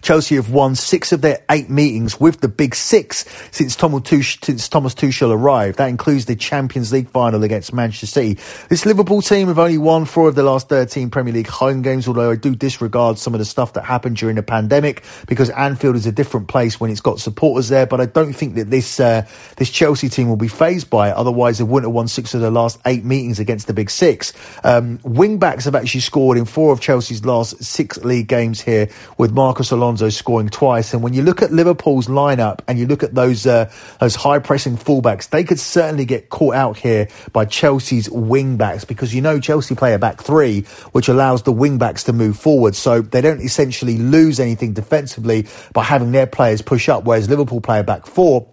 Chelsea 0.02 0.36
have 0.36 0.50
won 0.50 0.74
six 0.74 1.12
of 1.12 1.20
their 1.20 1.44
eight 1.50 1.68
meetings 1.68 2.18
with 2.18 2.40
the 2.40 2.48
Big 2.48 2.74
Six 2.74 3.24
since 3.50 3.76
Thomas 3.76 4.02
Tuchel, 4.02 4.44
since 4.44 4.68
Thomas 4.68 4.94
Tuchel 4.94 5.32
arrived. 5.32 5.78
That 5.78 5.88
includes 5.88 6.24
the 6.24 6.36
Champions 6.36 6.92
League 6.92 7.10
final 7.10 7.44
against 7.44 7.72
Manchester 7.72 8.06
City. 8.06 8.38
This 8.68 8.86
Liverpool 8.86 9.22
team 9.22 9.48
have 9.48 9.58
only 9.58 9.78
won 9.78 10.04
four 10.04 10.28
of 10.28 10.34
the 10.34 10.42
last 10.42 10.68
13 10.68 11.10
Premier 11.10 11.34
League 11.34 11.48
home 11.48 11.82
games, 11.82 12.08
although 12.08 12.30
I 12.30 12.36
do 12.36 12.54
disregard 12.54 13.18
some 13.18 13.34
of 13.34 13.38
the 13.38 13.44
stuff 13.44 13.74
that 13.74 13.84
happened 13.84 14.16
during 14.16 14.36
the 14.36 14.42
pandemic 14.42 15.04
because 15.26 15.50
Anfield 15.50 15.96
is 15.96 16.06
a 16.06 16.12
different 16.12 16.48
place 16.48 16.80
when 16.80 16.90
it's 16.90 17.00
got 17.00 17.20
supporters 17.20 17.68
there. 17.68 17.86
But 17.86 18.00
I 18.00 18.06
don't 18.06 18.32
think 18.32 18.54
that 18.54 18.70
this 18.70 18.98
uh, 19.00 19.26
this 19.56 19.70
Chelsea 19.70 20.08
team 20.08 20.28
will 20.28 20.36
be 20.36 20.48
phased 20.48 20.90
by 20.90 21.10
it. 21.10 21.16
Otherwise, 21.16 21.58
they 21.58 21.64
wouldn't 21.64 21.90
have 21.90 21.94
won 21.94 22.08
six 22.08 22.34
of 22.34 22.40
the 22.40 22.50
last 22.50 22.80
eight 22.86 23.04
meetings 23.04 23.38
against 23.38 23.66
the 23.66 23.74
Big 23.74 23.90
Six. 23.90 24.32
Um, 24.64 25.00
wing 25.04 25.38
backs 25.38 25.64
have 25.66 25.74
actually 25.74 26.00
scored 26.00 26.38
in 26.38 26.44
four 26.44 26.72
of 26.72 26.80
Chelsea's 26.80 27.24
last 27.24 27.62
six 27.62 27.98
league 27.98 28.28
games 28.28 28.60
here 28.60 28.88
with 29.18 29.32
Marcos 29.32 29.57
Marcos 29.58 29.72
Alonso 29.72 30.08
scoring 30.08 30.48
twice. 30.48 30.94
And 30.94 31.02
when 31.02 31.14
you 31.14 31.22
look 31.22 31.42
at 31.42 31.50
Liverpool's 31.50 32.06
lineup 32.06 32.60
and 32.68 32.78
you 32.78 32.86
look 32.86 33.02
at 33.02 33.16
those 33.16 33.44
uh, 33.44 33.68
those 33.98 34.14
high 34.14 34.38
pressing 34.38 34.76
fullbacks, 34.76 35.30
they 35.30 35.42
could 35.42 35.58
certainly 35.58 36.04
get 36.04 36.28
caught 36.28 36.54
out 36.54 36.76
here 36.76 37.08
by 37.32 37.44
Chelsea's 37.44 38.08
wing 38.08 38.56
backs 38.56 38.84
because 38.84 39.12
you 39.12 39.20
know 39.20 39.40
Chelsea 39.40 39.74
play 39.74 39.94
a 39.94 39.98
back 39.98 40.22
three, 40.22 40.60
which 40.92 41.08
allows 41.08 41.42
the 41.42 41.50
wing 41.50 41.76
backs 41.76 42.04
to 42.04 42.12
move 42.12 42.38
forward. 42.38 42.76
So 42.76 43.00
they 43.00 43.20
don't 43.20 43.40
essentially 43.40 43.98
lose 43.98 44.38
anything 44.38 44.74
defensively 44.74 45.48
by 45.72 45.82
having 45.82 46.12
their 46.12 46.28
players 46.28 46.62
push 46.62 46.88
up, 46.88 47.02
whereas 47.02 47.28
Liverpool 47.28 47.60
play 47.60 47.80
a 47.80 47.84
back 47.84 48.06
four 48.06 48.46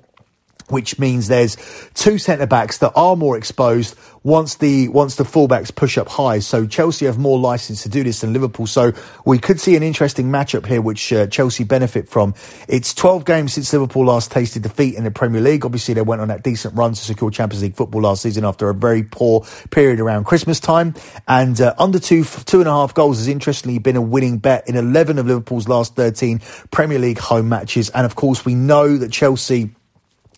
which 0.69 0.97
means 0.97 1.27
there's 1.27 1.57
two 1.93 2.17
centre 2.17 2.47
backs 2.47 2.79
that 2.79 2.91
are 2.95 3.15
more 3.15 3.37
exposed 3.37 3.95
once 4.25 4.55
the 4.55 4.89
once 4.89 5.15
the 5.15 5.23
fullbacks 5.23 5.73
push 5.73 5.99
up 5.99 6.09
high. 6.09 6.39
So 6.39 6.65
Chelsea 6.65 7.05
have 7.05 7.19
more 7.19 7.37
license 7.37 7.83
to 7.83 7.89
do 7.89 8.03
this 8.03 8.21
than 8.21 8.33
Liverpool. 8.33 8.65
So 8.65 8.91
we 9.23 9.37
could 9.37 9.59
see 9.59 9.75
an 9.75 9.83
interesting 9.83 10.31
matchup 10.31 10.65
here, 10.65 10.81
which 10.81 11.13
uh, 11.13 11.27
Chelsea 11.27 11.63
benefit 11.63 12.09
from. 12.09 12.33
It's 12.67 12.93
12 12.95 13.23
games 13.23 13.53
since 13.53 13.71
Liverpool 13.71 14.05
last 14.05 14.31
tasted 14.31 14.63
defeat 14.63 14.95
in 14.95 15.03
the 15.03 15.11
Premier 15.11 15.41
League. 15.41 15.63
Obviously, 15.63 15.93
they 15.93 16.01
went 16.01 16.21
on 16.21 16.29
that 16.29 16.41
decent 16.41 16.75
run 16.75 16.93
to 16.93 16.99
secure 16.99 17.29
Champions 17.29 17.61
League 17.61 17.75
football 17.75 18.01
last 18.01 18.23
season 18.23 18.45
after 18.45 18.67
a 18.67 18.73
very 18.73 19.03
poor 19.03 19.45
period 19.69 19.99
around 19.99 20.25
Christmas 20.25 20.59
time. 20.59 20.95
And 21.27 21.61
uh, 21.61 21.75
under 21.77 21.99
two 21.99 22.23
two 22.23 22.59
and 22.59 22.67
a 22.67 22.71
half 22.71 22.95
goals 22.95 23.17
has 23.17 23.27
interestingly 23.27 23.77
been 23.77 23.95
a 23.95 24.01
winning 24.01 24.39
bet 24.39 24.67
in 24.67 24.75
11 24.75 25.19
of 25.19 25.27
Liverpool's 25.27 25.67
last 25.67 25.95
13 25.95 26.39
Premier 26.71 26.97
League 26.97 27.19
home 27.19 27.47
matches. 27.47 27.91
And 27.91 28.07
of 28.07 28.15
course, 28.15 28.43
we 28.43 28.55
know 28.55 28.97
that 28.97 29.11
Chelsea 29.11 29.75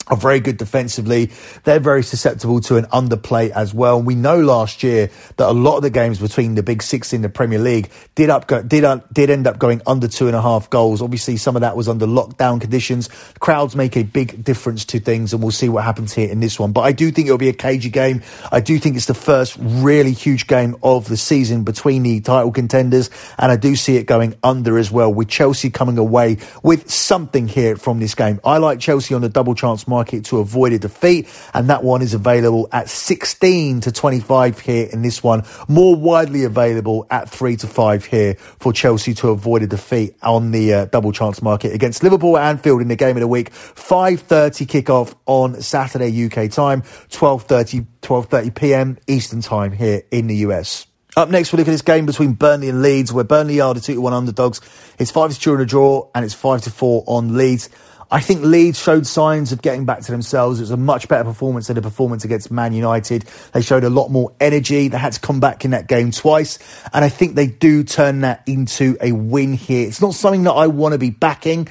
are 0.10 0.18
very 0.18 0.40
good 0.40 0.58
defensively. 0.58 1.32
They're 1.64 1.80
very 1.80 2.04
susceptible 2.04 2.62
to 2.62 2.78
an 2.78 2.86
underplay 2.86 3.50
as 3.50 3.74
well. 3.74 4.02
We 4.02 4.16
know 4.16 4.40
last 4.40 4.84
year 4.84 5.10
that 5.38 5.50
a 5.50 5.52
lot 5.52 5.78
of 5.78 5.84
the 5.84 5.90
games 5.90 6.20
between 6.20 6.56
the 6.56 6.64
big 6.64 6.82
six 6.82 7.14
in 7.14 7.22
the 7.22 7.30
Premier 7.30 7.60
League 7.60 7.90
did 8.16 8.30
up 8.30 8.48
did 8.68 8.86
did 9.14 9.30
end 9.30 9.48
up 9.48 9.60
going 9.60 9.82
under 9.86 10.08
two 10.08 10.28
and 10.28 10.36
a 10.36 10.42
half 10.42 10.70
goals. 10.70 11.02
Obviously, 11.02 11.38
some 11.38 11.56
of 11.56 11.62
that 11.62 11.76
was 11.76 11.88
under 11.88 12.06
lockdown 12.06 12.62
conditions. 12.62 13.10
Crowds 13.40 13.76
make 13.76 13.98
a 13.98 14.04
big 14.04 14.44
difference 14.44 14.86
to 14.86 15.00
things, 15.00 15.34
and 15.34 15.42
we'll 15.42 15.52
see 15.52 15.70
what 15.70 15.84
happens 15.84 16.14
here 16.14 16.30
in 16.30 16.40
this 16.40 16.60
one. 16.60 16.72
But 16.72 16.82
I 16.82 16.92
do 16.92 17.12
think 17.12 17.28
it'll 17.28 17.38
be 17.38 17.50
a 17.50 17.54
cagey 17.54 17.90
game. 17.90 18.22
I 18.52 18.60
do 18.60 18.80
think 18.80 18.96
it's 18.96 19.06
the 19.06 19.14
first 19.14 19.58
really 19.60 20.14
huge 20.14 20.48
game 20.48 20.76
of 20.84 21.08
the 21.08 21.18
season 21.18 21.64
between 21.64 22.04
the 22.04 22.22
title 22.22 22.52
contenders, 22.52 23.10
and 23.38 23.52
I 23.52 23.56
do 23.56 23.76
see 23.76 23.98
it 23.98 24.04
going 24.04 24.36
under 24.44 24.78
as 24.78 24.92
well. 24.92 25.14
With 25.14 25.28
Chelsea 25.28 25.70
coming 25.70 25.98
away 25.98 26.38
with 26.64 26.90
something 26.90 27.48
here 27.48 27.76
from 27.76 28.00
this 28.00 28.16
game. 28.16 28.40
I 28.44 28.58
like 28.58 28.80
Chelsea 28.80 29.14
on 29.14 29.22
the 29.22 29.30
double 29.30 29.56
chance 29.56 29.88
mark 29.88 29.97
market 29.98 30.26
to 30.26 30.38
avoid 30.38 30.74
a 30.74 30.80
defeat. 30.80 31.28
And 31.54 31.70
that 31.70 31.84
one 31.84 32.02
is 32.02 32.14
available 32.14 32.70
at 32.72 32.90
16 32.90 33.82
to 33.82 33.92
25 33.92 34.60
here 34.60 34.88
in 34.94 35.02
this 35.02 35.24
one. 35.24 35.44
More 35.68 35.96
widely 35.96 36.44
available 36.44 37.08
at 37.10 37.30
3 37.30 37.56
to 37.58 37.68
5 37.68 38.06
here 38.06 38.36
for 38.36 38.72
Chelsea 38.72 39.14
to 39.16 39.30
avoid 39.30 39.64
a 39.64 39.68
defeat 39.68 40.16
on 40.22 40.52
the 40.52 40.74
uh, 40.74 40.86
double 40.86 41.12
chance 41.12 41.42
market 41.42 41.74
against 41.74 42.04
Liverpool 42.04 42.38
at 42.38 42.50
Anfield 42.50 42.82
in 42.82 42.88
the 42.88 42.96
game 42.96 43.16
of 43.18 43.22
the 43.22 43.28
week. 43.28 43.52
5.30 43.52 44.68
kickoff 44.68 45.16
on 45.26 45.62
Saturday 45.62 46.12
UK 46.26 46.52
time, 46.52 46.82
12.30, 47.10 47.86
12.30 48.02 48.56
p.m. 48.56 48.98
Eastern 49.08 49.42
time 49.42 49.72
here 49.72 50.04
in 50.12 50.28
the 50.28 50.36
US. 50.48 50.88
Up 51.18 51.30
next, 51.30 51.52
we 51.52 51.58
look 51.58 51.68
at 51.68 51.72
this 51.72 51.82
game 51.82 52.06
between 52.06 52.34
Burnley 52.34 52.70
and 52.70 52.84
Leeds, 52.84 53.12
where 53.12 53.24
Burnley 53.24 53.60
are 53.60 53.74
the 53.74 53.82
2 53.82 53.96
to 53.96 54.02
1 54.02 54.14
underdogs. 54.14 54.62
It's 55.00 55.10
5 55.10 55.34
to 55.34 55.40
2 55.40 55.56
in 55.56 55.62
a 55.62 55.66
draw, 55.66 56.08
and 56.14 56.24
it's 56.24 56.36
5 56.36 56.62
to 56.62 56.70
4 56.70 57.04
on 57.08 57.36
Leeds. 57.36 57.70
I 58.10 58.22
think 58.22 58.42
Leeds 58.42 58.82
showed 58.82 59.06
signs 59.06 59.52
of 59.52 59.62
getting 59.62 59.86
back 59.86 60.02
to 60.02 60.12
themselves. 60.12 60.60
It 60.60 60.64
was 60.64 60.72
a 60.72 60.78
much 60.78 61.10
better 61.10 61.26
performance 61.26 61.68
than 61.68 61.76
the 61.76 61.82
performance 61.82 62.24
against 62.24 62.50
Man 62.50 62.72
United. 62.74 63.24
They 63.52 63.62
showed 63.62 63.84
a 63.84 63.90
lot 63.90 64.10
more 64.10 64.32
energy. 64.40 64.88
They 64.88 64.98
had 64.98 65.14
to 65.14 65.20
come 65.20 65.42
back 65.42 65.66
in 65.66 65.72
that 65.72 65.88
game 65.88 66.12
twice. 66.12 66.58
And 66.94 67.04
I 67.04 67.10
think 67.10 67.36
they 67.36 67.48
do 67.48 67.84
turn 67.84 68.22
that 68.22 68.44
into 68.48 68.98
a 69.02 69.12
win 69.12 69.54
here. 69.54 69.88
It's 69.88 70.02
not 70.02 70.14
something 70.14 70.44
that 70.44 70.54
I 70.54 70.68
want 70.68 70.94
to 70.94 70.98
be 70.98 71.10
backing 71.10 71.68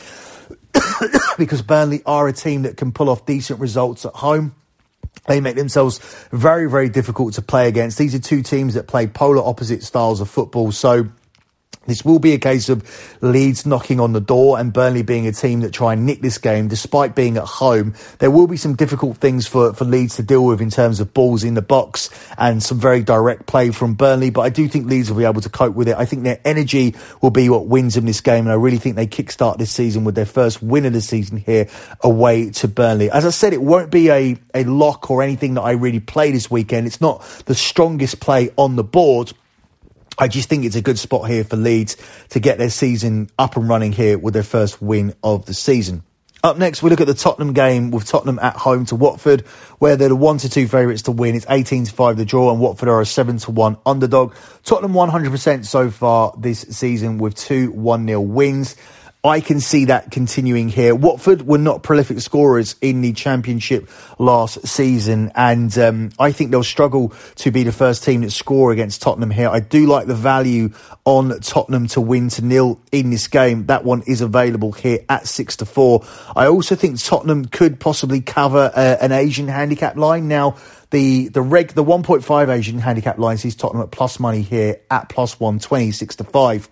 because 1.39 1.63
Burnley 1.63 2.03
are 2.05 2.29
a 2.29 2.35
team 2.35 2.63
that 2.63 2.77
can 2.77 2.93
pull 2.93 3.09
off 3.09 3.25
decent 3.25 3.59
results 3.59 4.05
at 4.05 4.13
home. 4.13 4.55
They 5.27 5.41
make 5.41 5.57
themselves 5.57 5.99
very, 6.31 6.69
very 6.69 6.89
difficult 6.89 7.35
to 7.35 7.43
play 7.43 7.67
against. 7.67 7.99
These 7.99 8.15
are 8.15 8.21
two 8.21 8.43
teams 8.43 8.75
that 8.75 8.87
play 8.87 9.07
polar 9.07 9.43
opposite 9.43 9.83
styles 9.83 10.21
of 10.21 10.29
football. 10.29 10.71
So, 10.71 11.09
this 11.87 12.05
will 12.05 12.19
be 12.19 12.33
a 12.33 12.39
case 12.39 12.69
of 12.69 12.85
Leeds 13.21 13.67
knocking 13.67 14.01
on 14.01 14.13
the 14.13 14.21
door 14.21 14.59
and 14.59 14.73
Burnley 14.73 15.03
being 15.03 15.27
a 15.27 15.33
team 15.33 15.61
that 15.61 15.73
try 15.73 15.93
and 15.93 16.07
nick 16.07 16.21
this 16.21 16.39
game 16.39 16.69
despite 16.69 17.15
being 17.15 17.37
at 17.37 17.45
home. 17.45 17.95
There 18.19 18.31
will 18.31 18.47
be 18.47 18.57
some 18.57 18.75
difficult 18.75 19.17
things 19.19 19.47
for, 19.47 19.73
for 19.73 19.85
Leeds 19.85 20.17
to 20.17 20.23
deal 20.23 20.45
with 20.45 20.61
in 20.61 20.71
terms 20.71 21.01
of 21.01 21.15
balls 21.15 21.45
in 21.45 21.55
the 21.55 21.63
box 21.63 22.11
and 22.39 22.63
some 22.63 22.79
very 22.79 23.03
direct 23.03 23.47
play 23.47 23.71
from 23.71 23.95
Burnley, 23.95 24.31
but 24.31 24.43
I 24.43 24.51
do 24.51 24.69
think 24.69 24.87
Leeds 24.87 25.11
will 25.11 25.19
be 25.19 25.25
able 25.25 25.41
to 25.41 25.49
cope 25.49 25.75
with 25.75 25.89
it. 25.89 25.97
I 25.97 26.05
think 26.05 26.25
their 26.25 26.41
energy 26.45 26.95
will 27.21 27.31
be 27.31 27.49
what 27.49 27.67
wins 27.67 27.95
them 27.95 28.07
this 28.07 28.21
game 28.21 28.45
and 28.45 28.51
I 28.53 28.57
really 28.57 28.79
think 28.79 28.97
they 28.97 29.07
kickstart 29.07 29.59
this 29.59 29.71
season 29.71 30.05
with 30.05 30.15
their 30.15 30.27
first 30.27 30.63
win 30.63 30.85
of 30.87 30.93
the 30.93 31.01
season 31.01 31.39
here 31.39 31.69
away 32.01 32.51
to 32.51 32.69
Burnley. 32.69 33.11
As 33.11 33.25
I 33.25 33.31
said, 33.31 33.53
it 33.53 33.63
won't 33.63 33.91
be 33.91 34.11
a, 34.11 34.37
a 34.55 34.65
lock 34.65 35.11
or 35.11 35.23
anything 35.23 35.55
that 35.55 35.63
I 35.63 35.73
really 35.73 36.01
play 36.01 36.33
this 36.33 36.51
weekend. 36.51 36.87
It's 36.87 37.01
not 37.01 37.23
the 37.47 37.55
strongest 37.55 38.21
play 38.21 38.51
on 38.57 38.77
the 38.77 38.85
board 38.85 39.33
I 40.19 40.29
just 40.29 40.49
think 40.49 40.65
it's 40.65 40.77
a 40.77 40.83
good 40.83 40.99
spot 40.99 41.29
here 41.29 41.45
for 41.45 41.57
Leeds 41.57 41.97
to 42.31 42.41
get 42.41 42.59
their 42.59 42.71
season 42.71 43.29
up 43.39 43.57
and 43.57 43.69
running 43.69 43.93
here 43.93 44.19
with 44.19 44.35
their 44.35 44.43
first 44.43 44.81
win 44.81 45.15
of 45.23 45.47
the 45.47 45.55
season. 45.55 46.03
Up 46.43 46.59
next, 46.59 46.83
we 46.83 46.91
look 46.91 47.01
at 47.01 47.07
the 47.07 47.15
Tottenham 47.15 47.55
game 47.55 47.91
with 47.91 48.07
Tottenham 48.07 48.39
at 48.39 48.55
home 48.55 48.85
to 48.87 48.95
Watford, 48.95 49.41
where 49.79 49.97
they're 49.97 50.11
the 50.11 50.17
one 50.17 50.39
to 50.39 50.49
two 50.49 50.69
favourites 50.69 51.03
to 51.03 51.11
win. 51.11 51.35
It's 51.35 51.47
18 51.49 51.87
to 51.87 51.93
5 51.93 52.17
the 52.17 52.25
draw, 52.25 52.53
and 52.53 52.61
Watford 52.61 52.89
are 52.89 53.01
a 53.01 53.07
7 53.07 53.39
to 53.39 53.51
1 53.51 53.79
underdog. 53.85 54.35
Tottenham 54.63 54.93
100% 54.93 55.67
so 55.67 55.91
far 55.91 56.33
this 56.39 56.61
season 56.61 57.19
with 57.19 57.35
two 57.35 57.73
1 57.73 58.07
0 58.07 58.21
wins. 58.21 58.77
I 59.27 59.41
can 59.41 59.61
see 59.61 59.87
that 59.87 60.11
continuing 60.11 60.69
here. 60.69 60.95
Watford 60.95 61.43
were 61.43 61.59
not 61.59 61.83
prolific 61.83 62.21
scorers 62.21 62.77
in 62.81 63.01
the 63.01 63.13
championship 63.13 63.91
last 64.19 64.67
season, 64.67 65.33
and 65.35 65.77
um, 65.79 66.11
I 66.19 66.33
think 66.33 66.51
they'll 66.51 66.63
struggle 66.63 67.13
to 67.37 67.51
be 67.51 67.65
the 67.65 67.73
first 67.73 68.05
team 68.05 68.21
that 68.21 68.31
score 68.31 68.73
against 68.73 69.03
Tottenham 69.03 69.31
here. 69.31 69.49
I 69.49 69.61
do 69.61 69.87
like 69.87 70.07
the 70.07 70.15
value 70.15 70.71
on 71.05 71.41
Tottenham 71.41 71.89
to 71.89 72.01
win 72.01 72.29
to 72.31 72.45
nil 72.45 72.81
in 72.93 73.11
this 73.11 73.27
game. 73.27 73.67
That 73.67 73.85
one 73.85 74.03
is 74.07 74.21
available 74.21 74.73
here 74.73 75.05
at 75.09 75.27
six 75.27 75.57
to 75.57 75.67
four. 75.67 76.05
I 76.37 76.47
also 76.47 76.77
think 76.77 77.03
Tottenham 77.03 77.47
could 77.47 77.81
possibly 77.81 78.21
cover 78.21 78.71
uh, 78.75 78.97
an 79.01 79.13
Asian 79.13 79.49
handicap 79.49 79.97
line 79.97 80.29
now. 80.29 80.57
The 80.91 81.29
the 81.29 81.43
reg 81.43 81.73
the 81.73 81.85
1.5 81.85 82.49
Asian 82.49 82.79
handicap 82.79 83.19
line 83.19 83.39
sees 83.39 83.57
Tottenham 83.57 83.83
at 83.83 83.91
plus 83.91 84.21
money 84.21 84.43
here 84.43 84.81
at 84.89 85.09
plus 85.09 85.41
120, 85.41 85.91
6 85.91 86.17
to 86.17 86.25
5. 86.25 86.69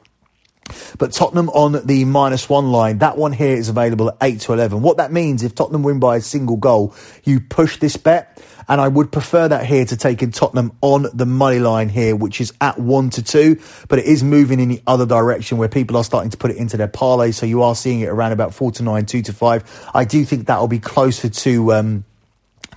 But 0.98 1.12
Tottenham 1.12 1.48
on 1.50 1.84
the 1.86 2.04
minus 2.04 2.48
one 2.48 2.72
line, 2.72 2.98
that 2.98 3.16
one 3.16 3.32
here 3.32 3.56
is 3.56 3.68
available 3.68 4.10
at 4.10 4.16
8 4.20 4.40
to 4.40 4.52
11. 4.52 4.82
What 4.82 4.96
that 4.96 5.12
means, 5.12 5.42
if 5.42 5.54
Tottenham 5.54 5.82
win 5.82 6.00
by 6.00 6.16
a 6.16 6.20
single 6.20 6.56
goal, 6.56 6.94
you 7.24 7.40
push 7.40 7.78
this 7.78 7.96
bet. 7.96 8.42
And 8.66 8.80
I 8.80 8.88
would 8.88 9.12
prefer 9.12 9.46
that 9.46 9.66
here 9.66 9.84
to 9.84 9.96
taking 9.96 10.30
Tottenham 10.30 10.72
on 10.80 11.06
the 11.12 11.26
money 11.26 11.58
line 11.58 11.90
here, 11.90 12.16
which 12.16 12.40
is 12.40 12.52
at 12.60 12.78
1 12.78 13.10
to 13.10 13.22
2. 13.22 13.60
But 13.88 13.98
it 13.98 14.06
is 14.06 14.24
moving 14.24 14.58
in 14.58 14.68
the 14.68 14.82
other 14.86 15.04
direction 15.04 15.58
where 15.58 15.68
people 15.68 15.96
are 15.96 16.04
starting 16.04 16.30
to 16.30 16.38
put 16.38 16.50
it 16.50 16.56
into 16.56 16.76
their 16.76 16.88
parlay. 16.88 17.32
So 17.32 17.44
you 17.44 17.62
are 17.62 17.74
seeing 17.74 18.00
it 18.00 18.08
around 18.08 18.32
about 18.32 18.54
4 18.54 18.72
to 18.72 18.82
9, 18.82 19.04
2 19.04 19.22
to 19.22 19.32
5. 19.32 19.90
I 19.92 20.04
do 20.04 20.24
think 20.24 20.46
that 20.46 20.58
will 20.60 20.68
be 20.68 20.80
closer 20.80 21.28
to. 21.28 21.72
Um, 21.74 22.04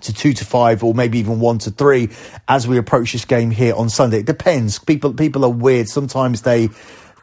to 0.02 0.14
two 0.14 0.32
to 0.32 0.46
five 0.46 0.84
or 0.84 0.94
maybe 0.94 1.18
even 1.18 1.40
one 1.40 1.58
to 1.58 1.72
three 1.72 2.10
as 2.48 2.68
we 2.68 2.78
approach 2.78 3.14
this 3.14 3.26
game 3.26 3.50
here 3.50 3.74
on 3.74 3.90
Sunday. 3.90 4.20
It 4.20 4.28
depends. 4.28 4.78
People 4.78 5.12
people 5.12 5.44
are 5.44 5.50
weird. 5.50 5.90
Sometimes 5.90 6.44
they 6.44 6.70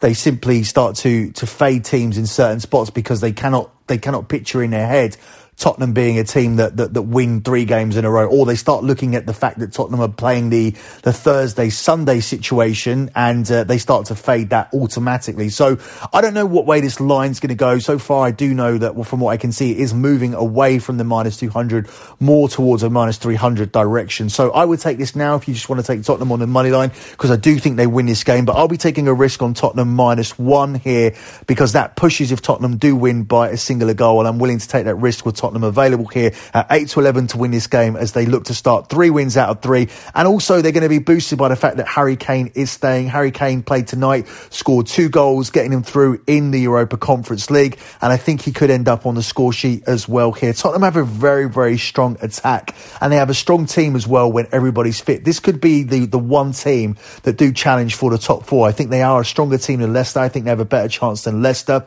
they 0.00 0.14
simply 0.14 0.62
start 0.62 0.96
to 0.96 1.30
to 1.32 1.46
fade 1.46 1.84
teams 1.84 2.18
in 2.18 2.26
certain 2.26 2.60
spots 2.60 2.90
because 2.90 3.20
they 3.20 3.32
cannot 3.32 3.70
they 3.86 3.98
cannot 3.98 4.28
picture 4.28 4.62
in 4.62 4.70
their 4.70 4.86
head 4.86 5.16
Tottenham 5.56 5.92
being 5.92 6.18
a 6.18 6.24
team 6.24 6.56
that, 6.56 6.76
that, 6.76 6.94
that 6.94 7.02
win 7.02 7.40
three 7.40 7.64
games 7.64 7.96
in 7.96 8.04
a 8.04 8.10
row, 8.10 8.26
or 8.26 8.44
they 8.44 8.56
start 8.56 8.84
looking 8.84 9.14
at 9.14 9.26
the 9.26 9.32
fact 9.32 9.58
that 9.60 9.72
Tottenham 9.72 10.00
are 10.00 10.08
playing 10.08 10.50
the, 10.50 10.70
the 11.02 11.12
Thursday 11.12 11.70
Sunday 11.70 12.20
situation 12.20 13.10
and 13.14 13.50
uh, 13.50 13.64
they 13.64 13.78
start 13.78 14.06
to 14.06 14.14
fade 14.14 14.50
that 14.50 14.72
automatically. 14.74 15.48
So 15.48 15.78
I 16.12 16.20
don't 16.20 16.34
know 16.34 16.46
what 16.46 16.66
way 16.66 16.80
this 16.80 17.00
line's 17.00 17.40
going 17.40 17.48
to 17.48 17.54
go. 17.54 17.78
So 17.78 17.98
far, 17.98 18.26
I 18.26 18.30
do 18.30 18.52
know 18.52 18.78
that 18.78 18.94
well, 18.94 19.04
from 19.04 19.20
what 19.20 19.30
I 19.30 19.36
can 19.36 19.52
see, 19.52 19.72
it 19.72 19.78
is 19.78 19.94
moving 19.94 20.34
away 20.34 20.78
from 20.78 20.98
the 20.98 21.04
minus 21.04 21.36
200 21.38 21.88
more 22.20 22.48
towards 22.48 22.82
a 22.82 22.90
minus 22.90 23.16
300 23.18 23.72
direction. 23.72 24.28
So 24.28 24.50
I 24.50 24.64
would 24.64 24.80
take 24.80 24.98
this 24.98 25.16
now 25.16 25.36
if 25.36 25.48
you 25.48 25.54
just 25.54 25.68
want 25.68 25.80
to 25.80 25.86
take 25.86 26.02
Tottenham 26.02 26.32
on 26.32 26.40
the 26.40 26.46
money 26.46 26.70
line 26.70 26.90
because 27.12 27.30
I 27.30 27.36
do 27.36 27.58
think 27.58 27.76
they 27.76 27.86
win 27.86 28.06
this 28.06 28.24
game, 28.24 28.44
but 28.44 28.56
I'll 28.56 28.68
be 28.68 28.76
taking 28.76 29.08
a 29.08 29.14
risk 29.14 29.40
on 29.42 29.54
Tottenham 29.54 29.94
minus 29.94 30.38
one 30.38 30.74
here 30.74 31.14
because 31.46 31.72
that 31.72 31.96
pushes 31.96 32.32
if 32.32 32.42
Tottenham 32.42 32.76
do 32.76 32.96
win 32.96 33.24
by 33.24 33.50
a 33.50 33.56
singular 33.56 33.94
goal, 33.94 34.18
and 34.18 34.28
I'm 34.28 34.38
willing 34.38 34.58
to 34.58 34.68
take 34.68 34.84
that 34.84 34.96
risk 34.96 35.24
with 35.24 35.36
Tottenham 35.36 35.43
available 35.52 36.06
here 36.06 36.32
at 36.54 36.66
8 36.70 36.88
to 36.88 37.00
11 37.00 37.26
to 37.28 37.38
win 37.38 37.50
this 37.50 37.66
game 37.66 37.96
as 37.96 38.12
they 38.12 38.24
look 38.26 38.44
to 38.44 38.54
start 38.54 38.88
three 38.88 39.10
wins 39.10 39.36
out 39.36 39.50
of 39.50 39.60
three. 39.60 39.88
And 40.14 40.26
also, 40.26 40.62
they're 40.62 40.72
going 40.72 40.82
to 40.82 40.88
be 40.88 40.98
boosted 40.98 41.38
by 41.38 41.48
the 41.48 41.56
fact 41.56 41.76
that 41.76 41.88
Harry 41.88 42.16
Kane 42.16 42.50
is 42.54 42.70
staying. 42.70 43.08
Harry 43.08 43.30
Kane 43.30 43.62
played 43.62 43.86
tonight, 43.86 44.26
scored 44.50 44.86
two 44.86 45.08
goals, 45.08 45.50
getting 45.50 45.72
him 45.72 45.82
through 45.82 46.22
in 46.26 46.50
the 46.50 46.60
Europa 46.60 46.96
Conference 46.96 47.50
League. 47.50 47.78
And 48.00 48.12
I 48.12 48.16
think 48.16 48.40
he 48.42 48.52
could 48.52 48.70
end 48.70 48.88
up 48.88 49.06
on 49.06 49.14
the 49.14 49.22
score 49.22 49.52
sheet 49.52 49.84
as 49.86 50.08
well 50.08 50.32
here. 50.32 50.52
Tottenham 50.52 50.82
have 50.82 50.96
a 50.96 51.04
very, 51.04 51.48
very 51.48 51.76
strong 51.76 52.16
attack 52.22 52.74
and 53.00 53.12
they 53.12 53.16
have 53.16 53.30
a 53.30 53.34
strong 53.34 53.66
team 53.66 53.96
as 53.96 54.06
well 54.06 54.30
when 54.30 54.46
everybody's 54.52 55.00
fit. 55.00 55.24
This 55.24 55.40
could 55.40 55.60
be 55.60 55.82
the, 55.82 56.06
the 56.06 56.18
one 56.18 56.52
team 56.52 56.96
that 57.22 57.36
do 57.36 57.52
challenge 57.52 57.94
for 57.94 58.10
the 58.10 58.18
top 58.18 58.46
four. 58.46 58.66
I 58.66 58.72
think 58.72 58.90
they 58.90 59.02
are 59.02 59.20
a 59.20 59.24
stronger 59.24 59.58
team 59.58 59.80
than 59.80 59.92
Leicester. 59.92 60.20
I 60.20 60.28
think 60.28 60.44
they 60.44 60.50
have 60.50 60.60
a 60.60 60.64
better 60.64 60.88
chance 60.88 61.24
than 61.24 61.42
Leicester. 61.42 61.84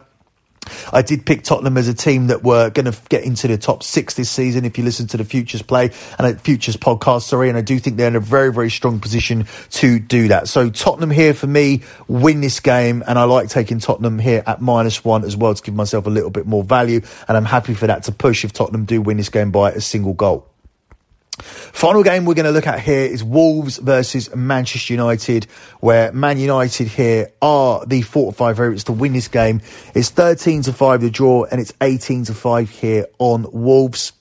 I 0.91 1.01
did 1.01 1.25
pick 1.25 1.43
Tottenham 1.43 1.77
as 1.77 1.87
a 1.87 1.93
team 1.93 2.27
that 2.27 2.43
were 2.43 2.69
going 2.69 2.91
to 2.91 2.97
get 3.09 3.23
into 3.23 3.47
the 3.47 3.57
top 3.57 3.83
six 3.83 4.13
this 4.13 4.29
season. 4.29 4.65
If 4.65 4.77
you 4.77 4.83
listen 4.83 5.07
to 5.07 5.17
the 5.17 5.25
Futures 5.25 5.61
play 5.61 5.91
and 6.19 6.41
Futures 6.41 6.77
podcast, 6.77 7.23
sorry, 7.23 7.49
and 7.49 7.57
I 7.57 7.61
do 7.61 7.79
think 7.79 7.97
they're 7.97 8.07
in 8.07 8.15
a 8.15 8.19
very, 8.19 8.51
very 8.51 8.69
strong 8.69 8.99
position 8.99 9.47
to 9.71 9.99
do 9.99 10.29
that. 10.29 10.47
So 10.47 10.69
Tottenham 10.69 11.11
here 11.11 11.33
for 11.33 11.47
me 11.47 11.83
win 12.07 12.41
this 12.41 12.59
game, 12.59 13.03
and 13.07 13.17
I 13.17 13.23
like 13.23 13.49
taking 13.49 13.79
Tottenham 13.79 14.19
here 14.19 14.43
at 14.45 14.61
minus 14.61 15.03
one 15.03 15.23
as 15.23 15.35
well 15.35 15.53
to 15.53 15.61
give 15.61 15.75
myself 15.75 16.05
a 16.05 16.09
little 16.09 16.29
bit 16.29 16.45
more 16.45 16.63
value, 16.63 17.01
and 17.27 17.37
I'm 17.37 17.45
happy 17.45 17.73
for 17.73 17.87
that 17.87 18.03
to 18.03 18.11
push 18.11 18.43
if 18.43 18.53
Tottenham 18.53 18.85
do 18.85 19.01
win 19.01 19.17
this 19.17 19.29
game 19.29 19.51
by 19.51 19.71
a 19.71 19.81
single 19.81 20.13
goal. 20.13 20.47
Final 21.37 22.03
game 22.03 22.25
we're 22.25 22.33
going 22.33 22.45
to 22.45 22.51
look 22.51 22.67
at 22.67 22.79
here 22.79 23.05
is 23.05 23.23
Wolves 23.23 23.77
versus 23.77 24.33
Manchester 24.35 24.93
United, 24.93 25.45
where 25.79 26.11
Man 26.11 26.39
United 26.39 26.87
here 26.87 27.31
are 27.41 27.85
the 27.85 28.01
4 28.01 28.31
to 28.31 28.37
5 28.37 28.57
favourites 28.57 28.83
to 28.85 28.91
win 28.91 29.13
this 29.13 29.27
game. 29.27 29.61
It's 29.93 30.09
13 30.09 30.63
to 30.63 30.73
5 30.73 31.01
the 31.01 31.09
draw, 31.11 31.45
and 31.45 31.61
it's 31.61 31.73
18 31.79 32.25
to 32.25 32.33
5 32.33 32.69
here 32.69 33.05
on 33.19 33.45
Wolves. 33.51 34.13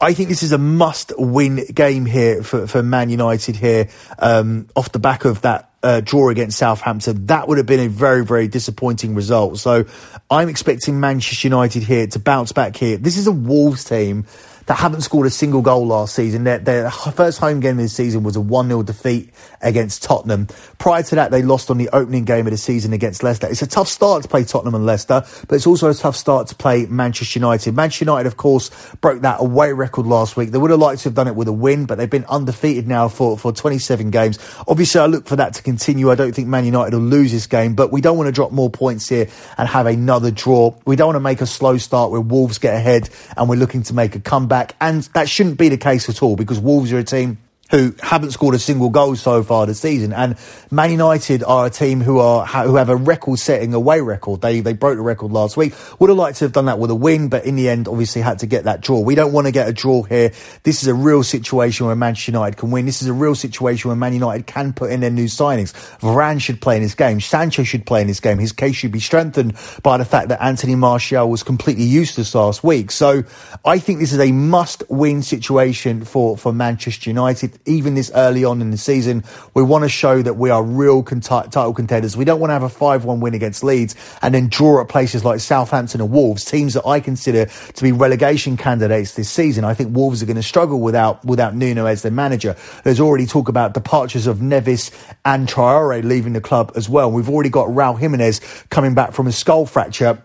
I 0.00 0.12
think 0.12 0.28
this 0.28 0.44
is 0.44 0.52
a 0.52 0.58
must 0.58 1.12
win 1.18 1.64
game 1.74 2.06
here 2.06 2.44
for, 2.44 2.68
for 2.68 2.82
Man 2.82 3.10
United 3.10 3.56
here, 3.56 3.88
um, 4.20 4.68
off 4.76 4.92
the 4.92 5.00
back 5.00 5.24
of 5.24 5.42
that 5.42 5.68
uh, 5.82 6.00
draw 6.00 6.28
against 6.30 6.58
Southampton. 6.58 7.26
That 7.26 7.48
would 7.48 7.58
have 7.58 7.66
been 7.66 7.80
a 7.80 7.88
very, 7.88 8.24
very 8.24 8.48
disappointing 8.48 9.14
result. 9.14 9.58
So 9.58 9.84
I'm 10.30 10.48
expecting 10.48 11.00
Manchester 11.00 11.48
United 11.48 11.82
here 11.82 12.06
to 12.08 12.18
bounce 12.18 12.52
back 12.52 12.76
here. 12.76 12.96
This 12.96 13.16
is 13.16 13.26
a 13.26 13.32
Wolves 13.32 13.84
team 13.84 14.26
that 14.68 14.76
haven't 14.76 15.00
scored 15.00 15.26
a 15.26 15.30
single 15.30 15.62
goal 15.62 15.86
last 15.86 16.14
season. 16.14 16.44
Their, 16.44 16.58
their 16.58 16.90
first 16.90 17.40
home 17.40 17.60
game 17.60 17.78
of 17.78 17.84
the 17.84 17.88
season 17.88 18.22
was 18.22 18.36
a 18.36 18.40
1 18.40 18.68
0 18.68 18.82
defeat 18.82 19.32
against 19.62 20.02
Tottenham. 20.02 20.46
Prior 20.76 21.02
to 21.02 21.14
that, 21.14 21.30
they 21.30 21.40
lost 21.40 21.70
on 21.70 21.78
the 21.78 21.88
opening 21.88 22.26
game 22.26 22.46
of 22.46 22.50
the 22.50 22.58
season 22.58 22.92
against 22.92 23.22
Leicester. 23.22 23.48
It's 23.48 23.62
a 23.62 23.66
tough 23.66 23.88
start 23.88 24.24
to 24.24 24.28
play 24.28 24.44
Tottenham 24.44 24.74
and 24.74 24.84
Leicester, 24.84 25.24
but 25.48 25.54
it's 25.54 25.66
also 25.66 25.88
a 25.88 25.94
tough 25.94 26.16
start 26.16 26.48
to 26.48 26.54
play 26.54 26.84
Manchester 26.84 27.38
United. 27.38 27.74
Manchester 27.74 28.04
United, 28.04 28.26
of 28.26 28.36
course, 28.36 28.70
broke 29.00 29.22
that 29.22 29.40
away 29.40 29.72
record 29.72 30.06
last 30.06 30.36
week. 30.36 30.50
They 30.50 30.58
would 30.58 30.70
have 30.70 30.80
liked 30.80 31.00
to 31.00 31.04
have 31.08 31.14
done 31.14 31.28
it 31.28 31.34
with 31.34 31.48
a 31.48 31.52
win, 31.52 31.86
but 31.86 31.96
they've 31.96 32.10
been 32.10 32.26
undefeated 32.26 32.86
now 32.86 33.08
for, 33.08 33.38
for 33.38 33.52
27 33.52 34.10
games. 34.10 34.38
Obviously, 34.68 35.00
I 35.00 35.06
look 35.06 35.26
for 35.26 35.36
that 35.36 35.54
to 35.54 35.62
continue. 35.62 36.10
I 36.10 36.14
don't 36.14 36.34
think 36.34 36.46
Man 36.46 36.66
United 36.66 36.94
will 36.94 37.04
lose 37.04 37.32
this 37.32 37.46
game, 37.46 37.74
but 37.74 37.90
we 37.90 38.02
don't 38.02 38.18
want 38.18 38.28
to 38.28 38.32
drop 38.32 38.52
more 38.52 38.68
points 38.68 39.08
here 39.08 39.28
and 39.56 39.66
have 39.66 39.86
another 39.86 40.30
draw. 40.30 40.76
We 40.84 40.94
don't 40.94 41.06
want 41.06 41.16
to 41.16 41.20
make 41.20 41.40
a 41.40 41.46
slow 41.46 41.78
start 41.78 42.10
where 42.10 42.20
Wolves 42.20 42.58
get 42.58 42.74
ahead 42.74 43.08
and 43.34 43.48
we're 43.48 43.56
looking 43.56 43.82
to 43.84 43.94
make 43.94 44.14
a 44.14 44.20
comeback. 44.20 44.57
And 44.80 45.02
that 45.14 45.28
shouldn't 45.28 45.58
be 45.58 45.68
the 45.68 45.76
case 45.76 46.08
at 46.08 46.22
all 46.22 46.36
because 46.36 46.58
Wolves 46.58 46.92
are 46.92 46.98
a 46.98 47.04
team 47.04 47.38
who 47.70 47.94
haven't 48.00 48.30
scored 48.30 48.54
a 48.54 48.58
single 48.58 48.90
goal 48.90 49.14
so 49.16 49.42
far 49.42 49.66
this 49.66 49.80
season. 49.80 50.12
And 50.12 50.36
Man 50.70 50.90
United 50.90 51.42
are 51.42 51.66
a 51.66 51.70
team 51.70 52.00
who 52.00 52.18
are 52.18 52.46
who 52.46 52.76
have 52.76 52.88
a 52.88 52.96
record-setting 52.96 53.74
away 53.74 54.00
record. 54.00 54.40
They 54.40 54.60
they 54.60 54.72
broke 54.72 54.96
the 54.96 55.02
record 55.02 55.32
last 55.32 55.56
week. 55.56 55.74
Would 55.98 56.10
have 56.10 56.16
liked 56.16 56.38
to 56.38 56.44
have 56.44 56.52
done 56.52 56.66
that 56.66 56.78
with 56.78 56.90
a 56.90 56.94
win, 56.94 57.28
but 57.28 57.44
in 57.44 57.56
the 57.56 57.68
end, 57.68 57.88
obviously 57.88 58.22
had 58.22 58.38
to 58.40 58.46
get 58.46 58.64
that 58.64 58.80
draw. 58.80 59.00
We 59.00 59.14
don't 59.14 59.32
want 59.32 59.46
to 59.46 59.52
get 59.52 59.68
a 59.68 59.72
draw 59.72 60.02
here. 60.02 60.32
This 60.62 60.82
is 60.82 60.88
a 60.88 60.94
real 60.94 61.22
situation 61.22 61.86
where 61.86 61.96
Manchester 61.96 62.32
United 62.32 62.56
can 62.56 62.70
win. 62.70 62.86
This 62.86 63.02
is 63.02 63.08
a 63.08 63.12
real 63.12 63.34
situation 63.34 63.88
where 63.88 63.96
Man 63.96 64.14
United 64.14 64.46
can 64.46 64.72
put 64.72 64.90
in 64.90 65.00
their 65.00 65.10
new 65.10 65.26
signings. 65.26 65.72
Varane 66.00 66.40
should 66.40 66.60
play 66.60 66.76
in 66.76 66.82
this 66.82 66.94
game. 66.94 67.20
Sancho 67.20 67.64
should 67.64 67.86
play 67.86 68.00
in 68.00 68.06
this 68.06 68.20
game. 68.20 68.38
His 68.38 68.52
case 68.52 68.76
should 68.76 68.92
be 68.92 69.00
strengthened 69.00 69.54
by 69.82 69.98
the 69.98 70.04
fact 70.04 70.28
that 70.28 70.42
Anthony 70.42 70.74
Martial 70.74 71.28
was 71.28 71.42
completely 71.42 71.84
useless 71.84 72.34
last 72.34 72.64
week. 72.64 72.90
So 72.90 73.24
I 73.64 73.78
think 73.78 73.98
this 73.98 74.12
is 74.12 74.20
a 74.20 74.32
must-win 74.32 75.22
situation 75.22 76.04
for 76.04 76.36
for 76.36 76.52
Manchester 76.52 77.10
United 77.10 77.57
even 77.66 77.94
this 77.94 78.10
early 78.14 78.44
on 78.44 78.60
in 78.60 78.70
the 78.70 78.76
season. 78.76 79.24
We 79.54 79.62
want 79.62 79.84
to 79.84 79.88
show 79.88 80.22
that 80.22 80.34
we 80.34 80.50
are 80.50 80.62
real 80.62 81.02
con- 81.02 81.20
title 81.20 81.74
contenders. 81.74 82.16
We 82.16 82.24
don't 82.24 82.40
want 82.40 82.50
to 82.50 82.54
have 82.54 82.62
a 82.62 82.68
5 82.68 83.04
1 83.04 83.20
win 83.20 83.34
against 83.34 83.62
Leeds 83.64 83.94
and 84.22 84.34
then 84.34 84.48
draw 84.48 84.80
at 84.80 84.88
places 84.88 85.24
like 85.24 85.40
Southampton 85.40 86.00
and 86.00 86.10
Wolves, 86.10 86.44
teams 86.44 86.74
that 86.74 86.86
I 86.86 87.00
consider 87.00 87.46
to 87.46 87.82
be 87.82 87.92
relegation 87.92 88.56
candidates 88.56 89.14
this 89.14 89.30
season. 89.30 89.64
I 89.64 89.74
think 89.74 89.94
Wolves 89.94 90.22
are 90.22 90.26
going 90.26 90.36
to 90.36 90.42
struggle 90.42 90.80
without, 90.80 91.24
without 91.24 91.54
Nuno 91.54 91.86
as 91.86 92.02
their 92.02 92.12
manager. 92.12 92.56
There's 92.84 93.00
already 93.00 93.26
talk 93.26 93.48
about 93.48 93.74
departures 93.74 94.26
of 94.26 94.38
Neves 94.38 94.90
and 95.24 95.48
Traore 95.48 96.04
leaving 96.04 96.32
the 96.32 96.40
club 96.40 96.72
as 96.76 96.88
well. 96.88 97.10
We've 97.10 97.28
already 97.28 97.50
got 97.50 97.68
Raul 97.68 97.98
Jimenez 97.98 98.40
coming 98.70 98.94
back 98.94 99.12
from 99.12 99.26
a 99.26 99.32
skull 99.32 99.66
fracture 99.66 100.22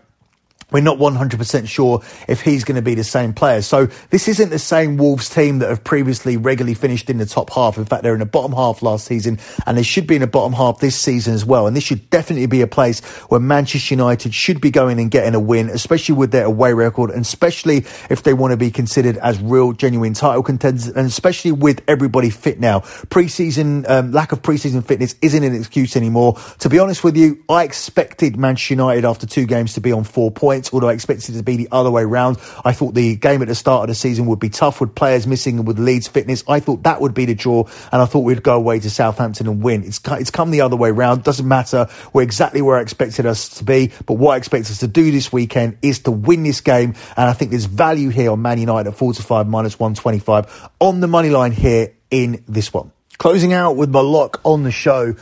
we're 0.74 0.80
not 0.80 0.98
100% 0.98 1.68
sure 1.68 2.02
if 2.26 2.40
he's 2.40 2.64
going 2.64 2.74
to 2.74 2.82
be 2.82 2.96
the 2.96 3.04
same 3.04 3.32
player. 3.32 3.62
So 3.62 3.86
this 4.10 4.26
isn't 4.26 4.50
the 4.50 4.58
same 4.58 4.96
Wolves 4.96 5.30
team 5.30 5.60
that 5.60 5.68
have 5.68 5.84
previously 5.84 6.36
regularly 6.36 6.74
finished 6.74 7.08
in 7.08 7.18
the 7.18 7.26
top 7.26 7.50
half. 7.50 7.78
In 7.78 7.84
fact, 7.84 8.02
they're 8.02 8.12
in 8.12 8.18
the 8.18 8.26
bottom 8.26 8.50
half 8.50 8.82
last 8.82 9.06
season 9.06 9.38
and 9.68 9.78
they 9.78 9.84
should 9.84 10.08
be 10.08 10.16
in 10.16 10.20
the 10.22 10.26
bottom 10.26 10.52
half 10.52 10.80
this 10.80 11.00
season 11.00 11.32
as 11.32 11.44
well. 11.44 11.68
And 11.68 11.76
this 11.76 11.84
should 11.84 12.10
definitely 12.10 12.46
be 12.46 12.60
a 12.60 12.66
place 12.66 13.04
where 13.28 13.38
Manchester 13.38 13.94
United 13.94 14.34
should 14.34 14.60
be 14.60 14.72
going 14.72 14.98
and 14.98 15.12
getting 15.12 15.36
a 15.36 15.40
win, 15.40 15.68
especially 15.68 16.16
with 16.16 16.32
their 16.32 16.44
away 16.44 16.72
record 16.72 17.10
and 17.10 17.20
especially 17.20 17.84
if 18.10 18.24
they 18.24 18.34
want 18.34 18.50
to 18.50 18.56
be 18.56 18.72
considered 18.72 19.16
as 19.18 19.40
real, 19.40 19.74
genuine 19.74 20.14
title 20.14 20.42
contenders 20.42 20.88
and 20.88 21.06
especially 21.06 21.52
with 21.52 21.84
everybody 21.86 22.30
fit 22.30 22.58
now. 22.58 22.80
Pre-season, 23.10 23.86
um, 23.88 24.10
lack 24.10 24.32
of 24.32 24.42
pre-season 24.42 24.82
fitness 24.82 25.14
isn't 25.22 25.44
an 25.44 25.54
excuse 25.54 25.94
anymore. 25.94 26.36
To 26.58 26.68
be 26.68 26.80
honest 26.80 27.04
with 27.04 27.16
you, 27.16 27.44
I 27.48 27.62
expected 27.62 28.36
Manchester 28.36 28.74
United 28.74 29.04
after 29.04 29.24
two 29.24 29.46
games 29.46 29.74
to 29.74 29.80
be 29.80 29.92
on 29.92 30.02
four 30.02 30.32
points 30.32 30.63
points, 30.64 30.74
although 30.74 30.88
I 30.88 30.94
expected 30.94 31.34
it 31.34 31.38
to 31.38 31.44
be 31.44 31.56
the 31.56 31.68
other 31.70 31.90
way 31.90 32.04
round. 32.04 32.38
I 32.64 32.72
thought 32.72 32.94
the 32.94 33.16
game 33.16 33.42
at 33.42 33.48
the 33.48 33.54
start 33.54 33.82
of 33.82 33.88
the 33.88 33.94
season 33.94 34.26
would 34.26 34.40
be 34.40 34.48
tough 34.48 34.80
with 34.80 34.94
players 34.94 35.26
missing 35.26 35.58
and 35.58 35.66
with 35.66 35.78
Leeds 35.78 36.08
fitness. 36.08 36.44
I 36.48 36.60
thought 36.60 36.82
that 36.84 37.00
would 37.00 37.14
be 37.14 37.24
the 37.26 37.34
draw, 37.34 37.64
and 37.92 38.02
I 38.02 38.06
thought 38.06 38.20
we'd 38.20 38.42
go 38.42 38.56
away 38.56 38.80
to 38.80 38.90
Southampton 38.90 39.46
and 39.46 39.62
win. 39.62 39.84
It's, 39.84 40.00
it's 40.04 40.30
come 40.30 40.50
the 40.50 40.62
other 40.62 40.76
way 40.76 40.90
round. 40.90 41.24
Doesn't 41.24 41.46
matter. 41.46 41.88
We're 42.12 42.22
exactly 42.22 42.62
where 42.62 42.78
I 42.78 42.82
expected 42.82 43.26
us 43.26 43.48
to 43.58 43.64
be, 43.64 43.92
but 44.06 44.14
what 44.14 44.34
I 44.34 44.36
expect 44.36 44.70
us 44.70 44.78
to 44.78 44.88
do 44.88 45.10
this 45.10 45.32
weekend 45.32 45.78
is 45.82 46.00
to 46.00 46.10
win 46.10 46.42
this 46.42 46.60
game, 46.60 46.94
and 47.16 47.28
I 47.28 47.32
think 47.32 47.50
there's 47.50 47.66
value 47.66 48.10
here 48.10 48.30
on 48.30 48.42
Man 48.42 48.58
United 48.58 48.90
at 48.90 48.96
4 48.96 49.14
to 49.14 49.22
5 49.22 49.48
minus 49.48 49.78
125 49.78 50.70
on 50.80 51.00
the 51.00 51.08
money 51.08 51.30
line 51.30 51.52
here 51.52 51.94
in 52.10 52.44
this 52.48 52.72
one. 52.72 52.92
Closing 53.18 53.52
out 53.52 53.76
with 53.76 53.90
my 53.90 54.00
lock 54.00 54.40
on 54.44 54.64
the 54.64 54.72
show. 54.72 55.14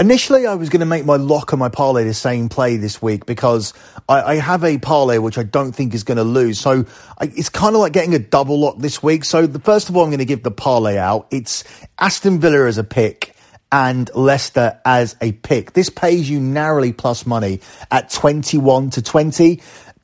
Initially, 0.00 0.46
I 0.46 0.54
was 0.54 0.68
going 0.68 0.78
to 0.78 0.86
make 0.86 1.04
my 1.04 1.16
lock 1.16 1.50
and 1.50 1.58
my 1.58 1.68
parlay 1.68 2.04
the 2.04 2.14
same 2.14 2.48
play 2.48 2.76
this 2.76 3.02
week 3.02 3.26
because 3.26 3.74
I, 4.08 4.22
I 4.22 4.34
have 4.36 4.62
a 4.62 4.78
parlay 4.78 5.18
which 5.18 5.36
I 5.38 5.42
don't 5.42 5.72
think 5.72 5.92
is 5.92 6.04
going 6.04 6.18
to 6.18 6.24
lose. 6.24 6.60
So 6.60 6.84
I, 7.18 7.24
it's 7.34 7.48
kind 7.48 7.74
of 7.74 7.80
like 7.80 7.94
getting 7.94 8.14
a 8.14 8.20
double 8.20 8.60
lock 8.60 8.78
this 8.78 9.02
week. 9.02 9.24
So 9.24 9.48
the, 9.48 9.58
first 9.58 9.88
of 9.88 9.96
all, 9.96 10.04
I'm 10.04 10.10
going 10.10 10.20
to 10.20 10.24
give 10.24 10.44
the 10.44 10.52
parlay 10.52 10.98
out. 10.98 11.26
It's 11.32 11.64
Aston 11.98 12.38
Villa 12.38 12.68
as 12.68 12.78
a 12.78 12.84
pick 12.84 13.34
and 13.72 14.08
Leicester 14.14 14.80
as 14.84 15.16
a 15.20 15.32
pick. 15.32 15.72
This 15.72 15.90
pays 15.90 16.30
you 16.30 16.38
narrowly 16.38 16.92
plus 16.92 17.26
money 17.26 17.60
at 17.90 18.08
21 18.10 18.90
to 18.90 19.02
20. 19.02 19.60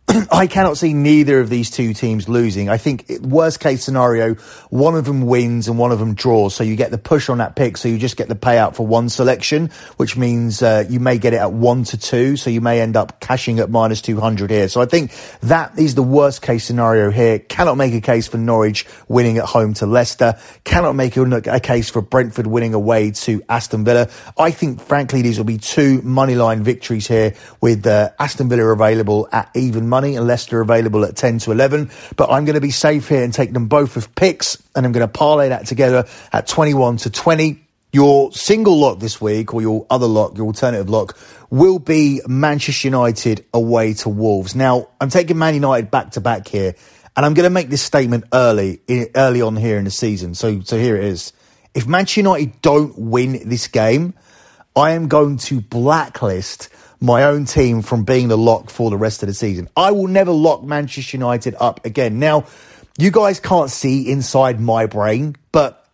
I 0.30 0.46
cannot 0.46 0.76
see 0.76 0.92
neither 0.92 1.40
of 1.40 1.48
these 1.48 1.70
two 1.70 1.94
teams 1.94 2.28
losing. 2.28 2.68
I 2.68 2.76
think 2.76 3.06
worst 3.22 3.60
case 3.60 3.82
scenario, 3.82 4.34
one 4.68 4.96
of 4.96 5.06
them 5.06 5.22
wins 5.22 5.66
and 5.66 5.78
one 5.78 5.92
of 5.92 5.98
them 5.98 6.14
draws. 6.14 6.54
So 6.54 6.62
you 6.62 6.76
get 6.76 6.90
the 6.90 6.98
push 6.98 7.30
on 7.30 7.38
that 7.38 7.56
pick. 7.56 7.78
So 7.78 7.88
you 7.88 7.98
just 7.98 8.16
get 8.16 8.28
the 8.28 8.34
payout 8.34 8.74
for 8.74 8.86
one 8.86 9.08
selection, 9.08 9.70
which 9.96 10.16
means 10.16 10.62
uh, 10.62 10.84
you 10.88 11.00
may 11.00 11.16
get 11.16 11.32
it 11.32 11.38
at 11.38 11.52
one 11.52 11.84
to 11.84 11.96
two. 11.96 12.36
So 12.36 12.50
you 12.50 12.60
may 12.60 12.80
end 12.80 12.96
up 12.96 13.20
cashing 13.20 13.58
at 13.60 13.70
minus 13.70 14.02
200 14.02 14.50
here. 14.50 14.68
So 14.68 14.82
I 14.82 14.86
think 14.86 15.12
that 15.40 15.78
is 15.78 15.94
the 15.94 16.02
worst 16.02 16.42
case 16.42 16.64
scenario 16.64 17.10
here. 17.10 17.38
Cannot 17.38 17.76
make 17.76 17.94
a 17.94 18.02
case 18.02 18.28
for 18.28 18.36
Norwich 18.36 18.86
winning 19.08 19.38
at 19.38 19.46
home 19.46 19.72
to 19.74 19.86
Leicester. 19.86 20.38
Cannot 20.64 20.94
make 20.94 21.16
a, 21.16 21.60
case 21.60 21.88
for 21.88 22.02
Brentford 22.02 22.46
winning 22.46 22.74
away 22.74 23.10
to 23.12 23.42
Aston 23.48 23.84
Villa. 23.84 24.10
I 24.36 24.50
think, 24.50 24.82
frankly, 24.82 25.22
these 25.22 25.38
will 25.38 25.44
be 25.46 25.56
two 25.56 26.02
moneyline 26.02 26.60
victories 26.60 27.08
here 27.08 27.34
with 27.62 27.86
uh, 27.86 28.10
Aston 28.18 28.50
Villa 28.50 28.64
available 28.64 29.28
at 29.32 29.50
even 29.54 29.88
money 29.94 30.16
and 30.16 30.26
Leicester 30.26 30.60
available 30.60 31.04
at 31.04 31.14
10 31.14 31.38
to 31.40 31.52
11. 31.52 31.88
But 32.16 32.30
I'm 32.30 32.44
going 32.44 32.54
to 32.54 32.60
be 32.60 32.72
safe 32.72 33.08
here 33.08 33.22
and 33.22 33.32
take 33.32 33.52
them 33.52 33.68
both 33.68 33.96
as 33.96 34.08
picks, 34.08 34.60
and 34.74 34.84
I'm 34.84 34.90
going 34.90 35.06
to 35.06 35.12
parlay 35.12 35.50
that 35.50 35.66
together 35.66 36.06
at 36.32 36.48
21 36.48 36.96
to 36.98 37.10
20. 37.10 37.60
Your 37.92 38.32
single 38.32 38.76
lock 38.76 38.98
this 38.98 39.20
week, 39.20 39.54
or 39.54 39.62
your 39.62 39.86
other 39.88 40.08
lock, 40.08 40.36
your 40.36 40.46
alternative 40.46 40.90
lock, 40.90 41.16
will 41.48 41.78
be 41.78 42.20
Manchester 42.26 42.88
United 42.88 43.44
away 43.54 43.94
to 43.94 44.08
Wolves. 44.08 44.56
Now, 44.56 44.88
I'm 45.00 45.10
taking 45.10 45.38
Man 45.38 45.54
United 45.54 45.92
back 45.92 46.10
to 46.12 46.20
back 46.20 46.48
here, 46.48 46.74
and 47.16 47.24
I'm 47.24 47.34
going 47.34 47.44
to 47.44 47.50
make 47.50 47.68
this 47.68 47.82
statement 47.82 48.24
early, 48.32 48.80
early 49.14 49.42
on 49.42 49.54
here 49.54 49.78
in 49.78 49.84
the 49.84 49.92
season. 49.92 50.34
So, 50.34 50.60
so 50.62 50.76
here 50.76 50.96
it 50.96 51.04
is. 51.04 51.32
If 51.72 51.86
Manchester 51.86 52.20
United 52.20 52.60
don't 52.62 52.98
win 52.98 53.48
this 53.48 53.68
game, 53.68 54.14
I 54.74 54.90
am 54.90 55.06
going 55.06 55.36
to 55.48 55.60
blacklist 55.60 56.68
my 57.04 57.24
own 57.24 57.44
team 57.44 57.82
from 57.82 58.04
being 58.04 58.28
the 58.28 58.38
lock 58.38 58.70
for 58.70 58.90
the 58.90 58.96
rest 58.96 59.22
of 59.22 59.26
the 59.28 59.34
season. 59.34 59.68
I 59.76 59.92
will 59.92 60.08
never 60.08 60.32
lock 60.32 60.62
Manchester 60.62 61.16
United 61.16 61.54
up 61.60 61.84
again. 61.84 62.18
Now, 62.18 62.46
you 62.98 63.10
guys 63.10 63.40
can't 63.40 63.70
see 63.70 64.10
inside 64.10 64.60
my 64.60 64.86
brain, 64.86 65.36
but 65.52 65.86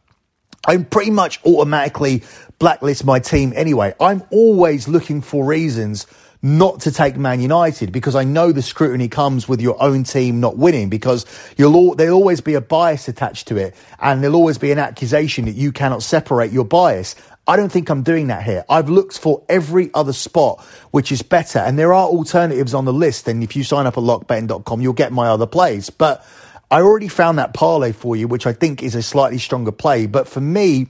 I'm 0.66 0.84
pretty 0.84 1.11
much 1.11 1.44
automatically 1.44 2.22
blacklist 2.58 3.04
my 3.04 3.18
team 3.18 3.52
anyway. 3.56 3.94
I'm 4.00 4.22
always 4.30 4.86
looking 4.86 5.20
for 5.20 5.44
reasons 5.44 6.06
not 6.42 6.80
to 6.80 6.92
take 6.92 7.16
Man 7.16 7.40
United 7.40 7.92
because 7.92 8.14
I 8.14 8.24
know 8.24 8.52
the 8.52 8.62
scrutiny 8.62 9.08
comes 9.08 9.48
with 9.48 9.61
your 9.61 9.82
own 9.82 10.04
team 10.04 10.40
not 10.40 10.56
winning 10.56 10.88
because 10.88 11.26
you'll 11.56 11.76
all, 11.76 11.94
there'll 11.94 12.14
always 12.14 12.40
be 12.40 12.54
a 12.54 12.61
bias 12.61 13.08
attached 13.08 13.48
to 13.48 13.56
it 13.56 13.74
and 13.98 14.22
there'll 14.22 14.36
always 14.36 14.58
be 14.58 14.72
an 14.72 14.78
accusation 14.78 15.46
that 15.46 15.54
you 15.54 15.72
cannot 15.72 16.02
separate 16.02 16.52
your 16.52 16.64
bias. 16.64 17.14
I 17.51 17.57
don't 17.57 17.72
think 17.72 17.90
I'm 17.90 18.05
doing 18.05 18.28
that 18.28 18.44
here. 18.44 18.64
I've 18.68 18.88
looked 18.88 19.18
for 19.18 19.42
every 19.48 19.90
other 19.92 20.12
spot 20.12 20.64
which 20.92 21.11
is 21.11 21.20
better 21.20 21.59
and 21.59 21.76
there 21.76 21.92
are 21.92 22.07
alternatives 22.07 22.74
on 22.74 22.84
the 22.84 22.92
list 22.92 23.26
and 23.26 23.42
if 23.42 23.57
you 23.57 23.64
sign 23.64 23.86
up 23.86 23.98
at 23.98 24.05
lockbetting.com 24.05 24.80
you'll 24.80 24.92
get 24.92 25.11
my 25.11 25.26
other 25.26 25.48
plays. 25.48 25.90
But 25.90 26.24
I 26.70 26.80
already 26.80 27.09
found 27.09 27.38
that 27.38 27.53
parlay 27.53 27.90
for 27.90 28.14
you 28.14 28.28
which 28.28 28.46
I 28.46 28.53
think 28.53 28.84
is 28.84 28.94
a 28.94 29.03
slightly 29.03 29.38
stronger 29.38 29.72
play, 29.72 30.07
but 30.07 30.28
for 30.28 30.40
me 30.40 30.86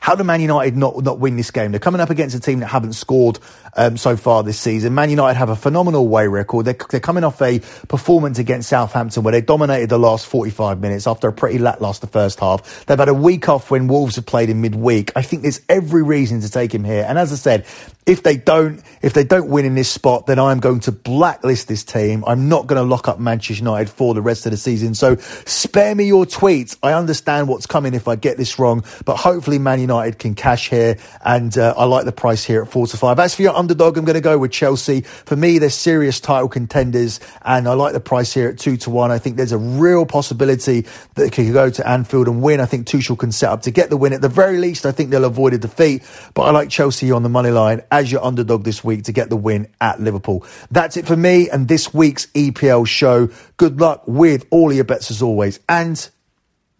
how 0.00 0.14
do 0.14 0.24
Man 0.24 0.40
United 0.40 0.76
not 0.76 1.02
not 1.02 1.18
win 1.18 1.36
this 1.36 1.50
game? 1.50 1.70
They're 1.70 1.80
coming 1.80 2.00
up 2.00 2.10
against 2.10 2.34
a 2.34 2.40
team 2.40 2.60
that 2.60 2.66
haven't 2.66 2.94
scored 2.94 3.38
um, 3.76 3.96
so 3.96 4.16
far 4.16 4.42
this 4.42 4.58
season. 4.58 4.94
Man 4.94 5.10
United 5.10 5.38
have 5.38 5.48
a 5.48 5.56
phenomenal 5.56 6.02
away 6.02 6.26
record. 6.26 6.66
They're, 6.66 6.76
they're 6.90 7.00
coming 7.00 7.24
off 7.24 7.40
a 7.40 7.60
performance 7.88 8.38
against 8.38 8.68
Southampton 8.68 9.22
where 9.22 9.32
they 9.32 9.40
dominated 9.40 9.88
the 9.90 9.98
last 9.98 10.26
45 10.26 10.80
minutes 10.80 11.06
after 11.06 11.28
a 11.28 11.32
pretty 11.32 11.58
lackluster 11.58 12.06
first 12.06 12.40
half. 12.40 12.86
They've 12.86 12.98
had 12.98 13.08
a 13.08 13.14
week 13.14 13.48
off 13.48 13.70
when 13.70 13.88
Wolves 13.88 14.16
have 14.16 14.26
played 14.26 14.50
in 14.50 14.60
midweek. 14.60 15.12
I 15.16 15.22
think 15.22 15.42
there's 15.42 15.60
every 15.68 16.02
reason 16.02 16.40
to 16.40 16.50
take 16.50 16.74
him 16.74 16.84
here. 16.84 17.04
And 17.08 17.18
as 17.18 17.32
I 17.32 17.36
said, 17.36 17.66
if 18.04 18.24
they 18.24 18.36
don't, 18.36 18.82
if 19.00 19.12
they 19.12 19.22
don't 19.22 19.48
win 19.48 19.64
in 19.64 19.76
this 19.76 19.88
spot, 19.88 20.26
then 20.26 20.38
I'm 20.38 20.58
going 20.58 20.80
to 20.80 20.92
blacklist 20.92 21.68
this 21.68 21.84
team. 21.84 22.24
I'm 22.26 22.48
not 22.48 22.66
going 22.66 22.82
to 22.82 22.88
lock 22.88 23.06
up 23.06 23.20
Manchester 23.20 23.62
United 23.62 23.88
for 23.88 24.12
the 24.12 24.22
rest 24.22 24.44
of 24.44 24.50
the 24.50 24.56
season. 24.56 24.94
So 24.94 25.16
spare 25.16 25.94
me 25.94 26.06
your 26.06 26.24
tweets. 26.24 26.76
I 26.82 26.94
understand 26.94 27.46
what's 27.46 27.66
coming 27.66 27.94
if 27.94 28.08
I 28.08 28.16
get 28.16 28.36
this 28.36 28.58
wrong, 28.58 28.84
but 29.04 29.16
hopefully 29.16 29.60
Man 29.60 29.78
United 29.78 30.18
can 30.18 30.34
cash 30.34 30.68
here. 30.68 30.98
And 31.24 31.56
uh, 31.56 31.74
I 31.76 31.84
like 31.84 32.04
the 32.04 32.12
price 32.12 32.42
here 32.42 32.62
at 32.62 32.68
four 32.68 32.88
to 32.88 32.96
five. 32.96 33.20
As 33.20 33.36
for 33.36 33.42
your 33.42 33.54
underdog, 33.54 33.96
I'm 33.96 34.04
going 34.04 34.14
to 34.14 34.20
go 34.20 34.36
with 34.36 34.50
Chelsea. 34.50 35.02
For 35.02 35.36
me, 35.36 35.58
they're 35.58 35.70
serious 35.70 36.18
title 36.18 36.48
contenders, 36.48 37.20
and 37.42 37.68
I 37.68 37.74
like 37.74 37.92
the 37.92 38.00
price 38.00 38.34
here 38.34 38.48
at 38.48 38.58
two 38.58 38.76
to 38.78 38.90
one. 38.90 39.12
I 39.12 39.18
think 39.18 39.36
there's 39.36 39.52
a 39.52 39.58
real 39.58 40.06
possibility 40.06 40.80
that 40.80 40.90
they 41.14 41.30
could 41.30 41.52
go 41.52 41.70
to 41.70 41.88
Anfield 41.88 42.26
and 42.26 42.42
win. 42.42 42.58
I 42.58 42.66
think 42.66 42.88
Tuchel 42.88 43.16
can 43.16 43.30
set 43.30 43.50
up 43.50 43.62
to 43.62 43.70
get 43.70 43.90
the 43.90 43.96
win. 43.96 44.12
At 44.12 44.22
the 44.22 44.28
very 44.28 44.58
least, 44.58 44.86
I 44.86 44.92
think 44.92 45.10
they'll 45.10 45.24
avoid 45.24 45.54
a 45.54 45.58
defeat. 45.58 46.02
But 46.34 46.42
I 46.42 46.50
like 46.50 46.68
Chelsea 46.68 47.12
on 47.12 47.22
the 47.22 47.28
money 47.28 47.50
line 47.50 47.82
as 47.92 48.10
your 48.10 48.24
underdog 48.24 48.64
this 48.64 48.82
week 48.82 49.04
to 49.04 49.12
get 49.12 49.28
the 49.28 49.36
win 49.36 49.68
at 49.80 50.00
Liverpool. 50.00 50.44
That's 50.70 50.96
it 50.96 51.06
for 51.06 51.16
me 51.16 51.48
and 51.48 51.68
this 51.68 51.94
week's 51.94 52.26
EPL 52.28 52.88
show. 52.88 53.28
Good 53.58 53.80
luck 53.80 54.02
with 54.08 54.46
all 54.50 54.72
your 54.72 54.84
bets 54.84 55.12
as 55.12 55.22
always, 55.22 55.60
and 55.68 56.08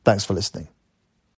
thanks 0.05 0.25
for 0.25 0.35
listening. 0.35 0.67